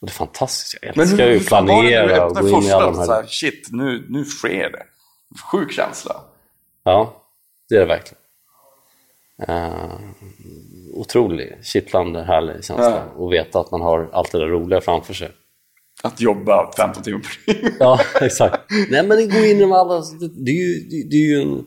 Och 0.00 0.06
det 0.06 0.10
är 0.10 0.14
fantastiskt, 0.14 0.78
jag 0.82 0.98
älskar 0.98 1.28
ju 1.28 1.36
att 1.36 1.50
var 1.50 1.62
det 1.62 1.66
när 1.66 1.72
du 1.72 1.80
planera 2.08 2.26
och 2.26 2.36
öppnade 2.36 2.50
gå 2.50 2.58
in 2.58 2.64
i 2.64 2.70
alla 2.72 2.86
de 2.86 2.94
första, 2.94 3.06
så 3.06 3.12
här... 3.12 3.22
här, 3.22 3.28
shit, 3.28 3.68
nu, 3.70 4.06
nu 4.08 4.24
sker 4.24 4.70
det. 4.70 4.82
Sjuk 5.52 5.72
känsla. 5.72 6.20
Ja, 6.84 7.22
det 7.68 7.74
är 7.74 7.80
det 7.80 7.86
verkligen. 7.86 8.22
Uh, 9.48 10.10
otrolig, 10.94 11.58
kittlande, 11.62 12.22
härlig 12.22 12.64
känsla 12.64 13.02
att 13.18 13.32
veta 13.32 13.60
att 13.60 13.70
man 13.70 13.80
har 13.80 14.10
allt 14.12 14.32
det 14.32 14.38
där 14.38 14.46
roliga 14.46 14.80
framför 14.80 15.14
sig. 15.14 15.30
Att 16.02 16.20
jobba 16.20 16.72
15 16.76 17.02
timmar 17.02 17.20
per 17.20 17.52
dygn. 17.52 17.76
Ja, 17.80 18.00
exakt. 18.20 18.70
Nej, 18.90 19.06
men 19.06 19.18
det 19.18 19.26
går 19.26 19.44
in 19.44 19.60
i 19.60 19.64
alla... 19.64 20.02
Det, 20.20 20.50
är 20.50 20.54
ju, 20.54 20.80
det, 20.80 21.08
det 21.10 21.16
är 21.16 21.28
ju 21.28 21.42
en... 21.42 21.66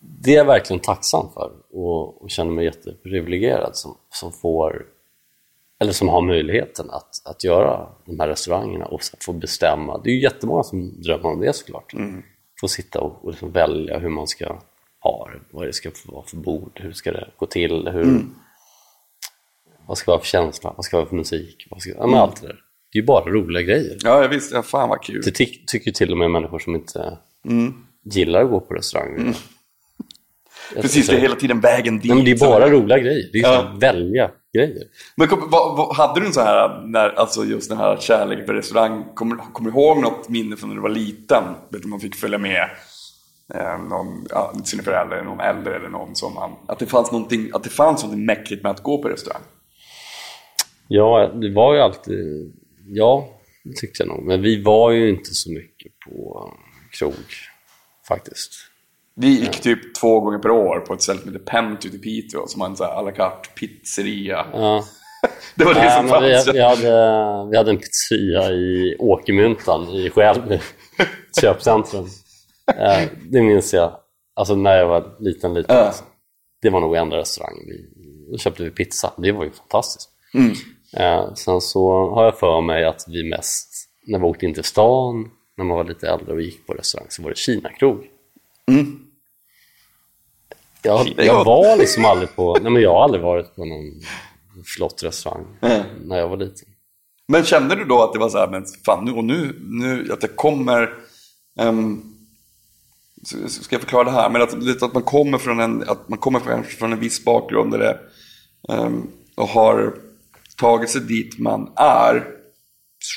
Det 0.00 0.30
är 0.30 0.36
jag 0.36 0.44
verkligen 0.44 0.80
tacksam 0.80 1.32
för 1.34 1.52
och, 1.72 2.22
och 2.22 2.30
känner 2.30 2.50
mig 2.50 2.64
jätteprivilegierad 2.64 3.76
som, 3.76 3.96
som 4.10 4.32
får 4.32 4.86
eller 5.80 5.92
som 5.92 6.08
har 6.08 6.20
möjligheten 6.20 6.90
att, 6.90 7.22
att 7.24 7.44
göra 7.44 7.88
de 8.06 8.20
här 8.20 8.28
restaurangerna 8.28 8.86
och 8.86 9.00
få 9.24 9.32
bestämma. 9.32 10.00
Det 10.04 10.10
är 10.10 10.14
ju 10.14 10.22
jättemånga 10.22 10.62
som 10.62 11.02
drömmer 11.02 11.28
om 11.28 11.40
det 11.40 11.52
såklart. 11.52 11.92
Få 12.62 12.68
sitta 12.68 13.00
och, 13.00 13.24
och 13.24 13.30
liksom 13.30 13.52
välja 13.52 13.98
hur 13.98 14.08
man 14.08 14.26
ska 14.26 14.58
ha 15.00 15.28
det, 15.32 15.40
vad 15.50 15.66
det 15.66 15.72
ska 15.72 15.90
vara 16.06 16.26
för 16.26 16.36
bord, 16.36 16.80
hur 16.82 16.92
ska 16.92 17.12
det 17.12 17.28
gå 17.36 17.46
till, 17.46 17.88
hur, 17.88 18.20
vad 19.86 19.98
ska 19.98 20.10
vara 20.10 20.20
för 20.20 20.26
känsla, 20.26 20.72
vad 20.76 20.84
ska 20.84 20.96
vara 20.96 21.08
för 21.08 21.16
musik, 21.16 21.66
vad 21.70 21.80
ska, 21.82 21.90
ja, 21.90 22.06
men 22.06 22.18
allt 22.18 22.40
det 22.40 22.46
där. 22.46 22.54
Det 22.92 22.98
är 22.98 23.02
ju 23.02 23.06
bara 23.06 23.24
roliga 23.30 23.62
grejer. 23.62 23.96
Ja, 24.02 24.22
jag 24.22 24.28
visste. 24.28 24.54
Ja, 24.54 24.62
fan 24.62 24.88
vad 24.88 25.02
kul. 25.02 25.22
Det 25.24 25.30
ty- 25.30 25.64
tycker 25.66 25.90
till 25.92 26.12
och 26.12 26.18
med 26.18 26.30
människor 26.30 26.58
som 26.58 26.74
inte 26.74 27.18
gillar 28.04 28.44
att 28.44 28.50
gå 28.50 28.60
på 28.60 28.74
restaurang. 28.74 29.34
Jag 30.74 30.82
Precis, 30.82 31.06
det 31.06 31.16
är 31.16 31.20
hela 31.20 31.36
tiden 31.36 31.60
vägen 31.60 31.98
dit. 31.98 32.04
Nej, 32.08 32.16
men 32.16 32.24
det 32.24 32.30
är 32.30 32.38
bara 32.38 32.70
roliga 32.70 32.98
grejer. 32.98 33.28
Det 33.32 33.38
är 33.38 33.42
Ja. 33.42 33.58
att 33.62 33.78
välja 33.82 34.30
grejer. 34.52 34.84
Men 35.16 35.28
kom, 35.28 35.50
vad, 35.50 35.76
vad, 35.76 35.96
hade 35.96 36.20
du 36.20 36.26
en 36.26 36.32
sån 36.32 36.42
här, 36.42 36.82
när, 36.86 37.08
alltså 37.08 37.44
just 37.44 37.68
den 37.68 37.78
här 37.78 37.96
kärleken 37.96 38.46
för 38.46 38.54
restaurang, 38.54 39.04
kommer, 39.14 39.36
kommer 39.36 39.70
du 39.70 39.78
ihåg 39.78 39.98
något 39.98 40.28
minne 40.28 40.56
från 40.56 40.68
när 40.68 40.76
du 40.76 40.82
var 40.82 40.88
liten? 40.88 41.44
Vet 41.68 41.82
du, 41.82 41.88
man 41.88 42.00
fick 42.00 42.14
följa 42.14 42.38
med 42.38 42.70
eh, 43.54 43.78
någon, 43.78 44.26
ja, 44.30 44.54
sina 44.64 44.82
föräldrar, 44.82 45.24
någon 45.24 45.40
äldre 45.40 45.76
eller 45.76 45.88
någon 45.88 46.16
som 46.16 46.34
man, 46.34 46.52
att 46.68 46.78
det 46.78 46.86
fanns 46.86 47.12
någonting, 47.12 47.50
att 47.52 47.64
det 47.64 47.70
fanns 47.70 48.02
någonting 48.02 48.26
mäktigt 48.26 48.62
med 48.62 48.72
att 48.72 48.82
gå 48.82 49.02
på 49.02 49.08
restaurang. 49.08 49.42
Ja, 50.88 51.30
det 51.34 51.50
var 51.50 51.74
ju 51.74 51.80
alltid... 51.80 52.52
Ja, 52.86 53.28
det 53.64 53.76
tyckte 53.76 54.02
jag 54.02 54.08
nog. 54.08 54.24
Men 54.24 54.42
vi 54.42 54.62
var 54.62 54.90
ju 54.90 55.10
inte 55.10 55.34
så 55.34 55.52
mycket 55.52 55.92
på 55.98 56.52
krog, 56.98 57.14
faktiskt. 58.08 58.71
Vi 59.14 59.40
gick 59.40 59.60
typ 59.60 59.94
två 59.94 60.20
gånger 60.20 60.38
per 60.38 60.50
år 60.50 60.80
på 60.80 60.94
ett 60.94 61.02
ställe 61.02 61.20
som 61.20 61.32
heter 61.32 61.44
Pent 61.44 61.84
ute 61.86 61.96
i 61.96 61.98
Piteå, 61.98 62.46
som 62.46 62.60
har 62.60 62.68
en 62.68 62.74
à 62.80 63.02
la 63.02 63.12
carte 63.12 63.48
pizzeria. 63.54 64.46
Ja. 64.52 64.84
Det 65.54 65.64
var 65.64 65.74
det 65.74 65.80
Nej, 65.80 65.96
som 65.96 66.06
men 66.06 66.22
vi, 66.22 66.34
fanns. 66.34 66.48
vi, 66.54 66.60
hade, 66.60 67.50
vi 67.50 67.56
hade 67.56 67.70
en 67.70 67.78
pizzeria 67.78 68.50
i 68.50 68.96
Åkermyntan 68.98 69.88
i 69.88 70.10
Skälby, 70.10 70.58
köpcentrum. 71.40 72.06
Eh, 72.78 73.08
Det 73.30 73.42
minns 73.42 73.74
jag, 73.74 73.96
alltså 74.36 74.54
när 74.54 74.76
jag 74.76 74.86
var 74.86 75.16
liten, 75.20 75.54
liten. 75.54 75.76
Ja. 75.76 75.82
Alltså. 75.84 76.04
Det 76.62 76.70
var 76.70 76.80
nog 76.80 76.96
enda 76.96 77.16
restaurangen. 77.16 77.62
Vi, 77.66 77.88
då 78.32 78.38
köpte 78.38 78.62
vi 78.62 78.70
pizza, 78.70 79.12
det 79.18 79.32
var 79.32 79.44
ju 79.44 79.50
fantastiskt. 79.50 80.10
Mm. 80.34 80.52
Eh, 80.96 81.34
sen 81.34 81.60
så 81.60 82.10
har 82.14 82.24
jag 82.24 82.38
för 82.38 82.60
mig 82.60 82.84
att 82.84 83.04
vi 83.08 83.30
mest, 83.30 83.68
när 84.06 84.18
vi 84.18 84.24
åkte 84.24 84.46
in 84.46 84.54
till 84.54 84.64
stan, 84.64 85.30
när 85.56 85.64
man 85.64 85.76
var 85.76 85.84
lite 85.84 86.08
äldre 86.08 86.32
och 86.32 86.42
gick 86.42 86.66
på 86.66 86.72
restaurang, 86.72 87.06
så 87.10 87.22
var 87.22 87.30
det 87.30 87.36
Kina-krog. 87.36 88.04
Mm. 88.70 88.98
Jag, 90.82 91.14
jag 91.16 91.44
var 91.44 91.76
liksom 91.76 92.04
aldrig 92.04 92.36
på, 92.36 92.58
nej 92.62 92.72
men 92.72 92.82
jag 92.82 92.94
har 92.94 93.04
aldrig 93.04 93.22
varit 93.22 93.54
på 93.56 93.64
någon 93.64 94.00
flott 94.76 95.02
restaurang 95.02 95.46
Mm. 95.60 95.82
när 96.04 96.18
jag 96.18 96.28
var 96.28 96.36
liten. 96.36 96.68
Men 97.28 97.44
kände 97.44 97.74
du 97.74 97.84
då 97.84 98.02
att 98.02 98.12
det 98.12 98.18
var 98.18 98.28
så 98.28 98.38
här, 98.38 98.48
men 98.48 98.64
fan 98.86 99.04
nu 99.04 99.12
och 99.12 99.24
nu, 99.24 99.58
nu 99.60 100.12
att 100.12 100.20
det 100.20 100.28
kommer, 100.28 100.94
så 103.22 103.48
ska 103.48 103.74
jag 103.74 103.80
förklara 103.80 104.04
det 104.04 104.10
här, 104.10 104.30
men 104.30 104.42
att, 104.42 104.62
lite 104.62 104.84
att 104.84 104.94
man 104.94 105.02
kommer 105.02 105.38
från 105.38 105.60
en, 105.60 105.82
att 105.88 106.08
man 106.08 106.18
kommer 106.18 106.40
från, 106.40 106.64
från 106.64 106.92
en 106.92 107.00
viss 107.00 107.24
bakgrund 107.24 107.72
där 107.72 107.78
det, 107.78 107.98
ehm, 108.74 109.06
och 109.36 109.48
har 109.48 109.94
tagit 110.56 110.90
sig 110.90 111.00
dit 111.00 111.38
man 111.38 111.72
är, 111.76 112.26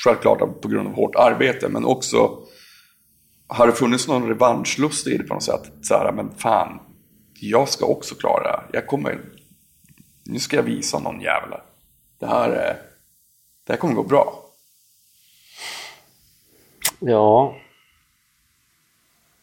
självklart 0.04 0.60
på 0.62 0.68
grund 0.68 0.88
av 0.88 0.94
hårt 0.94 1.14
arbete, 1.16 1.68
men 1.68 1.84
också 1.84 2.38
har 3.48 3.66
det 3.66 3.72
funnits 3.72 4.08
någon 4.08 4.28
revanschlust 4.28 5.06
i 5.06 5.16
det 5.16 5.24
på 5.24 5.34
något 5.34 5.42
sätt? 5.42 5.72
Så 5.82 5.94
här, 5.94 6.12
men 6.12 6.30
fan, 6.36 6.80
jag 7.34 7.68
ska 7.68 7.86
också 7.86 8.14
klara. 8.14 8.64
Jag 8.72 8.86
kommer, 8.86 9.18
nu 10.24 10.38
ska 10.38 10.56
jag 10.56 10.62
visa 10.62 10.98
någon 10.98 11.20
jävla. 11.20 11.60
Det 12.18 12.26
här 12.26 12.50
är, 12.50 12.76
det 13.66 13.72
här 13.72 13.76
kommer 13.80 13.94
gå 13.94 14.02
bra. 14.02 14.42
Ja. 16.98 17.56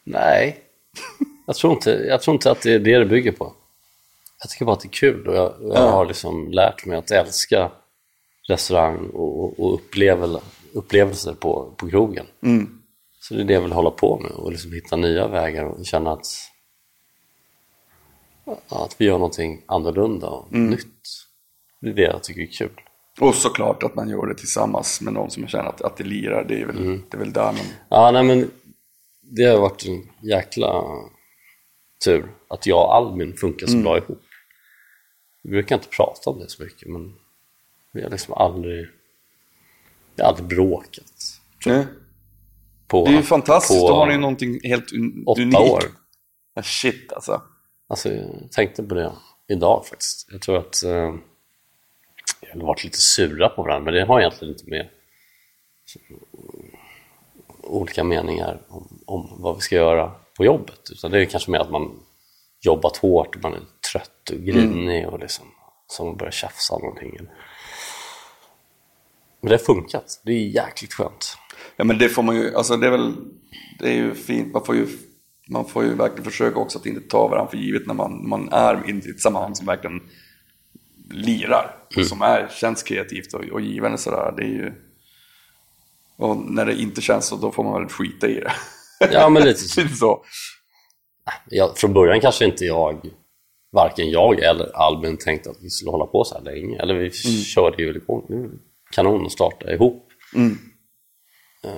Nej. 0.04 0.60
Jag 1.46 1.56
tror, 1.56 1.72
inte, 1.72 1.90
jag 1.90 2.22
tror 2.22 2.34
inte 2.34 2.50
att 2.50 2.62
det 2.62 2.74
är 2.74 2.78
det 2.78 2.98
det 2.98 3.04
bygger 3.06 3.32
på. 3.32 3.52
Jag 4.40 4.50
tycker 4.50 4.64
bara 4.64 4.72
att 4.72 4.80
det 4.80 4.88
är 4.88 4.90
kul 4.90 5.28
och 5.28 5.36
jag, 5.36 5.54
jag 5.60 5.76
Ja. 5.76 5.90
har 5.90 6.06
liksom 6.06 6.52
lärt 6.52 6.86
mig 6.86 6.98
att 6.98 7.10
älska 7.10 7.70
restaurang 8.48 9.10
och, 9.12 9.60
och 9.60 9.74
upplevel, 9.74 10.38
upplevelser 10.72 11.34
på, 11.34 11.74
på 11.76 11.90
krogen. 11.90 12.26
Mm. 12.42 12.82
Så 13.28 13.34
det 13.34 13.40
är 13.40 13.44
det 13.44 13.52
jag 13.54 13.60
vill 13.60 13.72
hålla 13.72 13.90
på 13.90 14.18
med 14.20 14.30
och 14.30 14.52
liksom 14.52 14.72
hitta 14.72 14.96
nya 14.96 15.28
vägar 15.28 15.64
och 15.64 15.86
känna 15.86 16.12
att, 16.12 16.26
att 18.68 19.00
vi 19.00 19.04
gör 19.04 19.12
någonting 19.18 19.62
annorlunda 19.66 20.28
och 20.28 20.52
Mm. 20.52 20.70
nytt. 20.70 20.86
Det 21.80 21.88
är 21.88 21.94
det 21.94 22.02
jag 22.02 22.22
tycker 22.22 22.40
är 22.42 22.46
kul. 22.46 22.80
Och 23.20 23.34
såklart 23.34 23.82
att 23.82 23.94
man 23.94 24.08
gör 24.08 24.26
det 24.26 24.34
tillsammans 24.34 25.00
med 25.00 25.12
någon 25.12 25.30
som 25.30 25.46
känner 25.46 25.64
att, 25.68 25.80
att 25.82 25.96
det 25.96 26.04
lirar. 26.04 26.44
Det 26.48 26.60
är 26.60 26.66
väl, 26.66 26.76
Mm. 26.76 27.02
det 27.10 27.16
är 27.16 27.18
väl 27.18 27.32
där 27.32 27.44
man... 27.52 27.56
Ja, 27.88 28.10
nej 28.10 28.22
men 28.22 28.50
det 29.20 29.44
har 29.44 29.58
varit 29.60 29.86
en 29.86 30.10
jäkla 30.20 30.82
tur 32.04 32.26
att 32.48 32.66
jag 32.66 32.78
och 32.84 32.94
Albin 32.94 33.36
funkar 33.36 33.66
så 33.66 33.76
bra 33.76 33.98
ihop. 33.98 34.22
Vi 35.42 35.50
brukar 35.50 35.74
inte 35.76 35.88
prata 35.88 36.30
om 36.30 36.38
det 36.38 36.48
så 36.48 36.62
mycket, 36.62 36.88
men 36.88 37.14
vi 37.92 38.02
har 38.02 38.10
liksom 38.10 38.34
aldrig, 38.34 38.86
vi 40.14 40.22
har 40.22 40.28
aldrig 40.28 40.48
bråkat. 40.48 41.40
Nej. 41.66 41.86
På, 42.94 43.04
Det 43.04 43.10
är 43.10 43.16
ju 43.16 43.22
fantastiskt, 43.22 43.80
då 43.80 43.94
har 43.94 44.06
ni 44.06 44.16
någonting 44.18 44.60
helt 44.64 44.92
un- 44.92 45.24
åtta 45.26 45.42
unikt. 45.42 45.60
år. 45.60 45.82
Shit 46.62 47.12
alltså. 47.12 47.42
Alltså, 47.88 48.12
jag 48.12 48.52
tänkte 48.52 48.82
på 48.82 48.94
det 48.94 49.12
idag 49.48 49.86
faktiskt. 49.86 50.28
Jag 50.32 50.40
tror 50.40 50.58
att 50.58 50.82
eh, 50.82 51.14
vi 52.40 52.60
har 52.60 52.66
varit 52.66 52.84
lite 52.84 52.98
sura 52.98 53.48
på 53.48 53.62
varandra, 53.62 53.84
men 53.84 53.94
det 53.94 54.04
har 54.06 54.20
egentligen 54.20 54.54
inte 54.54 54.70
med 54.70 54.88
olika 57.62 58.04
meningar 58.04 58.60
om, 58.68 59.02
om 59.06 59.36
vad 59.38 59.54
vi 59.54 59.60
ska 59.60 59.74
göra 59.76 60.12
på 60.36 60.44
jobbet. 60.44 60.80
Utan 60.92 61.10
det 61.10 61.20
är 61.20 61.24
kanske 61.24 61.50
mer 61.50 61.58
att 61.58 61.70
man 61.70 62.00
jobbat 62.60 62.96
hårt 62.96 63.36
och 63.36 63.42
man 63.42 63.54
är 63.54 63.60
trött 63.92 64.30
och 64.32 64.38
grinig 64.38 65.08
och 65.08 65.18
liksom, 65.18 65.46
så 65.86 66.04
man 66.04 66.16
börjar 66.16 66.32
tjafsa 66.32 66.74
om 66.74 66.82
någonting. 66.82 67.16
Men 69.40 69.48
det 69.48 69.54
har 69.54 69.58
funkat. 69.58 70.20
Det 70.24 70.32
är 70.32 70.46
jäkligt 70.46 70.92
skönt. 70.94 71.36
Ja 71.76 71.84
men 71.84 71.98
det 71.98 72.08
får 72.08 72.22
man 72.22 72.36
ju, 72.36 72.54
alltså 72.54 72.76
det 72.76 72.86
är 72.86 72.90
väl, 72.90 73.14
det 73.78 73.88
är 73.88 73.94
ju 73.94 74.14
fint, 74.14 74.52
man 74.52 74.64
får 74.64 74.76
ju, 74.76 74.86
man 75.48 75.64
får 75.64 75.84
ju 75.84 75.94
verkligen 75.94 76.24
försöka 76.24 76.58
också 76.58 76.78
att 76.78 76.86
inte 76.86 77.00
ta 77.00 77.28
varandra 77.28 77.50
för 77.50 77.56
givet 77.56 77.86
när 77.86 77.94
man, 77.94 78.28
man 78.28 78.48
är 78.52 78.90
i 78.90 79.10
ett 79.10 79.20
sammanhang 79.20 79.54
som 79.54 79.66
verkligen 79.66 80.00
lirar. 81.10 81.76
Mm. 81.96 82.08
Som 82.08 82.22
är, 82.22 82.48
känns 82.48 82.82
kreativt 82.82 83.34
och, 83.34 83.44
och 83.44 83.60
givande 83.60 83.98
sådär. 83.98 84.34
Det 84.36 84.42
är 84.42 84.48
ju, 84.48 84.72
och 86.16 86.36
när 86.36 86.66
det 86.66 86.80
inte 86.80 87.00
känns 87.00 87.26
så, 87.26 87.36
då 87.36 87.52
får 87.52 87.64
man 87.64 87.82
väl 87.82 87.90
skita 87.90 88.28
i 88.28 88.34
det. 88.34 88.52
Ja, 89.12 89.28
men 89.28 89.42
lite 89.42 89.60
så. 89.60 89.80
lite 89.82 89.94
så. 89.94 90.24
Jag, 91.50 91.78
från 91.78 91.92
början 91.92 92.20
kanske 92.20 92.44
inte 92.44 92.64
jag, 92.64 93.00
varken 93.72 94.10
jag 94.10 94.40
eller 94.40 94.76
Albin 94.76 95.16
tänkte 95.16 95.50
att 95.50 95.56
vi 95.62 95.70
skulle 95.70 95.90
hålla 95.90 96.06
på 96.06 96.24
så 96.24 96.34
här 96.34 96.44
länge. 96.44 96.78
Eller 96.78 96.94
vi 96.94 97.00
mm. 97.00 97.42
körde 97.44 97.82
ju 97.82 97.94
igång, 97.94 98.50
kanon 98.92 99.26
att 99.26 99.32
starta 99.32 99.72
ihop. 99.72 100.08
Mm. 100.34 100.58
Uh, 101.64 101.70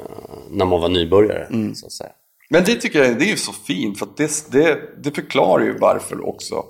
när 0.51 0.65
man 0.65 0.81
var 0.81 0.89
nybörjare, 0.89 1.47
mm. 1.47 1.75
så 1.75 1.87
att 1.87 1.93
säga. 1.93 2.13
Men 2.51 2.65
det 2.65 2.75
tycker 2.75 3.05
jag 3.05 3.19
det 3.19 3.25
är 3.25 3.31
ju 3.31 3.37
så 3.37 3.53
fint, 3.53 3.99
för 3.99 4.09
det, 4.17 4.51
det, 4.51 4.81
det 5.03 5.11
förklarar 5.11 5.65
ju 5.65 5.79
varför 5.79 6.29
också. 6.29 6.65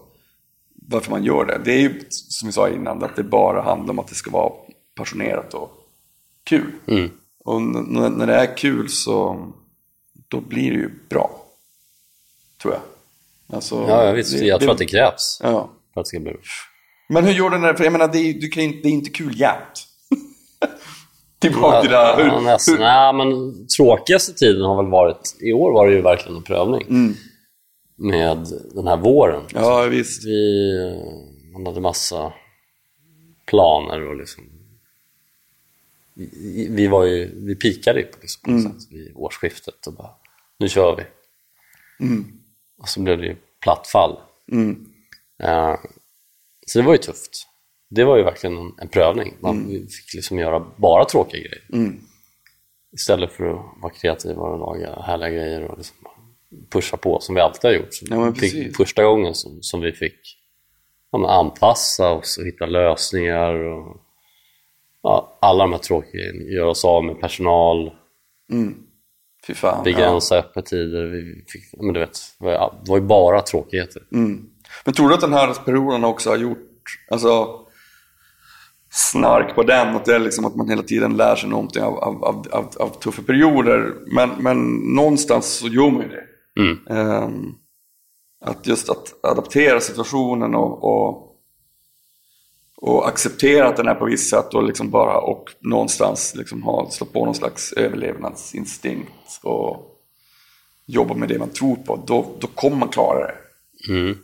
Varför 0.89 1.11
man 1.11 1.25
gör 1.25 1.45
det. 1.45 1.61
Det 1.65 1.73
är 1.73 1.79
ju 1.79 2.01
som 2.11 2.47
vi 2.47 2.53
sa 2.53 2.69
innan, 2.69 3.05
att 3.05 3.17
det 3.17 3.23
bara 3.23 3.63
handlar 3.63 3.93
om 3.93 3.99
att 3.99 4.09
det 4.09 4.15
ska 4.15 4.31
vara 4.31 4.53
passionerat 4.95 5.55
och 5.55 5.71
kul. 6.45 6.73
Mm. 6.87 7.11
Och 7.45 7.63
när 7.63 8.27
det 8.27 8.35
är 8.35 8.57
kul 8.57 8.89
så 8.89 9.47
då 10.29 10.41
blir 10.41 10.71
det 10.71 10.77
ju 10.77 10.91
bra. 11.09 11.43
Tror 12.63 12.75
jag. 12.75 12.83
Alltså, 13.57 13.87
ja, 13.89 14.13
visst. 14.13 14.39
Det, 14.39 14.45
jag 14.45 14.61
tror 14.61 14.73
att 14.73 14.79
det 14.79 14.87
krävs 14.87 15.41
ja. 15.43 15.71
för 15.95 16.01
att 16.01 16.05
det 16.05 16.09
ska 16.09 16.21
bli 16.21 16.33
Men 17.09 17.25
hur 17.25 17.33
gjorde 17.33 17.57
du 17.57 17.67
det? 17.67 17.77
För 17.77 17.85
jag 17.85 17.93
menar, 17.93 18.09
det 18.09 18.19
är, 18.19 18.35
du 18.35 18.49
kan 18.49 18.63
det 18.63 18.89
är 18.89 18.93
inte 18.93 19.11
kul 19.11 19.41
jämt. 19.41 19.87
Tillbaka 21.39 21.81
till 21.81 21.91
det 21.91 21.97
här. 21.97 22.17
Hur, 22.17 22.27
ja, 22.27 22.41
nästan. 22.41 22.75
Hur? 22.75 22.81
Nej, 22.81 23.13
men 23.13 23.67
tråkigaste 23.77 24.33
tiden 24.33 24.63
har 24.63 24.83
väl 24.83 24.91
varit, 24.91 25.37
i 25.41 25.53
år 25.53 25.73
var 25.73 25.87
det 25.87 25.95
ju 25.95 26.03
verkligen 26.03 26.37
en 26.37 26.43
prövning. 26.43 26.83
Mm. 26.83 27.15
Med 27.97 28.47
den 28.75 28.87
här 28.87 28.97
våren. 28.97 29.43
Ja, 29.55 29.83
visst. 29.83 30.25
Vi, 30.25 30.73
man 31.53 31.67
hade 31.67 31.81
massa 31.81 32.33
planer 33.47 34.09
och 34.09 34.17
liksom 34.17 34.45
vi, 36.71 36.87
var 36.87 37.05
ju, 37.05 37.47
vi 37.47 37.57
pikade 37.57 38.01
ju 38.01 38.07
på, 38.07 38.19
liksom, 38.21 38.43
på 38.43 38.51
mm. 38.51 38.63
sätt 38.63 38.93
vid 38.93 39.13
årsskiftet 39.15 39.87
och 39.87 39.93
bara, 39.93 40.11
nu 40.59 40.69
kör 40.69 40.97
vi. 40.97 41.05
Mm. 42.07 42.41
Och 42.79 42.89
så 42.89 43.01
blev 43.01 43.19
det 43.19 43.27
ju 43.27 43.37
platt 43.61 43.87
fall. 43.87 44.19
Mm. 44.53 44.89
Uh, 45.45 45.77
så 46.67 46.79
det 46.79 46.85
var 46.85 46.93
ju 46.93 46.99
tufft. 46.99 47.47
Det 47.89 48.05
var 48.05 48.17
ju 48.17 48.23
verkligen 48.23 48.57
en, 48.57 48.73
en 48.79 48.89
prövning. 48.89 49.35
Man 49.41 49.57
mm. 49.57 49.87
fick 49.87 50.15
liksom 50.15 50.39
göra 50.39 50.67
bara 50.77 51.05
tråkiga 51.05 51.41
grejer. 51.41 51.65
Mm. 51.73 52.01
Istället 52.93 53.33
för 53.33 53.45
att 53.45 53.83
vara 53.83 53.93
kreativa 53.93 54.43
och 54.43 54.59
laga 54.59 55.03
härliga 55.03 55.31
grejer 55.31 55.65
och 55.65 55.79
liksom 55.79 55.97
pusha 56.71 56.97
på 56.97 57.21
som 57.21 57.35
vi 57.35 57.41
alltid 57.41 57.71
har 57.71 57.77
gjort. 57.77 57.89
Ja, 58.03 58.35
fick, 58.35 58.77
första 58.77 59.05
gången 59.05 59.35
som, 59.35 59.63
som 59.63 59.81
vi 59.81 59.93
fick 59.93 60.39
ja, 61.13 61.31
anpassa 61.39 62.11
oss 62.11 62.39
och 62.39 62.47
hitta 62.47 62.67
lösningar. 62.67 63.55
Och, 63.55 63.97
ja, 65.03 65.39
alla 65.41 65.65
de 65.65 65.73
här 65.73 65.79
tråkiga 65.79 66.13
grejerna. 66.13 66.53
Göra 66.53 66.71
oss 66.71 66.85
av 66.85 67.05
med 67.05 67.21
personal. 67.21 67.93
Mm. 68.53 68.75
Fy 69.47 69.55
fan, 69.55 69.85
begränsa 69.85 70.35
ja. 70.35 70.41
öppettider. 70.41 71.05
Vi 71.05 71.45
fick, 71.49 71.63
men 71.83 71.93
du 71.93 72.01
vet, 72.01 72.19
det 72.39 72.91
var 72.91 72.97
ju 72.97 73.05
bara 73.05 73.43
tråkigheter. 73.43 74.03
Mm. 74.13 74.51
Men 74.85 74.95
tror 74.95 75.09
du 75.09 75.15
att 75.15 75.21
den 75.21 75.33
här 75.33 75.55
perioden 75.65 76.05
också 76.05 76.31
har 76.31 76.37
gjort 76.37 76.69
alltså, 77.11 77.61
snark 78.97 79.55
på 79.55 79.63
den? 79.63 79.97
Att 79.97 80.05
det 80.05 80.15
är 80.15 80.19
liksom 80.19 80.45
att 80.45 80.57
man 80.57 80.69
hela 80.69 80.83
tiden 80.83 81.17
lär 81.17 81.37
sig 81.37 81.49
någonting 81.49 81.83
av, 81.83 81.99
av, 81.99 82.25
av, 82.25 82.71
av, 82.77 83.01
tuffa 83.01 83.23
perioder. 83.23 83.95
Men, 84.15 84.31
men 84.39 84.77
någonstans 84.95 85.47
så 85.47 85.69
gör 85.69 85.91
man 85.91 86.03
ju 86.03 86.09
det. 86.09 86.25
Mm. 86.61 86.99
Um, 87.25 87.55
att 88.45 88.67
just 88.67 88.91
att 88.91 89.25
adaptera 89.25 89.81
situationen 89.81 90.55
och, 90.55 90.85
och 90.85 91.27
och 92.77 93.09
acceptera 93.09 93.69
att 93.69 93.77
den 93.77 93.89
är 93.89 93.95
på 93.95 94.05
visst 94.05 94.31
sätt 94.31 94.55
och 94.55 94.63
liksom 94.65 94.91
bara 94.91 95.19
och 95.19 95.45
någonstans 95.61 96.35
liksom 96.35 96.63
ha, 96.63 96.91
slå 96.91 97.07
på 97.07 97.25
någon 97.25 97.35
slags 97.35 97.73
överlevnadsinstinkt 97.73 99.41
och 99.43 100.01
jobba 100.87 101.15
med 101.15 101.29
det 101.29 101.39
man 101.39 101.49
tror 101.49 101.77
på, 101.77 102.03
då, 102.07 102.37
då 102.41 102.47
kommer 102.47 102.77
man 102.77 102.89
klara 102.89 103.27
det. 103.27 103.35
Mm. 103.93 104.19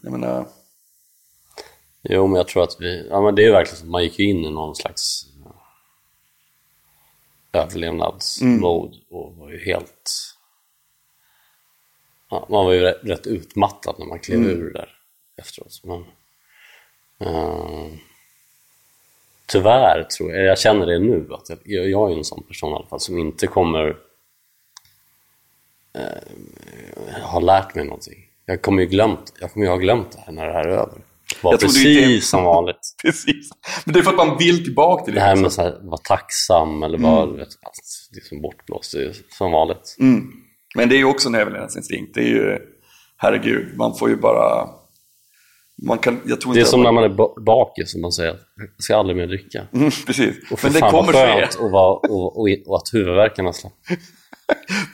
Jo, 2.02 2.26
men 2.26 2.36
jag 2.36 2.48
tror 2.48 2.62
att 2.62 2.76
vi, 2.80 3.06
ja 3.10 3.20
men 3.20 3.34
det 3.34 3.44
är 3.44 3.52
verkligen 3.52 3.76
så, 3.76 3.86
man 3.86 4.02
gick 4.02 4.18
in 4.18 4.44
i 4.44 4.50
någon 4.50 4.76
slags 4.76 5.26
överlevnadsmode 7.52 8.96
mm. 8.96 9.06
och 9.10 9.36
var 9.36 9.50
ju 9.50 9.64
helt... 9.64 10.10
Ja, 12.30 12.46
man 12.50 12.64
var 12.64 12.72
ju 12.72 12.80
rätt, 12.80 13.00
rätt 13.02 13.26
utmattad 13.26 13.94
när 13.98 14.06
man 14.06 14.18
klev 14.18 14.38
mm. 14.38 14.50
ur 14.50 14.64
det 14.64 14.78
där 14.78 14.98
efteråt. 15.36 15.80
Men, 15.84 16.04
uh, 17.28 17.92
tyvärr, 19.46 20.02
tror 20.02 20.32
jag, 20.32 20.44
jag 20.44 20.58
känner 20.58 20.86
det 20.86 20.98
nu, 20.98 21.28
att 21.30 21.48
jag, 21.48 21.88
jag 21.90 22.12
är 22.12 22.16
en 22.16 22.24
sån 22.24 22.42
person 22.42 22.72
i 22.72 22.74
alla 22.74 22.86
fall 22.86 23.00
som 23.00 23.18
inte 23.18 23.46
kommer 23.46 23.96
eh, 25.94 27.22
ha 27.22 27.40
lärt 27.40 27.74
mig 27.74 27.84
någonting. 27.84 28.28
Jag 28.46 28.62
kommer 28.62 28.82
ju 28.82 28.88
glömt, 28.88 29.32
jag 29.40 29.52
kommer 29.52 29.66
ju 29.66 29.70
ha 29.70 29.78
glömt 29.78 30.12
det 30.12 30.20
här 30.20 30.32
när 30.32 30.46
det 30.46 30.52
här 30.52 30.64
är 30.64 30.68
över. 30.68 30.98
Var 31.42 31.56
precis 31.56 32.28
som 32.28 32.44
vanligt. 32.44 32.94
precis. 33.02 33.50
Men 33.84 33.94
det 33.94 34.00
är 34.00 34.02
för 34.02 34.10
att 34.10 34.26
man 34.26 34.38
vill 34.38 34.64
tillbaka 34.64 35.04
till 35.04 35.14
det. 35.14 35.20
Det 35.20 35.26
här 35.26 35.36
med 35.36 35.46
att 35.46 35.82
vara 35.82 36.00
tacksam 36.04 36.82
eller 36.82 36.98
vara 36.98 37.22
mm. 37.22 37.46
liksom 38.14 38.42
bortblåst, 38.42 38.92
det 38.92 39.04
är 39.04 39.12
som 39.38 39.52
vanligt. 39.52 39.96
Mm. 40.00 40.30
Men 40.74 40.88
det 40.88 40.94
är 40.94 40.98
ju 40.98 41.04
också 41.04 41.28
en 41.28 41.34
överlevnadsinstinkt. 41.34 42.14
Det 42.14 42.20
är 42.20 42.28
ju, 42.28 42.58
herregud, 43.16 43.76
man 43.76 43.94
får 43.94 44.08
ju 44.10 44.16
bara 44.16 44.68
man 45.86 45.98
kan, 45.98 46.20
jag 46.24 46.40
tror 46.40 46.54
det 46.54 46.60
är 46.60 46.64
som 46.64 46.82
man... 46.82 46.94
när 46.94 47.00
man 47.02 47.10
är 47.10 47.40
bakis 47.40 47.94
och 47.94 48.00
man 48.00 48.12
säger 48.12 48.36
jag 48.56 48.84
ska 48.84 48.96
aldrig 48.96 49.16
mer 49.16 49.26
dricka. 49.26 49.62
Mm, 49.72 49.90
precis. 50.06 50.36
Och 50.50 50.58
för 50.58 50.68
Men 50.68 50.74
det 50.74 50.80
fan 50.80 50.90
kommer 50.90 51.12
skönt 51.12 51.54
och, 51.54 51.70
var, 51.70 52.10
och, 52.10 52.38
och, 52.38 52.48
och, 52.66 52.76
att 52.76 52.94
huvudvärken 52.94 53.44
har 53.44 53.52
släppt. 53.52 53.76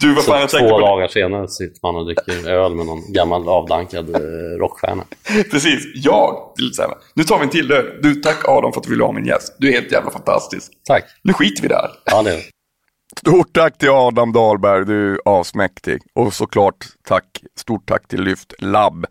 Du, 0.00 0.14
vad 0.14 0.24
fan, 0.24 0.48
så 0.48 0.58
två 0.58 0.80
dagar 0.80 1.08
senare 1.08 1.48
sitter 1.48 1.78
man 1.82 1.96
och 1.96 2.04
dricker 2.06 2.48
öl 2.48 2.74
med 2.74 2.86
någon 2.86 3.12
gammal 3.12 3.48
avdankad 3.48 4.14
eh, 4.14 4.20
rockstjärna. 4.58 5.04
Precis, 5.50 5.86
jag 5.94 6.52
vill 6.56 6.74
säga 6.74 6.88
Nu 7.14 7.24
tar 7.24 7.38
vi 7.38 7.44
en 7.44 7.50
till 7.50 7.72
öl. 7.72 7.98
Du, 8.02 8.14
tack 8.14 8.48
Adam 8.48 8.72
för 8.72 8.80
att 8.80 8.84
du 8.84 8.90
ville 8.90 9.04
ha 9.04 9.12
min 9.12 9.26
gäst. 9.26 9.56
Du 9.58 9.68
är 9.68 9.72
helt 9.72 9.92
jävla 9.92 10.10
fantastisk. 10.10 10.72
Tack. 10.84 11.04
Nu 11.22 11.32
skiter 11.32 11.62
vi 11.62 11.68
där. 11.68 11.90
Ja, 12.04 12.22
det 12.22 12.30
är 12.30 12.42
Stort 13.20 13.52
tack 13.52 13.78
till 13.78 13.90
Adam 13.90 14.32
Dahlberg, 14.32 14.84
du 14.86 15.14
är 15.14 15.18
asmäktig. 15.24 16.02
Och 16.14 16.34
såklart 16.34 16.86
tack, 17.08 17.42
stort 17.56 17.88
tack 17.88 18.08
till 18.08 18.22
Lyft 18.22 18.54
Lab. 18.58 19.06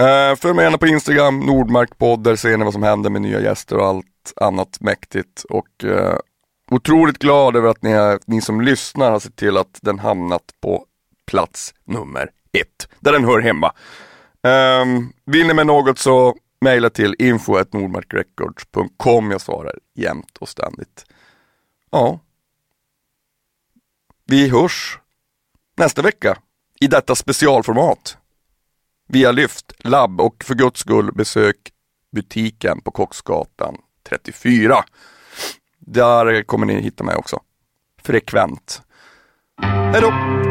Eh, 0.00 0.36
följ 0.36 0.54
mig 0.54 0.64
gärna 0.64 0.78
på 0.78 0.86
Instagram, 0.86 1.40
Nordmarkpodd, 1.40 2.22
där 2.22 2.36
ser 2.36 2.56
ni 2.56 2.64
vad 2.64 2.72
som 2.72 2.82
händer 2.82 3.10
med 3.10 3.22
nya 3.22 3.40
gäster 3.40 3.76
och 3.76 3.86
allt 3.86 4.32
annat 4.36 4.80
mäktigt. 4.80 5.44
Och 5.44 5.84
eh, 5.84 6.18
otroligt 6.70 7.18
glad 7.18 7.56
över 7.56 7.68
att 7.68 7.82
ni, 7.82 8.18
ni 8.26 8.40
som 8.40 8.60
lyssnar 8.60 9.10
har 9.10 9.18
sett 9.18 9.36
till 9.36 9.56
att 9.56 9.78
den 9.82 9.98
hamnat 9.98 10.42
på 10.60 10.84
plats 11.26 11.74
nummer 11.84 12.30
ett, 12.52 12.88
där 13.00 13.12
den 13.12 13.24
hör 13.24 13.40
hemma. 13.40 13.72
Eh, 14.42 14.84
vill 15.24 15.46
ni 15.46 15.54
med 15.54 15.66
något 15.66 15.98
så 15.98 16.36
mejla 16.60 16.90
till 16.90 17.16
info.nordmarkrecords.com. 17.18 19.30
Jag 19.30 19.40
svarar 19.40 19.74
jämt 19.94 20.36
och 20.40 20.48
ständigt. 20.48 21.04
Ja. 21.90 22.20
Vi 24.24 24.48
hörs 24.48 24.98
nästa 25.76 26.02
vecka 26.02 26.38
i 26.80 26.86
detta 26.86 27.14
specialformat 27.14 28.16
via 29.12 29.32
Lyft 29.32 29.72
labb 29.78 30.20
och 30.20 30.44
för 30.44 30.54
guds 30.54 30.80
skull 30.80 31.12
besök 31.12 31.56
butiken 32.12 32.80
på 32.80 32.90
Kocksgatan 32.90 33.76
34. 34.08 34.84
Där 35.78 36.42
kommer 36.42 36.66
ni 36.66 36.80
hitta 36.80 37.04
mig 37.04 37.16
också. 37.16 37.40
Frekvent. 38.02 38.82
Hej 39.62 40.00
då! 40.00 40.49